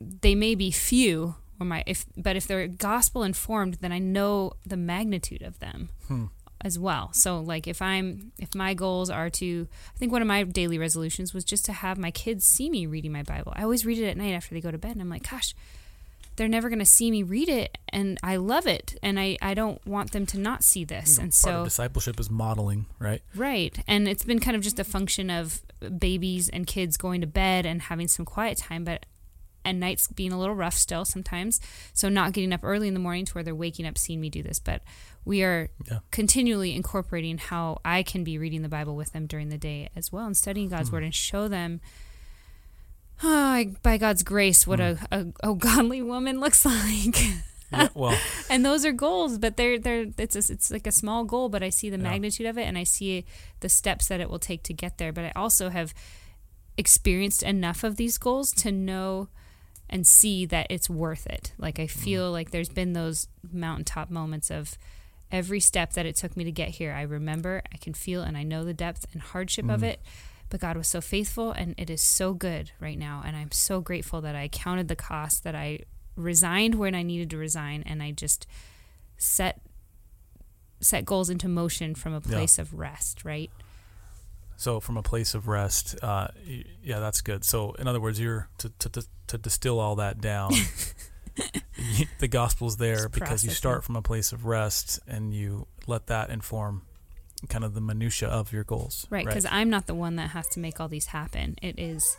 they 0.00 0.34
may 0.34 0.54
be 0.54 0.70
few 0.70 1.34
or 1.60 1.66
my 1.66 1.84
if 1.86 2.06
but 2.16 2.34
if 2.36 2.46
they're 2.46 2.66
gospel 2.66 3.22
informed 3.22 3.74
then 3.82 3.92
i 3.92 3.98
know 3.98 4.54
the 4.66 4.78
magnitude 4.78 5.42
of 5.42 5.58
them 5.58 5.90
Hmm. 6.08 6.24
as 6.62 6.78
well 6.78 7.10
so 7.12 7.38
like 7.38 7.68
if 7.68 7.82
i'm 7.82 8.32
if 8.38 8.54
my 8.54 8.72
goals 8.74 9.10
are 9.10 9.28
to 9.30 9.68
i 9.94 9.98
think 9.98 10.10
one 10.10 10.22
of 10.22 10.26
my 10.26 10.42
daily 10.44 10.78
resolutions 10.78 11.34
was 11.34 11.44
just 11.44 11.64
to 11.66 11.72
have 11.74 11.98
my 11.98 12.10
kids 12.10 12.46
see 12.46 12.70
me 12.70 12.86
reading 12.86 13.12
my 13.12 13.22
bible 13.22 13.52
i 13.54 13.62
always 13.62 13.84
read 13.84 13.98
it 13.98 14.06
at 14.08 14.16
night 14.16 14.32
after 14.32 14.54
they 14.54 14.60
go 14.62 14.70
to 14.70 14.78
bed 14.78 14.92
and 14.92 15.02
i'm 15.02 15.10
like 15.10 15.28
gosh 15.30 15.54
they're 16.40 16.48
never 16.48 16.70
going 16.70 16.78
to 16.78 16.86
see 16.86 17.10
me 17.10 17.22
read 17.22 17.50
it 17.50 17.76
and 17.90 18.16
i 18.22 18.34
love 18.36 18.66
it 18.66 18.96
and 19.02 19.20
i 19.20 19.36
i 19.42 19.52
don't 19.52 19.86
want 19.86 20.12
them 20.12 20.24
to 20.24 20.38
not 20.38 20.64
see 20.64 20.84
this 20.84 21.18
and 21.18 21.26
Part 21.26 21.34
so 21.34 21.64
discipleship 21.64 22.18
is 22.18 22.30
modeling, 22.30 22.86
right? 22.98 23.20
Right. 23.34 23.78
And 23.86 24.08
it's 24.08 24.24
been 24.24 24.40
kind 24.40 24.56
of 24.56 24.62
just 24.62 24.78
a 24.80 24.84
function 24.84 25.28
of 25.28 25.60
babies 25.98 26.48
and 26.48 26.66
kids 26.66 26.96
going 26.96 27.20
to 27.20 27.26
bed 27.26 27.66
and 27.66 27.82
having 27.82 28.08
some 28.08 28.24
quiet 28.24 28.56
time, 28.56 28.84
but 28.84 29.04
and 29.66 29.78
nights 29.78 30.08
being 30.08 30.32
a 30.32 30.38
little 30.38 30.54
rough 30.54 30.72
still 30.72 31.04
sometimes. 31.04 31.60
So 31.92 32.08
not 32.08 32.32
getting 32.32 32.54
up 32.54 32.60
early 32.62 32.88
in 32.88 32.94
the 32.94 33.00
morning 33.00 33.26
to 33.26 33.32
where 33.34 33.44
they're 33.44 33.54
waking 33.54 33.86
up 33.86 33.98
seeing 33.98 34.18
me 34.18 34.30
do 34.30 34.42
this. 34.42 34.58
But 34.58 34.80
we 35.26 35.42
are 35.42 35.68
Yeah. 35.90 35.98
continually 36.10 36.74
incorporating 36.74 37.36
how 37.36 37.82
I 37.84 38.02
can 38.02 38.24
be 38.24 38.38
reading 38.38 38.62
the 38.62 38.70
Bible 38.70 38.96
with 38.96 39.12
them 39.12 39.26
during 39.26 39.50
the 39.50 39.58
day 39.58 39.90
as 39.94 40.10
well 40.10 40.24
and 40.24 40.34
studying 40.34 40.70
God's 40.70 40.88
Hmm. 40.88 40.94
word 40.96 41.04
and 41.04 41.14
show 41.14 41.46
them 41.48 41.82
ah, 43.22 43.62
by 43.82 43.98
God's 43.98 44.22
grace 44.22 44.66
what 44.66 44.80
a, 44.80 44.98
a, 45.10 45.26
a 45.50 45.54
godly 45.54 46.02
woman 46.02 46.40
looks 46.40 46.64
like. 46.66 47.20
Yeah, 47.72 47.88
well, 47.94 48.18
and 48.50 48.64
those 48.66 48.84
are 48.84 48.92
goals 48.92 49.38
but 49.38 49.56
they're 49.56 49.78
they're 49.78 50.06
it's 50.18 50.34
a, 50.34 50.52
it's 50.52 50.70
like 50.72 50.86
a 50.88 50.92
small 50.92 51.22
goal 51.24 51.48
but 51.48 51.62
i 51.62 51.68
see 51.70 51.88
the 51.88 51.96
Yeah. 51.96 52.02
magnitude 52.02 52.46
of 52.46 52.58
it 52.58 52.62
and 52.64 52.76
i 52.76 52.82
see 52.82 53.24
the 53.60 53.68
steps 53.68 54.08
that 54.08 54.20
it 54.20 54.28
will 54.28 54.40
take 54.40 54.64
to 54.64 54.72
get 54.72 54.98
there 54.98 55.12
but 55.12 55.24
i 55.24 55.32
also 55.36 55.68
have 55.68 55.94
experienced 56.76 57.42
enough 57.42 57.84
of 57.84 57.96
these 57.96 58.16
goals 58.18 58.52
to 58.52 58.72
know 58.72 59.28
and 59.88 60.06
see 60.06 60.46
that 60.46 60.66
it's 60.70 60.88
worth 60.88 61.26
it 61.26 61.52
like 61.58 61.78
i 61.78 61.86
feel 61.86 62.32
like 62.32 62.50
there's 62.50 62.68
been 62.68 62.92
those 62.92 63.28
mountaintop 63.52 64.08
moments 64.10 64.50
of 64.50 64.78
every 65.30 65.60
step 65.60 65.92
that 65.92 66.06
it 66.06 66.16
took 66.16 66.36
me 66.36 66.42
to 66.44 66.50
get 66.52 66.70
here 66.70 66.92
i 66.92 67.02
remember 67.02 67.62
i 67.72 67.76
can 67.76 67.92
feel 67.92 68.22
and 68.22 68.36
i 68.36 68.42
know 68.42 68.64
the 68.64 68.74
depth 68.74 69.06
and 69.12 69.20
hardship 69.22 69.68
of 69.68 69.80
Mm. 69.82 69.90
it 69.90 70.00
but 70.50 70.60
god 70.60 70.76
was 70.76 70.86
so 70.86 71.00
faithful 71.00 71.52
and 71.52 71.74
it 71.78 71.88
is 71.88 72.02
so 72.02 72.34
good 72.34 72.70
right 72.80 72.98
now 72.98 73.22
and 73.24 73.34
i'm 73.36 73.50
so 73.50 73.80
grateful 73.80 74.20
that 74.20 74.36
i 74.36 74.46
counted 74.48 74.88
the 74.88 74.96
cost 74.96 75.42
that 75.44 75.54
i 75.54 75.78
resigned 76.16 76.74
when 76.74 76.94
I 76.94 77.02
needed 77.02 77.30
to 77.30 77.38
resign, 77.38 77.82
and 77.86 78.02
I 78.02 78.10
just 78.10 78.46
set 79.16 79.62
set 80.80 81.04
goals 81.06 81.30
into 81.30 81.48
motion 81.48 81.94
from 81.94 82.12
a 82.12 82.20
Yeah. 82.26 82.32
place 82.36 82.58
of 82.58 82.74
rest. 82.74 83.24
Right? 83.24 83.50
so 84.56 84.78
from 84.78 84.98
a 84.98 85.02
place 85.02 85.34
of 85.34 85.48
rest, 85.48 85.96
uh, 86.02 86.28
yeah, 86.82 87.00
that's 87.00 87.22
good. 87.22 87.44
So 87.44 87.72
in 87.74 87.88
other 87.88 88.00
words, 88.00 88.20
you're 88.20 88.50
to 88.58 88.68
to, 88.80 88.88
to, 88.90 89.06
to 89.28 89.38
distill 89.38 89.78
all 89.78 89.96
that 89.96 90.20
down. 90.20 90.52
the 92.18 92.28
gospel's 92.28 92.76
there 92.76 93.08
because 93.08 93.42
you 93.44 93.50
start 93.50 93.84
from 93.84 93.96
a 93.96 94.02
place 94.02 94.32
of 94.32 94.44
rest 94.44 95.00
and 95.06 95.32
you 95.32 95.66
let 95.86 96.08
that 96.08 96.28
inform 96.28 96.82
kind 97.48 97.64
of 97.64 97.74
the 97.74 97.80
minutia 97.80 98.28
of 98.28 98.52
your 98.52 98.64
goals. 98.64 99.06
Right? 99.10 99.24
Because 99.26 99.46
I'm 99.50 99.70
not 99.70 99.86
the 99.86 99.94
one 99.94 100.16
that 100.16 100.30
has 100.30 100.46
to 100.50 100.60
make 100.60 100.80
all 100.80 100.88
these 100.88 101.06
happen. 101.06 101.56
It 101.62 101.78
is 101.78 102.16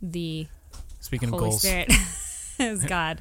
the 0.00 0.46
Speaking 1.00 1.28
Holy 1.30 1.38
of 1.38 1.50
goals, 1.50 1.62
Spirit, 1.62 1.90
is 2.58 2.84
God. 2.84 3.20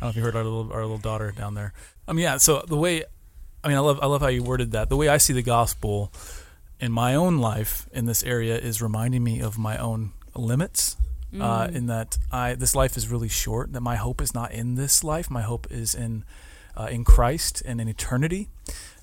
don't 0.00 0.02
know 0.02 0.08
if 0.10 0.16
you 0.16 0.22
heard 0.22 0.36
our 0.36 0.44
little 0.44 0.72
our 0.72 0.82
little 0.82 0.98
daughter 0.98 1.30
down 1.32 1.54
there. 1.54 1.72
Um, 2.08 2.18
yeah. 2.18 2.36
So 2.38 2.64
the 2.66 2.76
way, 2.76 3.04
I 3.62 3.68
mean, 3.68 3.76
I 3.76 3.80
love 3.80 3.98
I 4.02 4.06
love 4.06 4.20
how 4.22 4.28
you 4.28 4.42
worded 4.42 4.72
that. 4.72 4.88
The 4.88 4.96
way 4.96 5.08
I 5.08 5.18
see 5.18 5.32
the 5.32 5.42
gospel 5.42 6.12
in 6.80 6.90
my 6.90 7.14
own 7.14 7.38
life 7.38 7.88
in 7.92 8.06
this 8.06 8.22
area 8.22 8.56
is 8.58 8.80
reminding 8.80 9.22
me 9.22 9.40
of 9.40 9.58
my 9.58 9.76
own 9.76 10.12
limits. 10.34 10.96
Uh, 11.32 11.68
Mm. 11.68 11.74
in 11.76 11.86
that 11.86 12.18
I 12.32 12.54
this 12.56 12.74
life 12.74 12.96
is 12.96 13.06
really 13.06 13.28
short. 13.28 13.72
That 13.72 13.82
my 13.82 13.94
hope 13.94 14.20
is 14.20 14.34
not 14.34 14.50
in 14.50 14.74
this 14.74 15.04
life. 15.04 15.30
My 15.30 15.42
hope 15.42 15.68
is 15.70 15.94
in 15.94 16.24
uh, 16.76 16.88
in 16.90 17.04
Christ 17.04 17.62
and 17.64 17.80
in 17.80 17.86
eternity. 17.86 18.48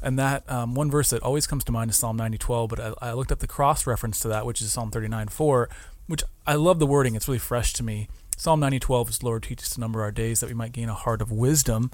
And 0.02 0.18
that 0.20 0.50
um, 0.50 0.76
one 0.76 0.92
verse 0.92 1.10
that 1.10 1.24
always 1.24 1.48
comes 1.48 1.64
to 1.66 1.72
mind 1.72 1.90
is 1.92 1.98
Psalm 1.98 2.18
90:12. 2.18 2.70
But 2.70 2.80
I, 2.80 2.94
I 3.02 3.14
looked 3.14 3.32
up 3.32 3.40
the 3.40 3.48
cross 3.48 3.88
reference 3.88 4.20
to 4.20 4.28
that, 4.28 4.46
which 4.46 4.62
is 4.62 4.72
Psalm 4.72 4.92
39:4, 4.92 5.68
which 6.08 6.24
I 6.46 6.56
love 6.56 6.80
the 6.80 6.88
wording. 6.88 7.16
It's 7.16 7.28
really 7.28 7.40
fresh 7.40 7.74
to 7.74 7.84
me. 7.84 8.08
Psalm 8.38 8.62
90:12 8.62 9.10
is 9.10 9.24
Lord 9.24 9.44
teach 9.44 9.62
us 9.64 9.70
to 9.72 9.80
number 9.80 10.02
our 10.02 10.12
days 10.12 10.40
that 10.40 10.48
we 10.48 10.54
might 10.54 10.72
gain 10.72 10.90
a 10.90 10.94
heart 10.94 11.22
of 11.22 11.32
wisdom. 11.32 11.90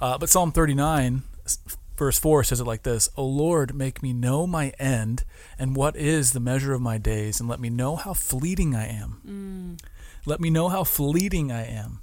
Uh, 0.00 0.16
but 0.16 0.28
Psalm 0.28 0.52
39 0.52 1.22
s- 1.44 1.58
verse 1.96 2.18
4 2.20 2.44
says 2.44 2.60
it 2.60 2.64
like 2.64 2.84
this: 2.84 3.08
"O 3.16 3.24
Lord, 3.26 3.74
make 3.74 4.00
me 4.00 4.12
know 4.12 4.46
my 4.46 4.68
end 4.78 5.24
and 5.58 5.74
what 5.74 5.96
is 5.96 6.32
the 6.32 6.40
measure 6.40 6.72
of 6.72 6.80
my 6.80 6.98
days, 6.98 7.40
and 7.40 7.48
let 7.48 7.58
me 7.58 7.68
know 7.68 7.96
how 7.96 8.14
fleeting 8.14 8.76
I 8.76 8.86
am. 8.86 9.76
Let 10.24 10.40
me 10.40 10.50
know 10.50 10.68
how 10.68 10.84
fleeting 10.84 11.50
I 11.50 11.64
am." 11.66 11.98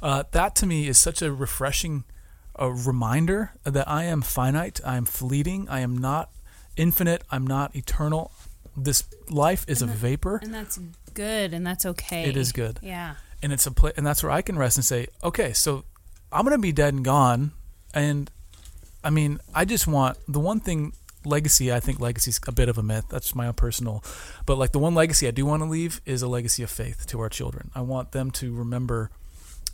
Uh, 0.00 0.22
that 0.30 0.54
to 0.56 0.66
me 0.66 0.86
is 0.86 0.96
such 0.96 1.20
a 1.20 1.32
refreshing 1.32 2.04
a 2.60 2.70
reminder 2.70 3.52
that 3.64 3.88
I 3.88 4.04
am 4.04 4.20
finite, 4.22 4.80
I 4.84 4.96
am 4.96 5.06
fleeting, 5.06 5.68
I 5.68 5.80
am 5.80 5.96
not 5.98 6.30
infinite, 6.76 7.24
I'm 7.30 7.46
not 7.46 7.74
eternal. 7.74 8.30
This 8.76 9.04
life 9.28 9.64
is 9.66 9.82
a 9.82 9.86
that- 9.86 9.96
vapor, 9.96 10.38
And 10.42 10.54
that's 10.54 10.78
good, 11.14 11.52
and 11.54 11.66
that's 11.66 11.84
okay. 11.86 12.24
It 12.28 12.36
is 12.36 12.52
good. 12.52 12.78
Yeah. 12.82 13.14
and 13.42 13.52
it's 13.54 13.66
a 13.66 13.70
pla- 13.70 13.90
and 13.96 14.06
that's 14.06 14.22
where 14.22 14.30
I 14.30 14.42
can 14.42 14.58
rest 14.58 14.76
and 14.76 14.84
say, 14.84 15.06
okay, 15.24 15.54
so 15.54 15.84
I'm 16.30 16.44
gonna 16.44 16.58
be 16.58 16.72
dead 16.72 16.92
and 16.94 17.02
gone, 17.04 17.52
and 17.94 18.30
I 19.02 19.08
mean, 19.10 19.40
I 19.54 19.64
just 19.64 19.86
want 19.86 20.18
the 20.28 20.38
one 20.40 20.60
thing 20.60 20.92
legacy. 21.24 21.72
I 21.72 21.80
think 21.80 21.98
legacy 22.00 22.28
is 22.28 22.40
a 22.46 22.52
bit 22.52 22.68
of 22.68 22.76
a 22.76 22.82
myth. 22.82 23.06
That's 23.08 23.34
my 23.34 23.46
own 23.46 23.54
personal, 23.54 24.04
but 24.44 24.56
like 24.58 24.72
the 24.72 24.78
one 24.78 24.94
legacy 24.94 25.26
I 25.26 25.30
do 25.30 25.46
want 25.46 25.62
to 25.62 25.68
leave 25.68 26.02
is 26.04 26.20
a 26.20 26.28
legacy 26.28 26.62
of 26.62 26.70
faith 26.70 27.06
to 27.06 27.20
our 27.20 27.30
children. 27.30 27.70
I 27.74 27.80
want 27.80 28.12
them 28.12 28.30
to 28.32 28.52
remember 28.54 29.10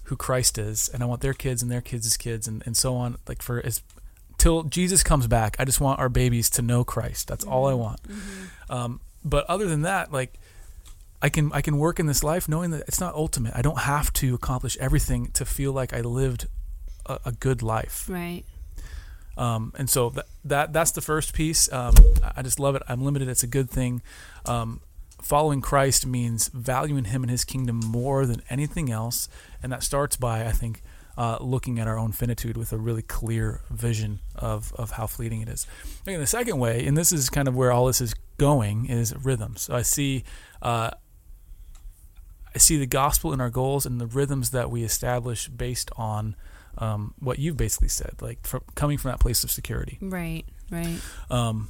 who 0.06 0.16
Christ 0.16 0.58
is, 0.58 0.88
and 0.88 1.02
I 1.02 1.06
want 1.06 1.20
their 1.20 1.34
kids 1.34 1.62
and 1.62 1.70
their 1.70 1.80
kids' 1.80 2.16
kids 2.16 2.48
and, 2.48 2.62
and 2.66 2.76
so 2.76 2.94
on. 2.96 3.16
Like 3.28 3.42
for 3.42 3.64
as 3.64 3.82
till 4.38 4.64
Jesus 4.64 5.02
comes 5.02 5.26
back, 5.26 5.56
I 5.58 5.64
just 5.64 5.80
want 5.80 5.98
our 6.00 6.08
babies 6.08 6.50
to 6.50 6.62
know 6.62 6.84
Christ. 6.84 7.28
That's 7.28 7.44
all 7.44 7.66
I 7.66 7.74
want. 7.74 8.00
Um, 8.70 9.00
but 9.24 9.44
other 9.48 9.66
than 9.66 9.82
that, 9.82 10.12
like 10.12 10.34
I 11.22 11.28
can 11.28 11.50
I 11.52 11.60
can 11.60 11.78
work 11.78 11.98
in 11.98 12.06
this 12.06 12.22
life 12.22 12.48
knowing 12.48 12.70
that 12.72 12.84
it's 12.88 13.00
not 13.00 13.14
ultimate. 13.14 13.54
I 13.56 13.62
don't 13.62 13.80
have 13.80 14.12
to 14.14 14.34
accomplish 14.34 14.76
everything 14.78 15.30
to 15.32 15.44
feel 15.44 15.72
like 15.72 15.92
I 15.92 16.00
lived 16.02 16.46
a, 17.06 17.18
a 17.26 17.32
good 17.32 17.62
life. 17.62 18.06
Right. 18.08 18.44
Um, 19.38 19.72
and 19.76 19.90
so 19.90 20.10
that, 20.10 20.26
that 20.44 20.72
that's 20.72 20.92
the 20.92 21.00
first 21.00 21.34
piece. 21.34 21.70
Um, 21.72 21.94
I- 22.22 22.32
I 22.38 22.42
just 22.42 22.58
love 22.60 22.74
it. 22.76 22.82
I'm 22.88 23.02
limited. 23.04 23.28
It's 23.28 23.42
a 23.42 23.46
good 23.48 23.68
thing. 23.70 24.02
Um, 24.44 24.80
following 25.26 25.60
Christ 25.60 26.06
means 26.06 26.48
valuing 26.48 27.04
Him 27.04 27.22
and 27.22 27.30
His 27.30 27.44
kingdom 27.44 27.80
more 27.80 28.26
than 28.26 28.42
anything 28.48 28.90
else, 28.90 29.28
and 29.62 29.72
that 29.72 29.82
starts 29.82 30.16
by 30.16 30.46
I 30.46 30.52
think 30.52 30.82
uh, 31.18 31.38
looking 31.40 31.78
at 31.78 31.88
our 31.88 31.98
own 31.98 32.12
finitude 32.12 32.56
with 32.56 32.72
a 32.72 32.78
really 32.78 33.02
clear 33.02 33.60
vision 33.70 34.20
of 34.34 34.72
of 34.74 34.92
how 34.92 35.06
fleeting 35.06 35.40
it 35.40 35.48
is. 35.48 35.66
And 36.06 36.22
the 36.22 36.26
second 36.26 36.58
way, 36.58 36.86
and 36.86 36.96
this 36.96 37.12
is 37.12 37.28
kind 37.28 37.48
of 37.48 37.56
where 37.56 37.72
all 37.72 37.86
this 37.86 38.00
is 38.00 38.14
going, 38.38 38.86
is 38.86 39.14
rhythms. 39.16 39.62
So 39.62 39.74
I 39.74 39.82
see. 39.82 40.24
Uh, 40.62 40.90
I 42.54 42.58
see 42.58 42.78
the 42.78 42.86
gospel 42.86 43.34
in 43.34 43.40
our 43.42 43.50
goals 43.50 43.84
and 43.84 44.00
the 44.00 44.06
rhythms 44.06 44.48
that 44.52 44.70
we 44.70 44.82
establish 44.82 45.46
based 45.46 45.90
on 45.98 46.36
um, 46.78 47.12
what 47.18 47.38
you've 47.38 47.58
basically 47.58 47.88
said, 47.88 48.14
like 48.22 48.46
from, 48.46 48.62
coming 48.74 48.96
from 48.96 49.10
that 49.10 49.20
place 49.20 49.44
of 49.44 49.50
security. 49.50 49.98
Right. 50.00 50.46
Right. 50.70 50.98
Um, 51.28 51.68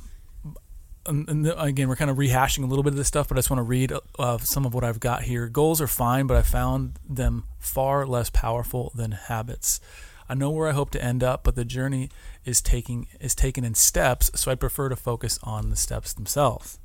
and, 1.09 1.29
and 1.29 1.55
again, 1.57 1.89
we're 1.89 1.97
kind 1.97 2.11
of 2.11 2.17
rehashing 2.17 2.65
a 2.65 2.67
little 2.67 2.83
bit 2.83 2.93
of 2.93 2.97
this 2.97 3.09
stuff, 3.09 3.29
but 3.29 3.37
I 3.37 3.39
just 3.39 3.51
want 3.51 3.59
to 3.59 3.65
read 3.65 3.93
uh, 4.19 4.39
some 4.39 4.67
of 4.67 4.75
what 4.75 4.85
I've 4.85 5.01
got 5.01 5.23
here. 5.23 5.49
Goals 5.49 5.81
are 5.81 5.87
fine, 5.87 6.27
but 6.27 6.37
I 6.37 6.43
found 6.43 6.99
them 7.09 7.45
far 7.59 8.07
less 8.07 8.31
powerful 8.31 8.93
than 8.95 9.13
habits. 9.13 9.81
I 10.29 10.35
know 10.35 10.51
where 10.51 10.69
I 10.69 10.73
hope 10.73 10.91
to 10.91 11.03
end 11.03 11.23
up, 11.23 11.45
but 11.45 11.55
the 11.55 11.65
journey 11.65 12.11
is 12.45 12.61
taking 12.61 13.07
is 13.21 13.35
taken 13.35 13.65
in 13.65 13.75
steps, 13.75 14.31
so 14.35 14.51
I 14.51 14.57
prefer 14.57 14.89
to 14.89 14.97
focus 14.97 15.39
on 15.43 15.71
the 15.71 15.77
steps 15.77 16.13
themselves. 16.13 16.79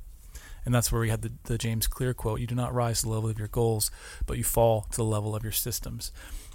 And 0.63 0.76
that's 0.76 0.91
where 0.91 1.01
we 1.01 1.09
had 1.09 1.24
the, 1.24 1.32
the 1.45 1.57
James 1.57 1.88
Clear 1.88 2.13
quote 2.13 2.39
You 2.39 2.47
do 2.47 2.55
not 2.55 2.74
rise 2.74 3.01
to 3.01 3.07
the 3.07 3.13
level 3.13 3.30
of 3.30 3.39
your 3.39 3.47
goals, 3.47 3.89
but 4.28 4.38
you 4.38 4.43
fall 4.43 4.88
to 4.91 4.97
the 4.97 5.03
level 5.03 5.36
of 5.36 5.43
your 5.43 5.51
systems. 5.51 6.11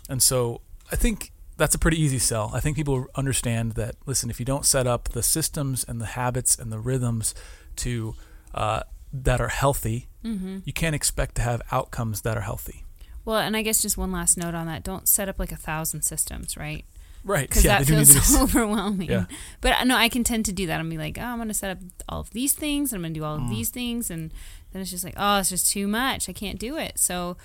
And 0.09 0.23
so 0.23 0.61
I 0.93 0.97
think 0.97 1.33
that's 1.57 1.75
a 1.75 1.79
pretty 1.79 2.01
easy 2.01 2.19
sell. 2.19 2.51
I 2.55 2.61
think 2.61 2.77
people 2.77 3.07
understand 3.15 3.73
that, 3.73 3.97
listen, 4.07 4.29
if 4.31 4.39
you 4.39 4.47
don't 4.47 4.65
set 4.67 4.87
up 4.87 5.11
the 5.11 5.23
systems 5.23 5.85
and 5.89 6.01
the 6.01 6.07
habits 6.07 6.57
and 6.59 6.71
the 6.73 6.79
rhythms 6.79 7.35
to 7.77 8.15
uh, 8.55 8.81
that 9.13 9.41
are 9.41 9.49
healthy, 9.49 10.09
Mm-hmm. 10.25 10.59
you 10.65 10.73
can't 10.73 10.95
expect 10.97 11.37
to 11.37 11.43
have 11.43 11.63
outcomes 11.71 12.23
that 12.23 12.37
are 12.37 12.41
healthy. 12.41 12.85
Well, 13.25 13.37
and 13.39 13.57
I 13.57 13.63
guess 13.63 13.81
just 13.81 13.97
one 13.97 14.11
last 14.11 14.37
note 14.37 14.55
on 14.57 14.67
that: 14.67 14.83
don't 14.83 15.07
set 15.09 15.29
up 15.29 15.39
like 15.39 15.53
a 15.53 15.57
thousand 15.57 16.03
systems, 16.03 16.57
right? 16.57 16.85
Right. 17.23 17.49
Because 17.49 17.65
Yeah, 17.65 17.79
that 17.79 17.87
they 17.87 17.93
do 17.95 17.99
need 18.01 18.09
feels 18.09 18.37
be- 18.37 18.39
overwhelming. 18.43 19.09
Yeah. 19.11 19.27
But 19.61 19.73
uh, 19.81 19.85
no, 19.85 19.97
I 19.97 20.09
can 20.09 20.25
tend 20.25 20.45
to 20.47 20.53
do 20.53 20.67
that. 20.67 20.81
I'm 20.81 20.89
be 20.91 20.99
like, 20.99 21.17
oh, 21.19 21.23
I'm 21.23 21.37
going 21.37 21.47
to 21.49 21.55
set 21.55 21.71
up 21.71 21.79
all 22.09 22.21
of 22.21 22.31
these 22.31 22.53
things. 22.55 22.93
And 22.93 22.99
I'm 22.99 23.03
going 23.05 23.15
to 23.15 23.21
do 23.21 23.25
all 23.25 23.37
of 23.37 23.43
Mm. 23.43 23.51
these 23.51 23.71
things, 23.71 24.11
and 24.11 24.33
then 24.73 24.83
it's 24.83 24.91
just 24.91 25.05
like, 25.05 25.15
oh, 25.17 25.39
it's 25.39 25.51
just 25.51 25.71
too 25.71 25.87
much. 25.87 26.29
I 26.29 26.33
can't 26.33 26.59
do 26.59 26.77
it. 26.77 26.99
So, 26.99 27.37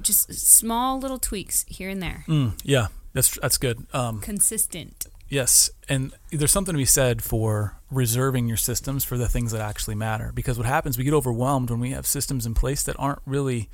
just 0.00 0.32
small 0.34 0.98
little 0.98 1.18
tweaks 1.18 1.64
here 1.68 1.90
and 1.90 2.02
there, 2.02 2.24
Mm, 2.28 2.58
yeah, 2.64 2.86
that's 3.12 3.38
that's 3.40 3.58
good. 3.58 3.86
Um, 3.92 4.20
consistent. 4.20 5.06
Yes, 5.28 5.70
and 5.88 6.12
there's 6.30 6.50
something 6.50 6.74
to 6.74 6.78
be 6.78 6.84
said 6.84 7.22
for 7.22 7.78
reserving 7.90 8.48
your 8.48 8.58
systems 8.58 9.02
for 9.02 9.16
the 9.16 9.28
things 9.28 9.52
that 9.52 9.62
actually 9.62 9.94
matter. 9.94 10.30
Because 10.34 10.58
what 10.58 10.66
happens, 10.66 10.98
we 10.98 11.04
get 11.04 11.14
overwhelmed 11.14 11.70
when 11.70 11.80
we 11.80 11.90
have 11.92 12.06
systems 12.06 12.44
in 12.44 12.52
place 12.52 12.82
that 12.82 12.96
aren't 12.98 13.20
really 13.24 13.70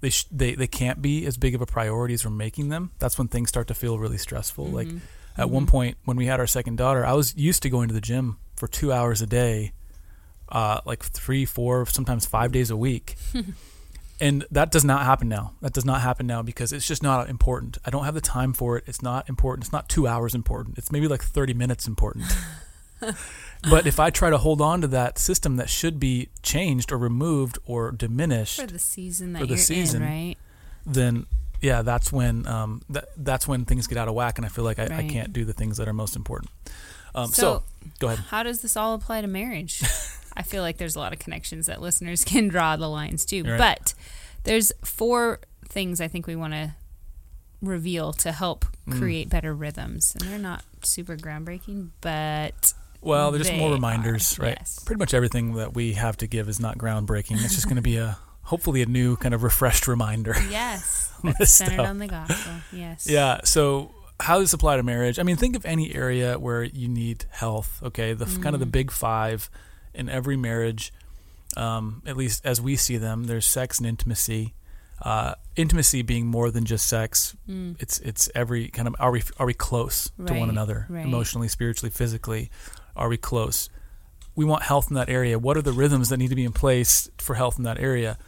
they 0.00 0.08
sh- 0.10 0.26
they 0.30 0.54
they 0.54 0.66
can't 0.66 1.02
be 1.02 1.26
as 1.26 1.36
big 1.36 1.54
of 1.54 1.60
a 1.60 1.66
priority 1.66 2.14
as 2.14 2.24
we're 2.24 2.30
making 2.30 2.70
them. 2.70 2.90
That's 2.98 3.18
when 3.18 3.28
things 3.28 3.48
start 3.50 3.68
to 3.68 3.74
feel 3.74 3.98
really 3.98 4.16
stressful. 4.18 4.66
Like 4.66 4.88
Mhm. 4.88 5.00
at 5.36 5.50
one 5.50 5.66
Mhm. 5.66 5.70
point 5.70 5.96
when 6.06 6.16
we 6.16 6.24
had 6.26 6.40
our 6.40 6.46
second 6.46 6.76
daughter, 6.76 7.04
I 7.04 7.12
was 7.12 7.34
used 7.36 7.62
to 7.64 7.70
going 7.70 7.88
to 7.88 7.94
the 7.94 8.00
gym 8.00 8.38
for 8.56 8.66
two 8.66 8.90
hours 8.92 9.20
a 9.20 9.26
day, 9.26 9.72
uh, 10.48 10.80
like 10.86 11.02
three, 11.04 11.44
four, 11.44 11.84
sometimes 11.86 12.24
five 12.24 12.50
days 12.52 12.70
a 12.70 12.76
week. 12.78 13.16
and 14.20 14.46
that 14.50 14.70
does 14.70 14.84
not 14.84 15.04
happen 15.04 15.28
now. 15.28 15.52
That 15.60 15.72
does 15.72 15.84
not 15.84 16.00
happen 16.00 16.26
now 16.26 16.42
because 16.42 16.72
it's 16.72 16.86
just 16.86 17.02
not 17.02 17.28
important. 17.28 17.78
I 17.84 17.90
don't 17.90 18.04
have 18.04 18.14
the 18.14 18.20
time 18.20 18.52
for 18.52 18.76
it. 18.78 18.84
It's 18.86 19.02
not 19.02 19.28
important. 19.28 19.64
It's 19.64 19.72
not 19.72 19.88
two 19.88 20.06
hours 20.06 20.34
important. 20.34 20.78
It's 20.78 20.92
maybe 20.92 21.08
like 21.08 21.22
30 21.22 21.54
minutes 21.54 21.86
important. 21.86 22.26
but 23.70 23.86
if 23.86 23.98
I 23.98 24.10
try 24.10 24.30
to 24.30 24.38
hold 24.38 24.60
on 24.60 24.80
to 24.82 24.86
that 24.88 25.18
system 25.18 25.56
that 25.56 25.68
should 25.68 25.98
be 25.98 26.28
changed 26.42 26.92
or 26.92 26.98
removed 26.98 27.58
or 27.66 27.90
diminished, 27.92 28.60
for 28.60 28.66
the 28.66 28.78
season 28.78 29.32
that 29.32 29.40
For 29.40 29.46
the 29.46 29.54
you're 29.54 29.58
season. 29.58 30.02
in, 30.02 30.08
right? 30.08 30.36
then 30.86 31.26
yeah, 31.60 31.82
that's 31.82 32.12
when 32.12 32.46
um, 32.46 32.82
that, 32.90 33.08
that's 33.16 33.48
when 33.48 33.64
things 33.64 33.86
get 33.86 33.96
out 33.96 34.06
of 34.08 34.14
whack, 34.14 34.38
and 34.38 34.44
I 34.44 34.48
feel 34.50 34.64
like 34.64 34.78
I, 34.78 34.84
I 34.98 35.08
can't 35.08 35.32
do 35.32 35.44
the 35.44 35.54
things 35.54 35.78
that 35.78 35.88
are 35.88 35.92
most 35.94 36.14
important. 36.14 36.50
Um, 37.14 37.28
so, 37.28 37.42
So- 37.42 37.62
go 38.00 38.08
ahead. 38.08 38.18
How 38.28 38.42
does 38.42 38.60
this 38.60 38.76
all 38.76 38.94
apply 38.94 39.22
to 39.22 39.26
marriage? 39.26 39.82
I 40.36 40.42
feel 40.42 40.62
like 40.62 40.78
there's 40.78 40.96
a 40.96 40.98
lot 40.98 41.12
of 41.12 41.18
connections 41.18 41.66
that 41.66 41.80
listeners 41.80 42.24
can 42.32 42.48
draw 42.48 42.76
the 42.76 42.88
lines 42.88 43.24
to. 43.26 43.42
Right. 43.42 43.58
But 43.58 43.94
there's 44.44 44.72
four 44.84 45.40
things 45.68 46.00
I 46.00 46.08
think 46.08 46.26
we 46.26 46.36
want 46.36 46.52
to 46.54 46.74
reveal 47.62 48.12
to 48.12 48.32
help 48.32 48.64
Mm. 48.86 48.98
create 48.98 49.30
better 49.30 49.54
rhythms. 49.54 50.14
And 50.20 50.28
they're 50.30 50.38
not 50.38 50.62
super 50.82 51.16
groundbreaking, 51.16 51.88
but 52.02 52.74
Well, 53.00 53.30
they're 53.30 53.38
just 53.40 53.54
more 53.54 53.72
reminders, 53.72 54.38
are, 54.38 54.42
right? 54.42 54.56
yes. 54.58 54.78
Pretty 54.84 54.98
much 54.98 55.14
everything 55.14 55.54
that 55.54 55.72
we 55.74 55.94
have 55.94 56.18
to 56.18 56.26
give 56.26 56.50
is 56.50 56.60
not 56.60 56.76
groundbreaking. 56.76 57.42
It's 57.42 57.54
just 57.54 57.64
going 57.64 57.76
to 57.76 57.82
be 57.82 57.96
a 57.96 58.18
hopefully 58.42 58.82
a 58.82 58.86
new 58.86 59.16
kind 59.16 59.32
of 59.34 59.42
refreshed 59.42 59.88
reminder. 59.88 60.34
yes, 60.50 61.10
centered 61.44 61.80
on 61.80 61.98
the 61.98 62.08
gospel. 62.08 62.52
Yes. 62.72 63.06
Yeah. 63.08 63.40
So, 63.44 63.94
how 64.20 64.34
does 64.38 64.48
this 64.48 64.52
apply 64.52 64.76
to 64.76 64.82
marriage? 64.82 65.18
I 65.18 65.22
mean, 65.22 65.36
think 65.36 65.56
of 65.56 65.64
any 65.64 65.94
area 65.94 66.38
where 66.38 66.62
you 66.62 66.86
need 66.88 67.24
health. 67.30 67.80
Okay, 67.82 68.12
the 68.12 68.26
f 68.26 68.38
kind 68.42 68.54
of 68.54 68.60
the 68.60 68.66
Mm. 68.66 68.72
big 68.72 68.90
five 68.90 69.48
in 69.94 70.08
every 70.08 70.36
marriage, 70.36 70.92
um, 71.56 72.02
at 72.06 72.16
least 72.16 72.44
as 72.44 72.60
we 72.60 72.76
see 72.76 72.96
them. 72.96 73.24
There's 73.24 73.46
sex 73.46 73.78
and 73.78 73.86
intimacy. 73.86 74.54
Uh, 75.02 75.34
intimacy 75.56 76.02
being 76.02 76.26
more 76.26 76.50
than 76.50 76.64
just 76.64 76.86
sex. 76.88 77.36
Mm. 77.48 77.76
It's 77.80 77.98
it's 77.98 78.30
every 78.34 78.68
kind 78.68 78.86
of 78.88 78.94
are 78.98 79.10
we 79.10 79.22
are 79.38 79.46
we 79.46 79.54
close 79.54 80.10
to 80.26 80.34
one 80.34 80.48
another 80.48 80.86
right. 80.88 81.04
emotionally, 81.04 81.48
spiritually, 81.48 81.90
physically? 81.90 82.50
Are 82.96 83.08
we 83.08 83.16
close? 83.16 83.68
We 84.36 84.44
want 84.44 84.62
health 84.62 84.88
in 84.90 84.94
that 84.94 85.08
area. 85.08 85.38
What 85.38 85.56
are 85.56 85.62
the 85.62 85.72
rhythms 85.72 86.08
that 86.08 86.16
need 86.16 86.30
to 86.30 86.36
be 86.36 86.44
in 86.44 86.52
place 86.52 87.10
for 87.18 87.34
health 87.34 87.58
in 87.58 87.64
that 87.64 87.78
area? 87.78 88.18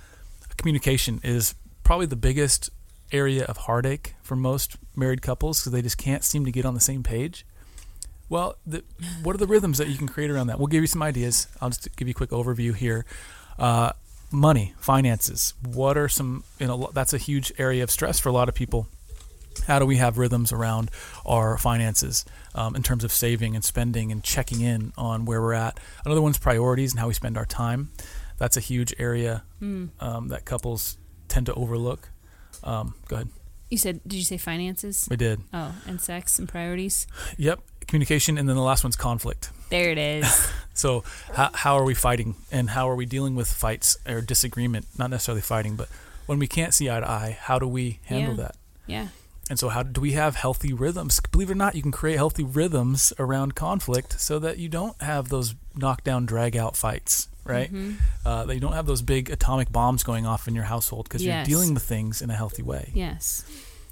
Communication 0.56 1.20
is 1.22 1.54
probably 1.82 2.06
the 2.06 2.16
biggest 2.16 2.70
area 3.12 3.44
of 3.44 3.56
heartache 3.56 4.14
for 4.22 4.36
most 4.36 4.76
married 4.94 5.22
couples 5.22 5.60
because 5.60 5.72
they 5.72 5.82
just 5.82 5.98
can't 5.98 6.24
seem 6.24 6.44
to 6.44 6.50
get 6.50 6.64
on 6.64 6.74
the 6.74 6.80
same 6.80 7.02
page. 7.02 7.46
Well, 8.28 8.56
the, 8.66 8.82
what 9.22 9.34
are 9.34 9.38
the 9.38 9.46
rhythms 9.46 9.78
that 9.78 9.88
you 9.88 9.96
can 9.96 10.08
create 10.08 10.30
around 10.30 10.48
that? 10.48 10.58
We'll 10.58 10.66
give 10.66 10.82
you 10.82 10.86
some 10.88 11.02
ideas. 11.02 11.46
I'll 11.60 11.70
just 11.70 11.94
give 11.96 12.08
you 12.08 12.12
a 12.12 12.14
quick 12.14 12.30
overview 12.30 12.74
here. 12.74 13.04
Uh, 13.58 13.92
money, 14.32 14.74
finances. 14.78 15.54
What 15.64 15.96
are 15.96 16.08
some? 16.08 16.44
You 16.58 16.66
know, 16.66 16.90
that's 16.92 17.12
a 17.12 17.18
huge 17.18 17.52
area 17.58 17.82
of 17.84 17.90
stress 17.90 18.18
for 18.18 18.28
a 18.28 18.32
lot 18.32 18.48
of 18.48 18.54
people. 18.54 18.88
How 19.66 19.78
do 19.78 19.86
we 19.86 19.96
have 19.96 20.18
rhythms 20.18 20.52
around 20.52 20.90
our 21.24 21.56
finances 21.56 22.24
um, 22.54 22.76
in 22.76 22.82
terms 22.82 23.04
of 23.04 23.12
saving 23.12 23.54
and 23.54 23.64
spending 23.64 24.12
and 24.12 24.22
checking 24.22 24.60
in 24.60 24.92
on 24.98 25.24
where 25.24 25.40
we're 25.40 25.54
at? 25.54 25.80
Another 26.04 26.20
one's 26.20 26.38
priorities 26.38 26.92
and 26.92 27.00
how 27.00 27.08
we 27.08 27.14
spend 27.14 27.38
our 27.38 27.46
time. 27.46 27.90
That's 28.38 28.56
a 28.56 28.60
huge 28.60 28.92
area 28.98 29.44
Mm. 29.62 29.88
um, 30.00 30.28
that 30.28 30.44
couples 30.44 30.98
tend 31.28 31.46
to 31.46 31.54
overlook. 31.54 32.10
Um, 32.62 32.94
go 33.08 33.16
ahead. 33.16 33.28
You 33.70 33.78
said, 33.78 34.00
did 34.06 34.16
you 34.18 34.24
say 34.24 34.36
finances? 34.36 35.08
We 35.10 35.16
did. 35.16 35.40
Oh, 35.54 35.74
and 35.86 36.00
sex 36.02 36.38
and 36.38 36.46
priorities? 36.46 37.06
Yep. 37.38 37.60
Communication, 37.86 38.36
and 38.38 38.48
then 38.48 38.56
the 38.56 38.62
last 38.62 38.82
one's 38.84 38.96
conflict. 38.96 39.50
There 39.70 39.90
it 39.90 39.98
is. 39.98 40.48
So, 40.76 41.04
how, 41.32 41.48
how 41.54 41.78
are 41.78 41.84
we 41.84 41.94
fighting, 41.94 42.34
and 42.52 42.68
how 42.68 42.90
are 42.90 42.94
we 42.94 43.06
dealing 43.06 43.34
with 43.34 43.48
fights 43.50 43.96
or 44.06 44.20
disagreement? 44.20 44.84
Not 44.98 45.08
necessarily 45.08 45.40
fighting, 45.40 45.74
but 45.74 45.88
when 46.26 46.38
we 46.38 46.46
can't 46.46 46.74
see 46.74 46.90
eye 46.90 47.00
to 47.00 47.08
eye, 47.08 47.38
how 47.40 47.58
do 47.58 47.66
we 47.66 47.98
handle 48.04 48.34
Yeah. 48.36 48.42
that? 48.42 48.56
yeah. 48.86 49.08
And 49.48 49.58
so, 49.58 49.70
how 49.70 49.82
do 49.82 50.02
we 50.02 50.12
have 50.12 50.36
healthy 50.36 50.74
rhythms? 50.74 51.18
Believe 51.32 51.48
it 51.48 51.52
or 51.52 51.54
not, 51.54 51.76
you 51.76 51.80
can 51.80 51.92
create 51.92 52.16
healthy 52.16 52.44
rhythms 52.44 53.14
around 53.18 53.54
conflict 53.54 54.20
so 54.20 54.38
that 54.40 54.58
you 54.58 54.68
don't 54.68 55.00
have 55.00 55.30
those 55.30 55.54
knockdown, 55.74 56.26
drag 56.26 56.58
out 56.58 56.76
fights, 56.76 57.28
right? 57.44 57.72
Mhm. 57.72 57.96
Uh, 58.26 58.44
that 58.44 58.52
you 58.52 58.60
don't 58.60 58.74
have 58.74 58.84
those 58.84 59.00
big 59.00 59.30
atomic 59.30 59.72
bombs 59.72 60.02
going 60.02 60.26
off 60.26 60.46
in 60.46 60.54
your 60.54 60.64
household 60.64 61.04
because 61.08 61.24
Yes. 61.24 61.48
you're 61.48 61.56
dealing 61.58 61.72
with 61.72 61.84
things 61.84 62.20
in 62.20 62.28
a 62.28 62.36
healthy 62.36 62.62
way. 62.62 62.90
Yes. 62.94 63.44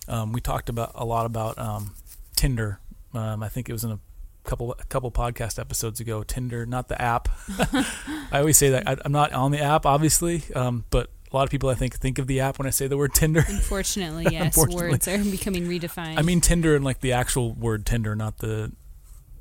Um, 0.06 0.32
we 0.34 0.42
talked 0.42 0.68
about 0.68 0.92
a 0.94 1.06
lot 1.06 1.24
about 1.24 1.58
um, 1.58 1.94
Tinder. 2.36 2.78
Um, 3.14 3.42
I 3.42 3.48
think 3.48 3.68
it 3.68 3.72
was 3.72 3.84
in 3.84 3.92
a 3.92 3.98
couple 4.44 4.72
a 4.72 4.84
couple 4.84 5.10
podcast 5.10 5.58
episodes 5.58 6.00
ago. 6.00 6.22
Tinder, 6.22 6.66
not 6.66 6.88
the 6.88 7.00
app. 7.00 7.28
I 7.58 8.38
always 8.38 8.58
say 8.58 8.70
that 8.70 8.88
I, 8.88 8.96
I'm 9.04 9.12
not 9.12 9.32
on 9.32 9.50
the 9.50 9.60
app, 9.60 9.86
obviously, 9.86 10.42
um, 10.54 10.84
but 10.90 11.10
a 11.32 11.36
lot 11.36 11.44
of 11.44 11.50
people 11.50 11.68
I 11.68 11.74
think 11.74 11.94
think 11.94 12.18
of 12.18 12.26
the 12.26 12.40
app 12.40 12.58
when 12.58 12.66
I 12.66 12.70
say 12.70 12.86
the 12.86 12.96
word 12.96 13.14
Tinder. 13.14 13.44
Unfortunately, 13.46 14.26
yes. 14.30 14.44
Unfortunately. 14.44 14.90
Words 14.90 15.08
are 15.08 15.18
becoming 15.18 15.66
redefined. 15.66 16.18
I 16.18 16.22
mean 16.22 16.40
Tinder 16.40 16.76
and 16.76 16.84
like 16.84 17.00
the 17.00 17.12
actual 17.12 17.52
word 17.54 17.86
Tinder, 17.86 18.14
not 18.14 18.38
the. 18.38 18.72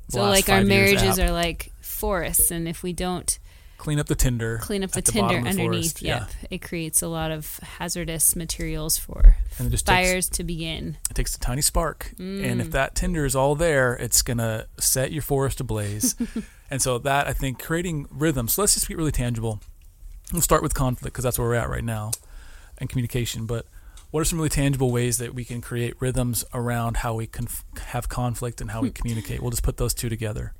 so 0.08 0.22
like 0.22 0.48
our 0.48 0.64
marriages 0.64 1.18
app. 1.18 1.28
are 1.28 1.32
like 1.32 1.72
forests, 1.80 2.50
and 2.50 2.66
if 2.66 2.82
we 2.82 2.92
don't 2.92 3.38
clean 3.78 3.98
up 3.98 4.06
the 4.06 4.14
Tinder, 4.14 4.58
clean 4.62 4.82
up 4.84 4.90
the 4.92 5.02
the 5.02 5.12
tinder 5.12 5.40
the 5.42 5.48
underneath, 5.48 5.98
forest, 5.98 6.02
yep, 6.02 6.30
it 6.50 6.58
creates 6.62 7.02
a 7.02 7.08
lot 7.08 7.30
of 7.30 7.58
hazardous 7.58 8.34
materials 8.36 8.96
for 8.96 9.36
just 9.68 9.86
takes, 9.86 10.08
fires 10.08 10.28
to 10.30 10.44
begin. 10.44 10.96
it 11.10 11.14
takes 11.14 11.34
a 11.36 11.40
tiny 11.40 11.60
spark, 11.62 12.12
and 12.18 12.60
if 12.60 12.68
Mm. 12.68 12.72
that 12.72 12.94
Tinder 12.94 13.24
is 13.24 13.34
all 13.36 13.54
there, 13.54 13.94
it's 13.94 14.22
gonna 14.22 14.66
set 14.78 15.12
your 15.12 15.22
forest 15.22 15.60
ablaze. 15.60 16.14
and 16.70 16.80
so 16.80 16.98
that 16.98 17.26
I 17.26 17.32
think 17.32 17.62
creating 17.62 18.06
rhythms. 18.10 18.54
So 18.54 18.62
let's 18.62 18.74
just 18.74 18.88
get 18.88 18.96
really 18.96 19.12
tangible. 19.12 19.60
We'll 20.32 20.40
start 20.42 20.62
with 20.62 20.74
conflict 20.74 21.12
because 21.14 21.24
that's 21.24 21.38
where 21.38 21.48
we're 21.48 21.54
at 21.54 21.68
right 21.68 21.84
now, 21.84 22.10
and 22.78 22.88
communication. 22.88 23.44
But 23.46 23.66
what 24.10 24.20
are 24.20 24.24
some 24.24 24.38
really 24.38 24.48
tangible 24.48 24.90
ways 24.90 25.18
that 25.18 25.34
we 25.34 25.44
can 25.44 25.60
create 25.60 25.94
rhythms 26.00 26.44
around 26.54 26.98
how 26.98 27.14
we 27.14 27.26
conf- 27.26 27.64
have 27.88 28.08
conflict 28.08 28.60
and 28.60 28.70
how 28.70 28.80
we 28.80 28.90
communicate? 29.00 29.42
We'll 29.42 29.50
just 29.50 29.62
put 29.64 29.76
those 29.76 29.92
two 29.92 30.08
together. 30.08 30.54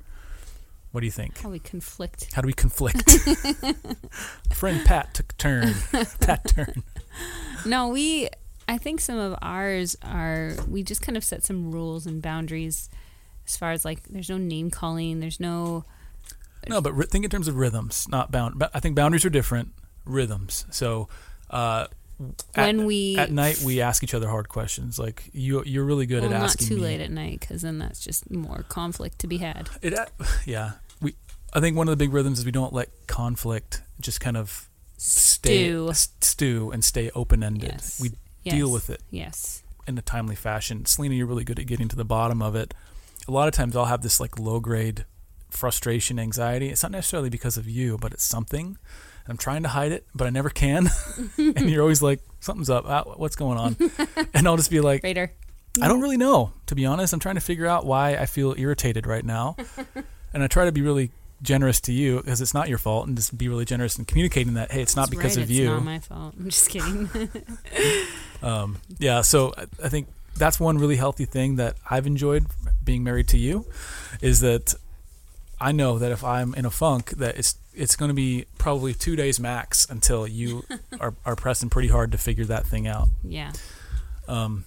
What 0.95 1.01
do 1.01 1.07
you 1.07 1.11
think? 1.11 1.39
How 1.39 1.49
we 1.49 1.59
conflict. 1.59 2.33
How 2.33 2.41
do 2.41 2.45
we 2.45 2.53
conflict? 2.53 3.11
Friend 4.53 4.85
Pat 4.85 5.13
took 5.13 5.33
a 5.33 5.35
turn. 5.35 5.73
Pat 6.21 6.47
turn. 6.47 6.83
No, 7.65 7.89
we. 7.89 8.29
I 8.69 8.77
think 8.77 9.01
some 9.01 9.17
of 9.17 9.37
ours 9.41 9.97
are. 10.01 10.53
We 10.69 10.83
just 10.83 11.01
kind 11.01 11.17
of 11.17 11.23
set 11.25 11.43
some 11.43 11.71
rules 11.71 12.05
and 12.05 12.21
boundaries, 12.21 12.89
as 13.45 13.57
far 13.57 13.71
as 13.71 13.83
like, 13.83 14.03
there's 14.03 14.29
no 14.29 14.37
name 14.37 14.69
calling. 14.69 15.19
There's 15.19 15.39
no. 15.39 15.83
No, 16.69 16.79
but 16.79 16.93
think 17.09 17.25
in 17.25 17.31
terms 17.31 17.49
of 17.49 17.57
rhythms, 17.57 18.07
not 18.07 18.31
bound. 18.31 18.57
But 18.57 18.71
I 18.73 18.79
think 18.79 18.95
boundaries 18.95 19.25
are 19.25 19.29
different. 19.29 19.73
Rhythms. 20.05 20.65
So, 20.71 21.09
uh, 21.49 21.87
at, 22.55 22.67
when 22.67 22.85
we 22.85 23.17
at 23.17 23.31
night 23.31 23.59
we 23.59 23.81
ask 23.81 24.03
each 24.03 24.13
other 24.13 24.29
hard 24.29 24.47
questions. 24.47 24.97
Like 24.97 25.23
you, 25.33 25.63
you're 25.65 25.83
really 25.83 26.05
good 26.05 26.23
well, 26.23 26.33
at 26.33 26.41
asking. 26.43 26.67
not 26.67 26.69
too 26.69 26.75
me. 26.75 26.81
late 26.81 27.01
at 27.01 27.11
night, 27.11 27.41
because 27.41 27.63
then 27.63 27.79
that's 27.79 27.99
just 27.99 28.31
more 28.31 28.63
conflict 28.69 29.19
to 29.19 29.27
be 29.27 29.39
had. 29.39 29.69
It, 29.81 29.97
yeah. 30.45 30.73
I 31.53 31.59
think 31.59 31.77
one 31.77 31.87
of 31.87 31.91
the 31.91 31.97
big 32.03 32.13
rhythms 32.13 32.39
is 32.39 32.45
we 32.45 32.51
don't 32.51 32.73
let 32.73 32.89
conflict 33.07 33.81
just 34.01 34.19
kind 34.19 34.35
of 34.37 34.67
stay 34.97 35.67
Stew. 35.69 35.89
s- 35.89 36.09
stew 36.21 36.71
and 36.71 36.83
stay 36.83 37.09
open 37.15 37.43
ended. 37.43 37.69
Yes. 37.73 37.99
We 38.01 38.11
Yes. 38.43 38.55
deal 38.55 38.71
with 38.71 38.89
it 38.89 39.01
Yes. 39.09 39.63
in 39.87 39.97
a 39.97 40.01
timely 40.01 40.35
fashion. 40.35 40.85
Selena, 40.85 41.15
you're 41.15 41.25
really 41.25 41.43
good 41.43 41.59
at 41.59 41.65
getting 41.67 41.87
to 41.87 41.95
the 41.95 42.05
bottom 42.05 42.41
of 42.41 42.55
it. 42.55 42.73
A 43.27 43.31
lot 43.31 43.47
of 43.47 43.53
times 43.53 43.75
I'll 43.75 43.85
have 43.85 44.01
this 44.01 44.19
like 44.19 44.37
low 44.37 44.59
grade 44.59 45.05
frustration, 45.49 46.19
anxiety, 46.19 46.69
it's 46.69 46.83
not 46.83 46.91
necessarily 46.91 47.29
because 47.29 47.55
of 47.57 47.67
you, 47.67 47.97
but 47.97 48.13
it's 48.13 48.23
something. 48.23 48.77
I'm 49.27 49.37
trying 49.37 49.63
to 49.63 49.69
hide 49.69 49.91
it, 49.91 50.05
but 50.13 50.27
I 50.27 50.29
never 50.29 50.49
can. 50.49 50.89
and 51.37 51.69
you're 51.69 51.81
always 51.81 52.01
like, 52.03 52.19
something's 52.41 52.69
up. 52.69 52.83
Ah, 52.87 53.03
what's 53.15 53.35
going 53.35 53.57
on? 53.57 53.75
and 54.33 54.47
I'll 54.47 54.57
just 54.57 54.69
be 54.69 54.81
like, 54.81 55.01
Raider. 55.03 55.31
I 55.81 55.87
don't 55.87 56.01
really 56.01 56.17
know, 56.17 56.51
to 56.67 56.75
be 56.75 56.85
honest. 56.85 57.11
I'm 57.13 57.19
trying 57.19 57.35
to 57.35 57.41
figure 57.41 57.65
out 57.65 57.85
why 57.85 58.15
I 58.15 58.25
feel 58.27 58.53
irritated 58.57 59.07
right 59.07 59.25
now. 59.25 59.55
and 60.33 60.43
I 60.43 60.47
try 60.47 60.65
to 60.65 60.71
be 60.71 60.81
really 60.81 61.11
generous 61.41 61.79
to 61.81 61.93
you 61.93 62.17
because 62.17 62.41
it's 62.41 62.53
not 62.53 62.69
your 62.69 62.77
fault 62.77 63.07
and 63.07 63.15
just 63.15 63.37
be 63.37 63.47
really 63.49 63.65
generous 63.65 63.97
in 63.99 64.05
communicating 64.05 64.53
that, 64.55 64.71
hey, 64.71 64.81
it's 64.81 64.95
not 64.95 65.09
That's 65.09 65.17
because 65.17 65.37
right, 65.37 65.43
of 65.43 65.49
it's 65.49 65.59
you. 65.59 65.65
It's 65.65 65.73
not 65.73 65.83
my 65.83 65.99
fault. 65.99 66.33
I'm 66.37 66.49
just 66.49 66.69
kidding. 66.69 67.09
Um, 68.43 68.77
yeah, 68.99 69.21
so 69.21 69.53
I, 69.57 69.63
I 69.85 69.89
think 69.89 70.07
that's 70.37 70.59
one 70.59 70.77
really 70.77 70.97
healthy 70.97 71.25
thing 71.25 71.55
that 71.55 71.77
I've 71.89 72.05
enjoyed 72.05 72.45
being 72.83 73.03
married 73.03 73.27
to 73.29 73.39
you 73.39 73.65
is 74.21 74.41
that 74.41 74.75
I 75.59 75.71
know 75.71 75.97
that 75.97 76.11
if 76.11 76.23
I'm 76.23 76.53
in 76.53 76.65
a 76.65 76.69
funk, 76.69 77.11
that 77.11 77.37
it's 77.37 77.57
it's 77.73 77.95
going 77.95 78.09
to 78.09 78.15
be 78.15 78.45
probably 78.57 78.93
two 78.93 79.15
days 79.15 79.39
max 79.39 79.89
until 79.89 80.27
you 80.27 80.63
are, 80.99 81.15
are 81.25 81.35
pressing 81.35 81.69
pretty 81.69 81.87
hard 81.87 82.11
to 82.11 82.17
figure 82.17 82.45
that 82.45 82.67
thing 82.67 82.87
out. 82.87 83.07
yeah. 83.23 83.51
Um, 84.27 84.65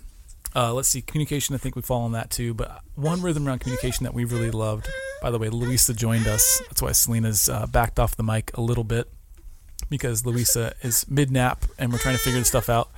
uh, 0.55 0.73
let's 0.73 0.89
see, 0.89 1.03
communication. 1.03 1.55
I 1.55 1.59
think 1.59 1.77
we 1.77 1.83
fall 1.83 2.03
on 2.03 2.13
that 2.13 2.31
too. 2.31 2.55
But 2.55 2.81
one 2.95 3.23
rhythm 3.23 3.47
around 3.47 3.61
communication 3.61 4.05
that 4.05 4.15
we 4.15 4.25
really 4.25 4.51
loved. 4.51 4.89
By 5.21 5.31
the 5.31 5.39
way, 5.39 5.49
Louisa 5.49 5.95
joined 5.95 6.27
us. 6.27 6.61
That's 6.69 6.83
why 6.83 6.93
Selena's 6.93 7.49
uh, 7.49 7.67
backed 7.67 7.99
off 7.99 8.17
the 8.17 8.23
mic 8.23 8.57
a 8.57 8.61
little 8.61 8.85
bit 8.85 9.11
because 9.91 10.25
Louisa 10.25 10.75
is 10.83 11.09
mid 11.09 11.31
nap 11.31 11.65
and 11.79 11.93
we're 11.93 11.99
trying 11.99 12.17
to 12.17 12.23
figure 12.23 12.39
this 12.39 12.49
stuff 12.49 12.69
out. 12.69 12.91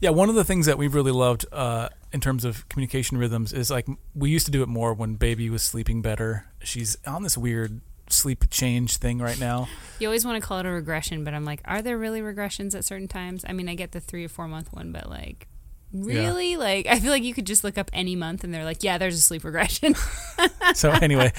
Yeah, 0.00 0.10
one 0.10 0.28
of 0.28 0.34
the 0.34 0.44
things 0.44 0.66
that 0.66 0.78
we've 0.78 0.94
really 0.94 1.12
loved 1.12 1.46
uh, 1.52 1.88
in 2.12 2.20
terms 2.20 2.44
of 2.44 2.68
communication 2.68 3.18
rhythms 3.18 3.52
is 3.52 3.70
like 3.70 3.86
we 4.14 4.30
used 4.30 4.46
to 4.46 4.52
do 4.52 4.62
it 4.62 4.68
more 4.68 4.94
when 4.94 5.14
baby 5.14 5.48
was 5.48 5.62
sleeping 5.62 6.02
better. 6.02 6.46
She's 6.62 6.96
on 7.06 7.22
this 7.22 7.38
weird 7.38 7.80
sleep 8.08 8.50
change 8.50 8.96
thing 8.96 9.20
right 9.20 9.38
now. 9.38 9.68
You 9.98 10.08
always 10.08 10.24
want 10.24 10.42
to 10.42 10.46
call 10.46 10.58
it 10.58 10.66
a 10.66 10.70
regression, 10.70 11.24
but 11.24 11.34
I'm 11.34 11.44
like, 11.44 11.60
are 11.64 11.82
there 11.82 11.96
really 11.96 12.20
regressions 12.20 12.74
at 12.74 12.84
certain 12.84 13.08
times? 13.08 13.44
I 13.46 13.52
mean, 13.52 13.68
I 13.68 13.74
get 13.74 13.92
the 13.92 14.00
three 14.00 14.24
or 14.24 14.28
four 14.28 14.48
month 14.48 14.72
one, 14.72 14.92
but 14.92 15.08
like, 15.08 15.46
really? 15.92 16.56
Like, 16.56 16.86
I 16.86 16.98
feel 17.00 17.10
like 17.10 17.22
you 17.22 17.34
could 17.34 17.46
just 17.46 17.64
look 17.64 17.78
up 17.78 17.90
any 17.92 18.16
month 18.16 18.44
and 18.44 18.52
they're 18.52 18.64
like, 18.64 18.82
yeah, 18.82 18.98
there's 18.98 19.16
a 19.16 19.20
sleep 19.20 19.44
regression. 19.44 19.94
so 20.74 20.90
anyway, 20.90 21.32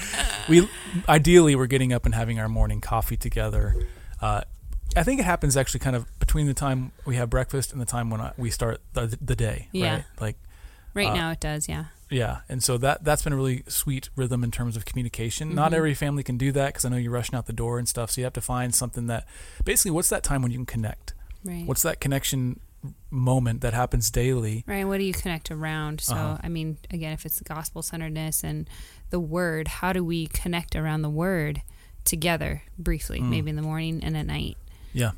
we 0.48 0.68
ideally 1.08 1.56
we're 1.56 1.66
getting 1.66 1.92
up 1.92 2.04
and 2.06 2.14
having 2.14 2.38
our 2.38 2.48
morning 2.48 2.80
coffee 2.80 3.16
together. 3.16 3.74
Uh, 4.20 4.42
I 4.96 5.02
think 5.02 5.18
it 5.20 5.24
happens 5.24 5.56
actually 5.56 5.80
kind 5.80 5.96
of 5.96 6.06
between 6.18 6.46
the 6.46 6.54
time 6.54 6.92
we 7.04 7.16
have 7.16 7.28
breakfast 7.30 7.72
and 7.72 7.80
the 7.80 7.84
time 7.86 8.10
when 8.10 8.20
I, 8.20 8.32
we 8.36 8.50
start 8.50 8.80
the, 8.92 9.16
the 9.20 9.34
day. 9.36 9.68
Yeah. 9.72 9.94
Right? 9.96 10.04
Like 10.20 10.36
right 10.94 11.08
Uh, 11.08 11.14
now 11.14 11.30
it 11.32 11.40
does, 11.40 11.68
yeah. 11.68 11.86
yeah, 12.10 12.38
and 12.48 12.62
so 12.62 12.78
that 12.78 13.02
that's 13.02 13.22
been 13.22 13.32
a 13.32 13.36
really 13.36 13.64
sweet 13.66 14.08
rhythm 14.14 14.44
in 14.44 14.52
terms 14.52 14.76
of 14.76 14.84
communication. 14.84 15.52
Not 15.54 15.72
Mhm. 15.72 15.76
every 15.76 15.94
family 15.94 16.22
can 16.22 16.36
do 16.38 16.52
that 16.52 16.68
because 16.68 16.84
I 16.84 16.90
know 16.90 16.96
you're 16.96 17.10
rushing 17.10 17.34
out 17.34 17.46
the 17.46 17.52
door 17.52 17.78
and 17.80 17.88
stuff. 17.88 18.12
So 18.12 18.20
you 18.20 18.24
have 18.24 18.32
to 18.34 18.40
find 18.40 18.72
something 18.72 19.08
that 19.08 19.26
basically 19.64 19.90
what's 19.90 20.10
that 20.10 20.22
time 20.22 20.42
when 20.42 20.52
you 20.52 20.58
can 20.58 20.66
connect? 20.66 21.12
Right. 21.42 21.66
What's 21.66 21.82
that 21.82 22.00
connection 22.00 22.60
moment 23.10 23.60
that 23.62 23.74
happens 23.74 24.10
daily? 24.10 24.64
Right. 24.66 24.84
What 24.84 24.98
do 24.98 25.04
you 25.04 25.12
connect 25.12 25.50
around? 25.50 26.00
So, 26.00 26.14
Uh-huh. 26.14 26.38
I 26.42 26.48
mean, 26.48 26.78
again, 26.90 27.12
if 27.12 27.24
it's 27.26 27.38
the 27.38 27.44
gospel 27.44 27.82
centeredness 27.82 28.42
and 28.44 28.68
the 29.10 29.20
word, 29.20 29.68
how 29.68 29.92
do 29.92 30.04
we 30.04 30.26
connect 30.26 30.74
around 30.76 31.02
the 31.02 31.10
word 31.10 31.62
together 32.04 32.62
briefly, 32.78 33.20
Mm. 33.20 33.28
maybe 33.30 33.50
in 33.50 33.56
the 33.56 33.62
morning 33.62 34.02
and 34.02 34.16
at 34.16 34.26
night? 34.26 34.56
Yeah. 34.92 35.12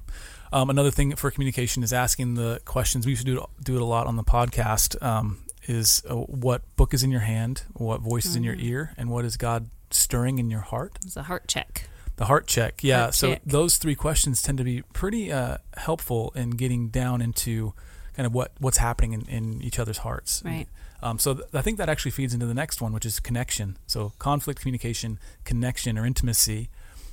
Um, 0.53 0.71
another 0.71 0.91
thing 0.91 1.15
for 1.17 1.31
communication 1.31 1.83
is 1.83 1.93
asking 1.93 2.35
the 2.35 2.61
questions. 2.65 3.05
We 3.05 3.11
used 3.13 3.27
to 3.27 3.33
do 3.35 3.41
it, 3.41 3.65
do 3.65 3.75
it 3.77 3.83
a 3.83 3.85
lot 3.85 4.07
on 4.07 4.17
the 4.17 4.25
podcast. 4.25 5.01
Um, 5.03 5.39
is 5.69 6.01
uh, 6.09 6.15
what 6.15 6.63
book 6.77 6.95
is 6.95 7.03
in 7.03 7.11
your 7.11 7.23
hand, 7.23 7.65
what 7.73 8.01
voice 8.01 8.25
is 8.25 8.37
in 8.37 8.45
your 8.45 8.55
Mhm. 8.55 8.63
ear, 8.63 8.95
and 8.97 9.11
what 9.11 9.25
is 9.25 9.37
God 9.37 9.69
stirring 9.91 10.39
in 10.39 10.49
your 10.49 10.61
heart? 10.61 10.97
It's 11.05 11.17
a 11.17 11.25
heart 11.25 11.49
check. 11.49 11.89
The 12.17 12.27
heart 12.27 12.47
check. 12.47 12.83
Yeah. 12.83 13.01
Heart 13.03 13.15
so 13.15 13.33
check. 13.33 13.43
those 13.45 13.77
three 13.77 13.95
questions 13.95 14.43
tend 14.43 14.59
to 14.59 14.65
be 14.65 14.83
pretty 14.93 15.33
uh, 15.33 15.59
helpful 15.77 16.33
in 16.35 16.51
getting 16.51 16.89
down 16.89 17.21
into 17.21 17.75
kind 18.15 18.27
of 18.27 18.35
what 18.35 18.53
what's 18.59 18.79
happening 18.79 19.13
in, 19.13 19.23
in 19.29 19.63
each 19.63 19.79
other's 19.79 19.99
hearts. 19.99 20.43
Right. 20.45 20.67
Um, 21.03 21.19
so 21.19 21.35
th- 21.35 21.47
I 21.53 21.61
think 21.61 21.77
that 21.79 21.89
actually 21.89 22.13
feeds 22.13 22.33
into 22.33 22.47
the 22.47 22.55
next 22.55 22.81
one, 22.81 22.93
which 22.93 23.05
is 23.05 23.21
connection. 23.21 23.77
So 23.87 24.13
conflict, 24.19 24.61
communication, 24.61 25.19
connection, 25.45 25.99
or 25.99 26.07
intimacy. 26.07 26.71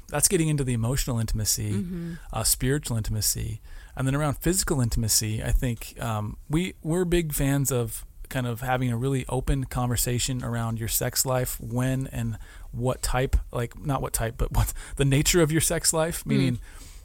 That's 0.07 0.27
getting 0.27 0.47
into 0.47 0.63
the 0.63 0.73
emotional 0.73 1.19
intimacy 1.19 1.71
hmm 1.71 2.13
uh, 2.31 2.43
spiritual 2.43 2.97
intimacy, 2.97 3.61
and 3.95 4.07
then 4.07 4.15
around 4.15 4.35
physical 4.37 4.81
intimacy, 4.81 5.43
I 5.43 5.51
think 5.51 5.95
um, 6.01 6.37
we 6.49 6.75
we're 6.81 7.05
big 7.05 7.33
fans 7.33 7.71
of 7.71 8.05
kind 8.29 8.47
of 8.47 8.61
having 8.61 8.91
a 8.91 8.97
really 8.97 9.25
open 9.29 9.65
conversation 9.65 10.43
around 10.43 10.79
your 10.79 10.87
sex 10.87 11.25
life, 11.25 11.59
when 11.59 12.07
and 12.07 12.37
what 12.73 13.01
type, 13.01 13.35
like 13.51 13.79
not 13.79 14.01
what 14.01 14.13
type, 14.13 14.35
but 14.37 14.51
what 14.51 14.73
the 14.95 15.05
nature 15.05 15.41
of 15.41 15.51
your 15.51 15.61
sex 15.61 15.93
life, 15.93 16.25
meaning 16.25 16.59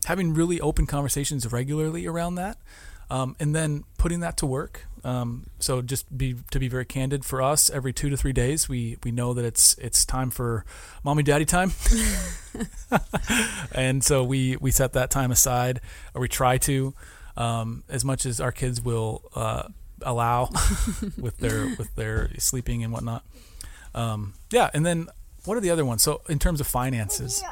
having 0.07 0.35
really 0.35 0.61
open 0.61 0.87
conversations 0.87 1.51
regularly 1.51 2.07
around 2.07 2.37
that, 2.37 2.59
um, 3.11 3.37
and 3.39 3.55
then 3.55 3.85
putting 3.97 4.21
that 4.21 4.37
to 4.39 4.47
work. 4.47 4.87
Um, 5.05 5.47
so 5.61 5.81
just 5.81 6.17
be 6.17 6.37
to 6.51 6.59
be 6.59 6.69
very 6.69 6.85
candid 6.85 7.25
for 7.25 7.41
us, 7.41 7.71
every 7.71 7.93
two 7.93 8.11
to 8.11 8.17
three 8.17 8.33
days, 8.33 8.69
we 8.69 8.99
we 9.05 9.13
know 9.13 9.33
that 9.35 9.45
it's 9.45 9.77
it's 9.79 10.05
time 10.05 10.31
for 10.31 10.65
mommy 11.05 11.23
daddy 11.23 11.45
time, 11.45 11.73
and 13.73 14.03
so 14.03 14.25
we 14.25 14.57
we 14.57 14.71
set 14.71 14.93
that 14.95 15.11
time 15.11 15.31
aside, 15.31 15.81
or 16.15 16.21
we 16.23 16.29
try 16.29 16.59
to, 16.59 16.95
um, 17.37 17.85
as 17.89 18.05
much 18.05 18.27
as 18.27 18.41
our 18.41 18.53
kids 18.53 18.81
will 18.83 19.23
uh, 19.37 19.69
allow 20.03 20.51
with 21.19 21.39
their 21.39 21.67
with 21.77 21.95
their 21.95 22.31
sleeping 22.39 22.83
and 22.83 22.93
whatnot. 22.93 23.25
Um, 23.95 24.35
yeah, 24.51 24.71
and 24.75 24.85
then 24.85 25.09
what 25.49 25.57
are 25.57 25.61
the 25.61 25.71
other 25.71 25.85
ones? 25.85 26.03
So 26.03 26.21
in 26.29 26.39
terms 26.39 26.61
of 26.61 26.67
finances, 26.67 27.43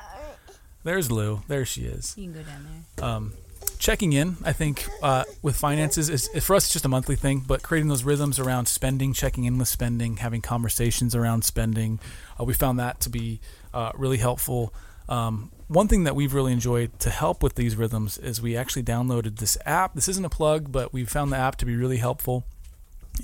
there's 0.85 1.11
Lou. 1.11 1.43
There 1.49 1.65
she 1.65 1.83
is 1.83 2.15
You 2.17 2.25
can 2.25 2.33
go 2.35 2.43
down 2.43 2.85
there. 2.97 3.05
um, 3.05 3.33
checking 3.79 4.13
in. 4.13 4.37
I 4.45 4.53
think 4.53 4.87
uh, 5.03 5.25
with 5.43 5.57
finances 5.57 6.09
is, 6.09 6.29
is 6.29 6.45
for 6.45 6.55
us 6.55 6.65
it's 6.67 6.73
just 6.75 6.85
a 6.85 6.89
monthly 6.89 7.17
thing, 7.17 7.43
but 7.47 7.63
creating 7.63 7.89
those 7.89 8.05
rhythms 8.05 8.39
around 8.39 8.67
spending, 8.67 9.13
checking 9.13 9.45
in 9.45 9.59
with 9.59 9.69
spending, 9.69 10.19
having 10.19 10.43
conversations 10.43 11.15
around 11.15 11.45
spending, 11.45 11.99
uh, 12.39 12.45
we 12.45 12.53
found 12.55 12.79
that 12.79 13.01
to 13.01 13.09
be 13.11 13.41
uh, 13.75 13.93
really 13.95 14.19
helpful. 14.19 14.73
Um, 15.09 15.51
one 15.69 15.89
thing 15.89 16.05
that 16.05 16.15
we've 16.15 16.35
really 16.35 16.53
enjoyed 16.53 16.99
to 17.01 17.11
help 17.11 17.43
with 17.43 17.55
these 17.57 17.77
rhythms 17.77 18.19
is 18.19 18.41
we 18.41 18.57
actually 18.57 18.83
downloaded 18.85 19.39
this 19.39 19.59
app. 19.67 19.95
This 19.95 20.09
isn't 20.09 20.25
a 20.25 20.29
plug, 20.31 20.71
but 20.71 20.93
we 20.93 21.05
found 21.05 21.33
the 21.33 21.37
app 21.37 21.57
to 21.57 21.67
be 21.67 21.75
really 21.77 21.97
helpful. 21.97 22.45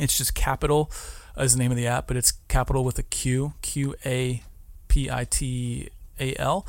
It's 0.01 0.16
just 0.18 0.35
Qapital 0.35 0.91
is 1.37 1.53
the 1.53 1.59
name 1.59 1.70
of 1.70 1.77
the 1.77 1.87
app, 1.87 2.07
but 2.09 2.16
it's 2.16 2.33
Qapital 2.49 2.85
with 2.85 2.99
a 2.99 3.03
Q, 3.05 3.55
Q 3.62 3.95
A 4.05 4.43
P 4.93 5.11
I 5.11 5.24
T 5.24 5.88
A 6.20 6.36
L. 6.36 6.66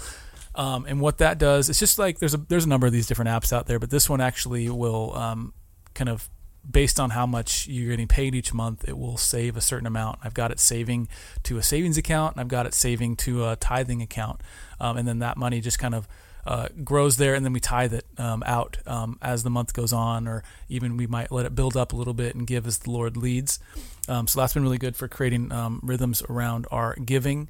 Um, 0.55 0.85
and 0.87 1.01
what 1.01 1.17
that 1.17 1.37
does, 1.39 1.69
it's 1.69 1.79
just 1.79 1.99
like 1.99 2.19
there's 2.19 2.33
a 2.33 2.37
there's 2.37 2.65
a 2.65 2.69
number 2.69 2.87
of 2.87 2.93
these 2.93 3.07
different 3.07 3.29
apps 3.29 3.51
out 3.51 3.65
there, 3.67 3.79
but 3.79 3.89
this 3.89 4.09
one 4.09 4.21
actually 4.21 4.69
will 4.69 5.13
um, 5.15 5.53
kind 5.93 6.09
of 6.09 6.29
based 6.69 6.99
on 6.99 7.09
how 7.09 7.25
much 7.25 7.67
you're 7.67 7.89
getting 7.89 8.07
paid 8.07 8.33
each 8.33 8.53
month, 8.53 8.87
it 8.87 8.97
will 8.97 9.17
save 9.17 9.57
a 9.57 9.61
certain 9.61 9.85
amount. 9.85 10.19
I've 10.23 10.33
got 10.33 10.51
it 10.51 10.61
saving 10.61 11.09
to 11.43 11.57
a 11.57 11.63
savings 11.63 11.97
account, 11.97 12.35
and 12.35 12.41
I've 12.41 12.47
got 12.47 12.65
it 12.65 12.73
saving 12.73 13.17
to 13.17 13.49
a 13.49 13.57
tithing 13.57 14.01
account, 14.01 14.39
um, 14.79 14.95
and 14.95 15.05
then 15.05 15.19
that 15.19 15.35
money 15.35 15.59
just 15.59 15.79
kind 15.79 15.93
of 15.93 16.07
uh, 16.45 16.69
grows 16.83 17.17
there, 17.17 17.35
and 17.35 17.43
then 17.43 17.51
we 17.51 17.59
tithe 17.59 17.93
it 17.93 18.05
um, 18.17 18.43
out 18.45 18.77
um, 18.85 19.17
as 19.21 19.43
the 19.43 19.49
month 19.49 19.73
goes 19.73 19.91
on, 19.91 20.27
or 20.27 20.43
even 20.69 20.95
we 20.95 21.07
might 21.07 21.31
let 21.31 21.45
it 21.45 21.55
build 21.55 21.75
up 21.75 21.91
a 21.91 21.95
little 21.95 22.13
bit 22.13 22.35
and 22.35 22.47
give 22.47 22.65
as 22.65 22.77
the 22.77 22.91
Lord 22.91 23.17
leads. 23.17 23.59
Um, 24.07 24.27
so 24.27 24.39
that's 24.39 24.53
been 24.53 24.63
really 24.63 24.77
good 24.77 24.95
for 24.95 25.07
creating 25.07 25.51
um, 25.51 25.81
rhythms 25.83 26.21
around 26.29 26.67
our 26.71 26.95
giving. 26.95 27.49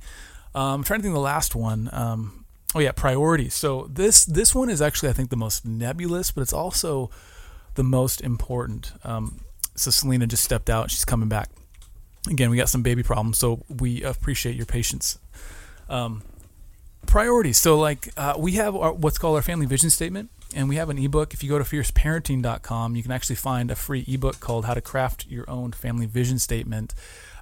Um, 0.56 0.62
I'm 0.80 0.84
trying 0.84 1.00
to 1.00 1.04
think 1.04 1.14
the 1.14 1.20
last 1.20 1.56
one. 1.56 1.90
Um, 1.92 2.46
oh 2.76 2.80
yeah, 2.80 2.92
priorities. 2.92 3.54
So 3.54 3.90
this 3.92 4.26
this 4.26 4.54
one 4.54 4.70
is 4.70 4.82
actually 4.82 5.10
I 5.10 5.14
think 5.14 5.30
the 5.30 5.36
most 5.36 5.66
nebulous, 5.66 6.32
but 6.32 6.42
it's 6.42 6.54
also 6.54 7.10
the 7.76 7.84
most 7.84 8.22
important. 8.22 8.94
Um, 9.04 9.42
so 9.76 9.92
Selena 9.92 10.28
just 10.28 10.44
stepped 10.44 10.70
out; 10.70 10.92
she's 10.92 11.06
coming 11.06 11.30
back. 11.30 11.50
Again, 12.30 12.50
we 12.50 12.58
got 12.58 12.70
some 12.70 12.84
baby 12.84 13.04
problems, 13.04 13.38
so 13.38 13.64
we 13.68 14.04
appreciate 14.04 14.56
your 14.56 14.66
patience. 14.66 15.20
Um, 15.90 16.24
priorities. 17.06 17.58
So 17.58 17.78
like 17.78 18.10
uh, 18.18 18.36
we 18.38 18.54
have 18.54 18.76
our, 18.76 18.94
what's 18.94 19.18
called 19.18 19.36
our 19.36 19.42
family 19.42 19.66
vision 19.66 19.90
statement, 19.90 20.30
and 20.56 20.70
we 20.70 20.76
have 20.78 20.90
an 20.90 20.98
ebook. 20.98 21.34
If 21.34 21.44
you 21.44 21.50
go 21.50 21.58
to 21.58 21.64
fierceparenting.com, 21.64 22.96
you 22.96 23.04
can 23.04 23.12
actually 23.12 23.36
find 23.36 23.72
a 23.72 23.76
free 23.76 24.06
ebook 24.08 24.40
called 24.40 24.66
How 24.66 24.74
to 24.74 24.82
Craft 24.82 25.28
Your 25.28 25.50
Own 25.50 25.72
Family 25.72 26.06
Vision 26.06 26.40
Statement, 26.40 26.94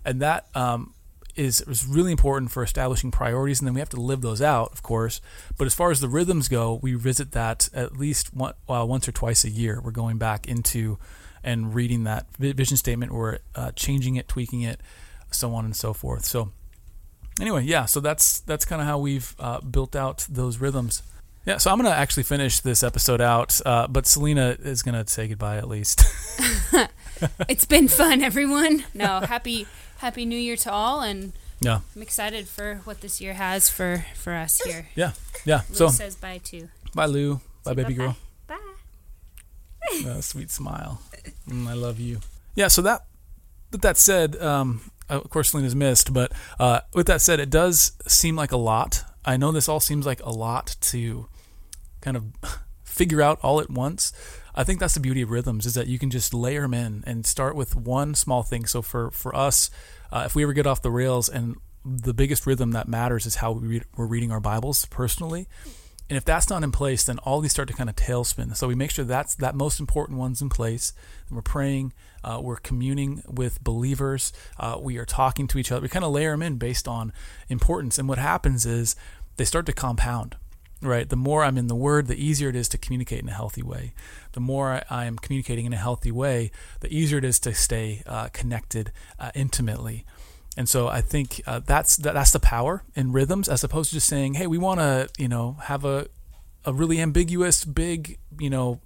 and 0.04 0.22
that 0.22 0.48
um, 0.56 0.94
is, 1.36 1.62
is 1.62 1.86
really 1.86 2.12
important 2.12 2.52
for 2.52 2.64
establishing 2.64 3.12
priorities, 3.12 3.60
and 3.60 3.68
then 3.68 3.74
we 3.74 3.80
have 3.80 3.90
to 3.90 4.02
live 4.02 4.22
those 4.22 4.42
out, 4.42 4.72
of 4.72 4.84
course. 4.84 5.22
But 5.58 5.66
as 5.66 5.74
far 5.74 5.92
as 5.92 6.00
the 6.00 6.10
rhythms 6.10 6.48
go, 6.48 6.80
we 6.82 6.94
visit 6.94 7.32
that 7.32 7.70
at 7.74 7.98
least 7.98 8.34
one, 8.34 8.54
well, 8.68 8.88
once 8.88 9.08
or 9.08 9.12
twice 9.12 9.44
a 9.44 9.50
year. 9.50 9.82
We're 9.84 9.92
going 9.92 10.18
back 10.18 10.48
into 10.48 10.98
and 11.44 11.74
reading 11.74 12.04
that 12.04 12.28
vision 12.38 12.78
statement, 12.78 13.12
or 13.12 13.40
uh, 13.56 13.72
changing 13.72 14.16
it, 14.16 14.28
tweaking 14.28 14.62
it, 14.62 14.80
so 15.32 15.54
on 15.54 15.66
and 15.66 15.76
so 15.76 15.94
forth. 15.94 16.26
So 16.26 16.52
anyway, 17.40 17.64
yeah, 17.64 17.86
so 17.86 18.00
that's 18.00 18.42
that's 18.42 18.66
kind 18.66 18.82
of 18.82 18.88
how 18.88 19.00
we've 19.00 19.36
uh, 19.40 19.62
built 19.62 19.96
out 19.96 20.26
those 20.30 20.60
rhythms. 20.60 21.04
Yeah, 21.46 21.58
so 21.58 21.72
I'm 21.72 21.78
gonna 21.78 21.90
actually 21.90 22.24
finish 22.24 22.60
this 22.60 22.84
episode 22.84 23.22
out, 23.22 23.60
uh, 23.66 23.88
but 23.88 24.06
Selena 24.06 24.58
is 24.62 24.84
gonna 24.84 25.08
say 25.08 25.28
goodbye 25.28 25.58
at 25.58 25.68
least. 25.68 26.04
it's 27.50 27.66
been 27.66 27.88
fun, 27.88 28.22
everyone. 28.22 28.84
No, 28.94 29.22
happy 29.22 29.66
Happy 30.02 30.26
New 30.26 30.38
Year 30.38 30.56
to 30.58 30.72
all, 30.72 31.02
and 31.02 31.34
Yeah. 31.60 31.82
I'm 31.96 32.02
excited 32.02 32.48
for 32.48 32.82
what 32.86 33.02
this 33.02 33.22
year 33.22 33.36
has 33.36 33.70
for 33.70 34.06
for 34.16 34.34
us 34.34 34.60
here. 34.66 34.88
Yeah. 34.96 35.12
Yeah. 35.46 35.62
Lou 35.70 35.76
So 35.76 35.88
says 35.90 36.16
bye 36.16 36.40
too. 36.44 36.70
bye, 36.96 37.06
Lou. 37.06 37.36
Bye, 37.64 37.72
Say 37.72 37.76
baby 37.76 37.94
girl. 37.94 38.18
Bye. 38.48 38.58
Uh, 40.06 40.22
sweet 40.22 40.52
smile. 40.52 41.02
Mm, 41.50 41.68
I 41.68 41.74
love 41.74 42.00
you. 42.00 42.20
Yeah. 42.56 42.68
So 42.70 42.82
that, 42.84 43.06
with 43.72 43.82
that 43.82 43.98
said, 43.98 44.36
um, 44.42 44.90
of 45.10 45.30
course, 45.30 45.52
Selena's 45.52 45.76
missed, 45.76 46.14
but 46.14 46.32
uh, 46.60 46.80
with 46.94 47.08
that 47.08 47.20
said, 47.22 47.40
it 47.40 47.50
does 47.50 47.92
seem 48.08 48.36
like 48.36 48.52
a 48.52 48.58
lot. 48.58 49.04
I 49.26 49.38
know 49.38 49.52
this 49.52 49.68
all 49.70 49.80
seems 49.80 50.06
like 50.06 50.22
a 50.24 50.30
lot 50.32 50.76
to 50.82 51.28
kind 52.00 52.16
of 52.18 52.24
figure 52.84 53.22
out 53.22 53.40
all 53.44 53.60
at 53.60 53.70
once. 53.70 54.14
I 54.56 54.64
think 54.64 54.80
that's 54.80 54.94
the 54.94 55.00
beauty 55.00 55.22
of 55.22 55.32
rhythms 55.32 55.66
is 55.66 55.74
that 55.76 55.88
you 55.88 55.98
can 55.98 56.10
just 56.10 56.34
layer 56.34 56.62
them 56.62 56.74
in 56.74 57.04
and 57.06 57.26
start 57.26 57.56
with 57.56 57.76
one 57.76 58.16
small 58.16 58.44
thing. 58.44 58.66
So 58.66 58.82
for 58.82 59.12
for 59.12 59.36
us, 59.36 59.70
uh, 60.12 60.24
if 60.26 60.36
we 60.36 60.44
ever 60.44 60.54
get 60.54 60.68
off 60.68 60.82
the 60.82 60.92
rails, 60.92 61.30
and 61.30 61.56
the 61.86 62.14
biggest 62.14 62.46
rhythm 62.46 62.72
that 62.72 62.88
matters 62.88 63.26
is 63.26 63.36
how 63.36 63.54
we 63.54 63.68
read, 63.68 63.86
we're 63.96 64.06
reading 64.06 64.32
our 64.32 64.40
Bibles 64.40 64.86
personally. 64.86 65.48
And 66.10 66.18
if 66.18 66.26
that's 66.26 66.50
not 66.50 66.62
in 66.62 66.74
place, 66.74 67.06
then 67.06 67.20
all 67.20 67.40
these 67.40 67.52
start 67.52 67.70
to 67.70 67.74
kind 67.74 67.90
of 67.90 67.96
tailspin. 67.96 68.54
So 68.58 68.68
we 68.68 68.76
make 68.76 68.92
sure 68.92 69.06
that's 69.06 69.34
that 69.36 69.56
most 69.56 69.80
important 69.80 70.20
one's 70.20 70.42
in 70.42 70.50
place. 70.50 70.92
And 71.30 71.38
we're 71.38 71.42
praying, 71.42 71.94
uh, 72.22 72.40
we're 72.44 72.58
communing 72.58 73.24
with 73.28 73.64
believers, 73.64 74.34
uh, 74.60 74.78
we 74.80 74.98
are 74.98 75.06
talking 75.06 75.48
to 75.48 75.58
each 75.58 75.72
other. 75.72 75.82
We 75.82 75.88
kind 75.88 76.04
of 76.04 76.12
layer 76.12 76.32
them 76.32 76.42
in 76.42 76.58
based 76.58 76.86
on 76.86 77.14
importance. 77.48 77.98
And 77.98 78.10
what 78.10 78.18
happens 78.18 78.66
is 78.66 78.98
they 79.38 79.46
start 79.46 79.66
to 79.68 79.74
compound. 79.74 80.36
Right. 80.82 81.08
The 81.08 81.16
more 81.16 81.44
I'm 81.44 81.58
in 81.58 81.68
the 81.68 81.76
Word, 81.76 82.08
the 82.08 82.16
easier 82.16 82.50
it 82.50 82.56
is 82.56 82.68
to 82.70 82.78
communicate 82.78 83.22
in 83.22 83.30
a 83.30 83.34
healthy 83.34 83.62
way. 83.62 83.94
The 84.32 84.40
more 84.40 84.82
I 84.90 85.06
am 85.06 85.18
communicating 85.18 85.66
in 85.66 85.74
a 85.74 85.78
healthy 85.78 86.12
way, 86.12 86.52
the 86.80 86.92
easier 86.92 87.20
it 87.20 87.24
is 87.24 87.40
to 87.42 87.54
stay 87.54 88.02
uh, 88.08 88.30
connected 88.30 88.92
uh, 89.20 89.30
intimately. 89.36 90.06
And 90.58 90.68
so 90.68 90.88
I 90.88 91.02
think 91.02 91.42
uh, 91.46 91.60
that's 91.60 91.98
that, 91.98 92.14
that's 92.14 92.32
the 92.32 92.40
power 92.40 92.84
in 92.96 93.12
rhythms, 93.12 93.48
as 93.48 93.64
opposed 93.64 93.90
to 93.90 93.96
just 93.96 94.08
saying, 94.08 94.34
"Hey, 94.34 94.48
we 94.48 94.58
want 94.58 94.80
to, 94.80 95.08
you 95.18 95.28
know, 95.28 95.58
have 95.64 95.86
a 95.86 96.08
a 96.66 96.74
really 96.74 97.00
ambiguous, 97.00 97.64
big, 97.64 98.20
you 98.40 98.50
know, 98.50 98.82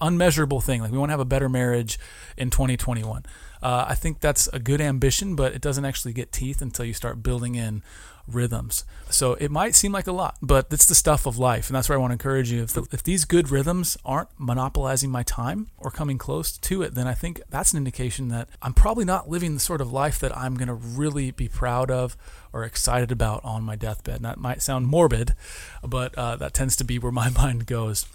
unmeasurable 0.00 0.60
thing. 0.60 0.80
Like 0.80 0.92
we 0.92 0.98
want 0.98 1.10
to 1.10 1.12
have 1.12 1.20
a 1.20 1.24
better 1.24 1.48
marriage 1.48 1.98
in 2.36 2.50
2021." 2.50 3.24
Uh, 3.60 3.86
I 3.88 3.94
think 3.94 4.20
that's 4.20 4.46
a 4.48 4.58
good 4.58 4.80
ambition, 4.80 5.34
but 5.34 5.52
it 5.52 5.60
doesn't 5.60 5.84
actually 5.84 6.12
get 6.12 6.30
teeth 6.30 6.62
until 6.62 6.84
you 6.84 6.94
start 6.94 7.22
building 7.22 7.56
in 7.56 7.82
rhythms. 8.28 8.84
So 9.10 9.34
it 9.34 9.50
might 9.50 9.74
seem 9.74 9.90
like 9.90 10.06
a 10.06 10.12
lot, 10.12 10.36
but 10.42 10.66
it's 10.70 10.86
the 10.86 10.94
stuff 10.94 11.26
of 11.26 11.38
life, 11.38 11.68
and 11.68 11.76
that's 11.76 11.88
where 11.88 11.96
I 11.96 12.00
want 12.00 12.10
to 12.10 12.14
encourage 12.14 12.52
you. 12.52 12.62
If, 12.62 12.72
the, 12.74 12.86
if 12.92 13.02
these 13.02 13.24
good 13.24 13.50
rhythms 13.50 13.96
aren't 14.04 14.28
monopolizing 14.38 15.10
my 15.10 15.22
time 15.22 15.68
or 15.78 15.90
coming 15.90 16.18
close 16.18 16.56
to 16.58 16.82
it, 16.82 16.94
then 16.94 17.06
I 17.06 17.14
think 17.14 17.40
that's 17.48 17.72
an 17.72 17.78
indication 17.78 18.28
that 18.28 18.48
I'm 18.60 18.74
probably 18.74 19.04
not 19.04 19.28
living 19.28 19.54
the 19.54 19.60
sort 19.60 19.80
of 19.80 19.92
life 19.92 20.18
that 20.20 20.36
I'm 20.36 20.54
going 20.54 20.68
to 20.68 20.74
really 20.74 21.30
be 21.30 21.48
proud 21.48 21.90
of 21.90 22.16
or 22.52 22.64
excited 22.64 23.10
about 23.10 23.42
on 23.44 23.62
my 23.62 23.76
deathbed. 23.76 24.16
And 24.16 24.24
that 24.24 24.38
might 24.38 24.62
sound 24.62 24.86
morbid, 24.86 25.34
but 25.82 26.14
uh, 26.16 26.36
that 26.36 26.54
tends 26.54 26.76
to 26.76 26.84
be 26.84 26.98
where 26.98 27.12
my 27.12 27.28
mind 27.36 27.66
goes. 27.66 28.06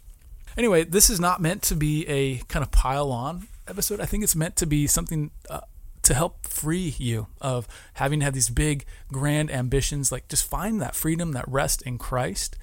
Anyway, 0.57 0.83
this 0.83 1.09
is 1.09 1.19
not 1.19 1.41
meant 1.41 1.61
to 1.63 1.75
be 1.75 2.07
a 2.07 2.37
kind 2.47 2.63
of 2.63 2.71
pile 2.71 3.11
on 3.11 3.47
episode. 3.67 3.99
I 3.99 4.05
think 4.05 4.23
it's 4.23 4.35
meant 4.35 4.55
to 4.57 4.65
be 4.65 4.87
something 4.87 5.31
uh, 5.49 5.61
to 6.03 6.13
help 6.13 6.45
free 6.45 6.95
you 6.97 7.27
of 7.41 7.67
having 7.93 8.19
to 8.19 8.25
have 8.25 8.33
these 8.33 8.49
big, 8.49 8.85
grand 9.11 9.49
ambitions. 9.49 10.11
Like 10.11 10.27
just 10.27 10.47
find 10.47 10.81
that 10.81 10.95
freedom, 10.95 11.31
that 11.31 11.47
rest 11.47 11.81
in 11.83 11.97
Christ, 11.97 12.57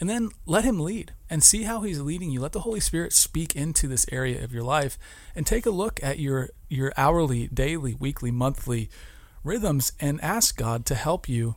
and 0.00 0.08
then 0.08 0.30
let 0.46 0.64
Him 0.64 0.80
lead 0.80 1.12
and 1.28 1.42
see 1.42 1.64
how 1.64 1.82
He's 1.82 2.00
leading 2.00 2.30
you. 2.30 2.40
Let 2.40 2.52
the 2.52 2.60
Holy 2.60 2.80
Spirit 2.80 3.12
speak 3.12 3.54
into 3.54 3.88
this 3.88 4.06
area 4.10 4.42
of 4.42 4.52
your 4.52 4.64
life, 4.64 4.98
and 5.34 5.46
take 5.46 5.66
a 5.66 5.70
look 5.70 6.02
at 6.02 6.18
your 6.18 6.50
your 6.68 6.92
hourly, 6.96 7.48
daily, 7.48 7.94
weekly, 7.94 8.30
monthly 8.30 8.88
rhythms, 9.42 9.92
and 10.00 10.20
ask 10.22 10.56
God 10.56 10.86
to 10.86 10.94
help 10.94 11.28
you 11.28 11.56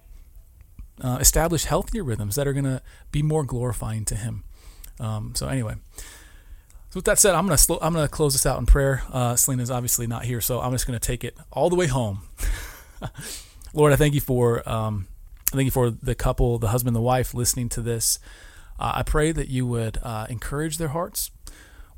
uh, 1.01 1.17
establish 1.21 1.65
healthier 1.65 2.03
rhythms 2.03 2.35
that 2.35 2.47
are 2.47 2.53
going 2.53 2.65
to 2.65 2.81
be 3.11 3.21
more 3.21 3.43
glorifying 3.43 4.03
to 4.05 4.15
Him. 4.15 4.43
Um, 4.99 5.33
so 5.35 5.47
anyway. 5.47 5.75
So 6.89 6.99
with 6.99 7.05
that 7.05 7.19
said, 7.19 7.35
I'm 7.35 7.47
gonna 7.47 7.59
I'm 7.81 7.93
gonna 7.93 8.07
close 8.07 8.33
this 8.33 8.45
out 8.45 8.59
in 8.59 8.65
prayer. 8.65 9.03
Uh, 9.11 9.35
Selena's 9.35 9.71
obviously 9.71 10.07
not 10.07 10.25
here, 10.25 10.41
so 10.41 10.61
I'm 10.61 10.71
just 10.71 10.87
gonna 10.87 10.99
take 10.99 11.23
it 11.23 11.37
all 11.51 11.69
the 11.69 11.75
way 11.75 11.87
home. 11.87 12.21
Lord, 13.73 13.91
I 13.91 13.97
thank 13.97 14.13
you 14.13 14.21
for 14.21 14.67
um, 14.67 15.07
I 15.51 15.55
thank 15.55 15.65
you 15.65 15.71
for 15.71 15.89
the 15.89 16.15
couple, 16.15 16.59
the 16.59 16.69
husband, 16.69 16.89
and 16.89 16.95
the 16.95 17.05
wife, 17.05 17.33
listening 17.33 17.69
to 17.69 17.81
this. 17.81 18.19
Uh, 18.79 18.93
I 18.95 19.03
pray 19.03 19.31
that 19.31 19.49
you 19.49 19.65
would 19.65 19.97
uh, 20.01 20.27
encourage 20.29 20.77
their 20.77 20.89
hearts 20.89 21.31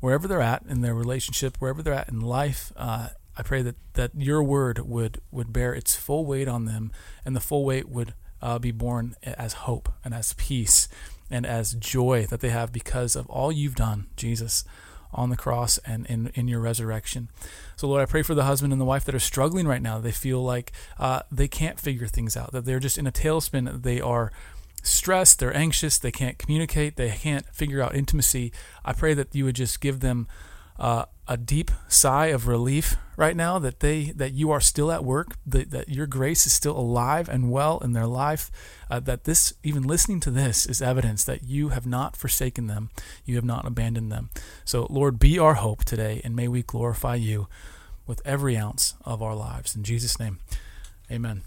wherever 0.00 0.26
they're 0.26 0.40
at 0.40 0.64
in 0.68 0.80
their 0.80 0.94
relationship, 0.94 1.56
wherever 1.58 1.82
they're 1.82 1.94
at 1.94 2.08
in 2.08 2.20
life. 2.20 2.72
Uh, 2.76 3.08
I 3.36 3.42
pray 3.42 3.62
that, 3.62 3.76
that 3.94 4.10
your 4.16 4.42
word 4.42 4.80
would 4.80 5.20
would 5.30 5.52
bear 5.52 5.72
its 5.72 5.94
full 5.96 6.26
weight 6.26 6.48
on 6.48 6.64
them, 6.64 6.90
and 7.24 7.36
the 7.36 7.40
full 7.40 7.64
weight 7.64 7.88
would 7.88 8.14
uh, 8.42 8.58
be 8.58 8.72
born 8.72 9.14
as 9.22 9.52
hope 9.52 9.92
and 10.04 10.12
as 10.14 10.32
peace 10.34 10.88
and 11.30 11.46
as 11.46 11.74
joy 11.74 12.26
that 12.26 12.40
they 12.40 12.50
have 12.50 12.72
because 12.72 13.16
of 13.16 13.28
all 13.28 13.52
you've 13.52 13.76
done, 13.76 14.06
Jesus, 14.16 14.64
on 15.12 15.30
the 15.30 15.36
cross 15.36 15.78
and 15.78 16.06
in, 16.06 16.28
in 16.34 16.48
your 16.48 16.60
resurrection. 16.60 17.28
So, 17.76 17.88
Lord, 17.88 18.02
I 18.02 18.06
pray 18.06 18.22
for 18.22 18.34
the 18.34 18.44
husband 18.44 18.72
and 18.72 18.80
the 18.80 18.86
wife 18.86 19.04
that 19.04 19.14
are 19.14 19.20
struggling 19.20 19.66
right 19.66 19.82
now. 19.82 19.98
They 19.98 20.12
feel 20.12 20.42
like 20.42 20.72
uh, 20.98 21.22
they 21.30 21.48
can't 21.48 21.80
figure 21.80 22.06
things 22.06 22.36
out, 22.36 22.52
that 22.52 22.64
they're 22.64 22.80
just 22.80 22.98
in 22.98 23.06
a 23.06 23.12
tailspin. 23.12 23.82
They 23.82 24.00
are 24.00 24.32
stressed, 24.82 25.38
they're 25.38 25.56
anxious, 25.56 25.98
they 25.98 26.12
can't 26.12 26.38
communicate, 26.38 26.96
they 26.96 27.10
can't 27.10 27.46
figure 27.46 27.82
out 27.82 27.94
intimacy. 27.94 28.52
I 28.84 28.92
pray 28.92 29.14
that 29.14 29.34
you 29.34 29.44
would 29.44 29.56
just 29.56 29.80
give 29.80 30.00
them 30.00 30.28
uh, 30.80 31.04
a 31.28 31.36
deep 31.36 31.70
sigh 31.86 32.26
of 32.26 32.48
relief 32.48 32.96
right 33.16 33.36
now 33.36 33.58
that 33.60 33.80
they 33.80 34.10
that 34.16 34.32
you 34.32 34.50
are 34.50 34.60
still 34.60 34.90
at 34.90 35.04
work, 35.04 35.36
that, 35.46 35.70
that 35.70 35.88
your 35.88 36.06
grace 36.06 36.46
is 36.46 36.52
still 36.52 36.76
alive 36.76 37.28
and 37.28 37.52
well 37.52 37.78
in 37.78 37.92
their 37.92 38.06
life, 38.06 38.50
uh, 38.90 38.98
that 38.98 39.24
this 39.24 39.54
even 39.62 39.84
listening 39.84 40.18
to 40.20 40.30
this 40.30 40.66
is 40.66 40.82
evidence 40.82 41.22
that 41.22 41.44
you 41.44 41.68
have 41.68 41.86
not 41.86 42.16
forsaken 42.16 42.66
them, 42.66 42.90
you 43.24 43.36
have 43.36 43.44
not 43.44 43.66
abandoned 43.66 44.10
them. 44.10 44.30
So 44.64 44.86
Lord, 44.90 45.20
be 45.20 45.38
our 45.38 45.54
hope 45.54 45.84
today, 45.84 46.20
and 46.24 46.34
may 46.34 46.48
we 46.48 46.62
glorify 46.62 47.14
you 47.14 47.46
with 48.06 48.20
every 48.24 48.56
ounce 48.56 48.94
of 49.04 49.22
our 49.22 49.36
lives. 49.36 49.76
In 49.76 49.84
Jesus' 49.84 50.18
name, 50.18 50.40
Amen. 51.10 51.42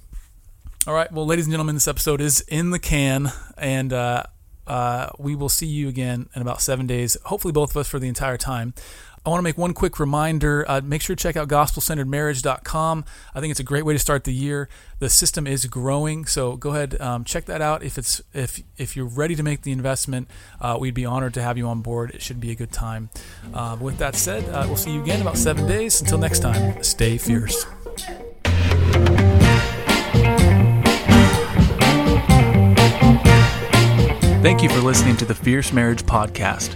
All 0.86 0.94
right, 0.94 1.10
well, 1.10 1.26
ladies 1.26 1.46
and 1.46 1.54
gentlemen, 1.54 1.76
this 1.76 1.88
episode 1.88 2.20
is 2.20 2.42
in 2.50 2.72
the 2.72 2.80
can, 2.80 3.32
and 3.58 3.94
uh, 3.94 4.24
uh, 4.68 5.10
we 5.18 5.36
will 5.36 5.48
see 5.48 5.66
you 5.66 5.88
again 5.88 6.28
in 6.36 6.42
about 6.42 6.62
seven 6.62 6.86
days. 6.86 7.16
Hopefully, 7.26 7.54
both 7.54 7.72
of 7.72 7.78
us 7.78 7.88
for 7.88 7.98
the 7.98 8.10
entire 8.10 8.36
time. 8.36 8.74
I 9.26 9.30
want 9.30 9.40
to 9.40 9.44
make 9.44 9.58
one 9.58 9.74
quick 9.74 10.00
reminder. 10.00 10.66
Uh, 10.68 10.82
make 10.84 11.02
sure 11.02 11.16
to 11.16 11.22
check 11.22 11.38
out 11.38 11.48
gospelcenteredmarriage.com. 11.48 13.06
I 13.34 13.40
think 13.40 13.52
it's 13.52 13.60
a 13.60 13.64
great 13.64 13.86
way 13.86 13.94
to 13.94 14.00
start 14.00 14.26
the 14.26 14.34
year. 14.34 14.68
The 15.00 15.10
system 15.10 15.48
is 15.48 15.66
growing, 15.66 16.26
so 16.26 16.58
go 16.58 16.72
ahead 16.72 17.00
um, 17.00 17.24
check 17.24 17.46
that 17.46 17.62
out. 17.62 17.84
If 17.84 17.98
it's 17.98 18.22
if 18.34 18.62
if 18.78 18.98
you're 18.98 19.06
ready 19.06 19.36
to 19.36 19.44
make 19.44 19.62
the 19.62 19.72
investment, 19.72 20.28
uh, 20.60 20.78
we'd 20.80 20.94
be 20.94 21.06
honored 21.06 21.34
to 21.36 21.42
have 21.42 21.58
you 21.58 21.68
on 21.68 21.82
board. 21.82 22.12
It 22.12 22.22
should 22.22 22.42
be 22.42 22.52
a 22.52 22.56
good 22.56 22.74
time. 22.74 23.10
Uh, 23.54 23.78
with 23.80 23.98
that 24.00 24.16
said, 24.16 24.48
uh, 24.50 24.66
we'll 24.68 24.76
see 24.76 24.92
you 24.92 25.02
again 25.02 25.18
in 25.18 25.22
about 25.22 25.38
seven 25.38 25.68
days. 25.68 26.02
Until 26.02 26.18
next 26.18 26.40
time, 26.40 26.84
stay 26.84 27.18
fierce. 27.18 27.66
Thank 34.44 34.62
you 34.62 34.68
for 34.68 34.80
listening 34.80 35.16
to 35.18 35.26
the 35.26 35.34
Fierce 35.34 35.72
Marriage 35.72 36.04
Podcast. 36.04 36.76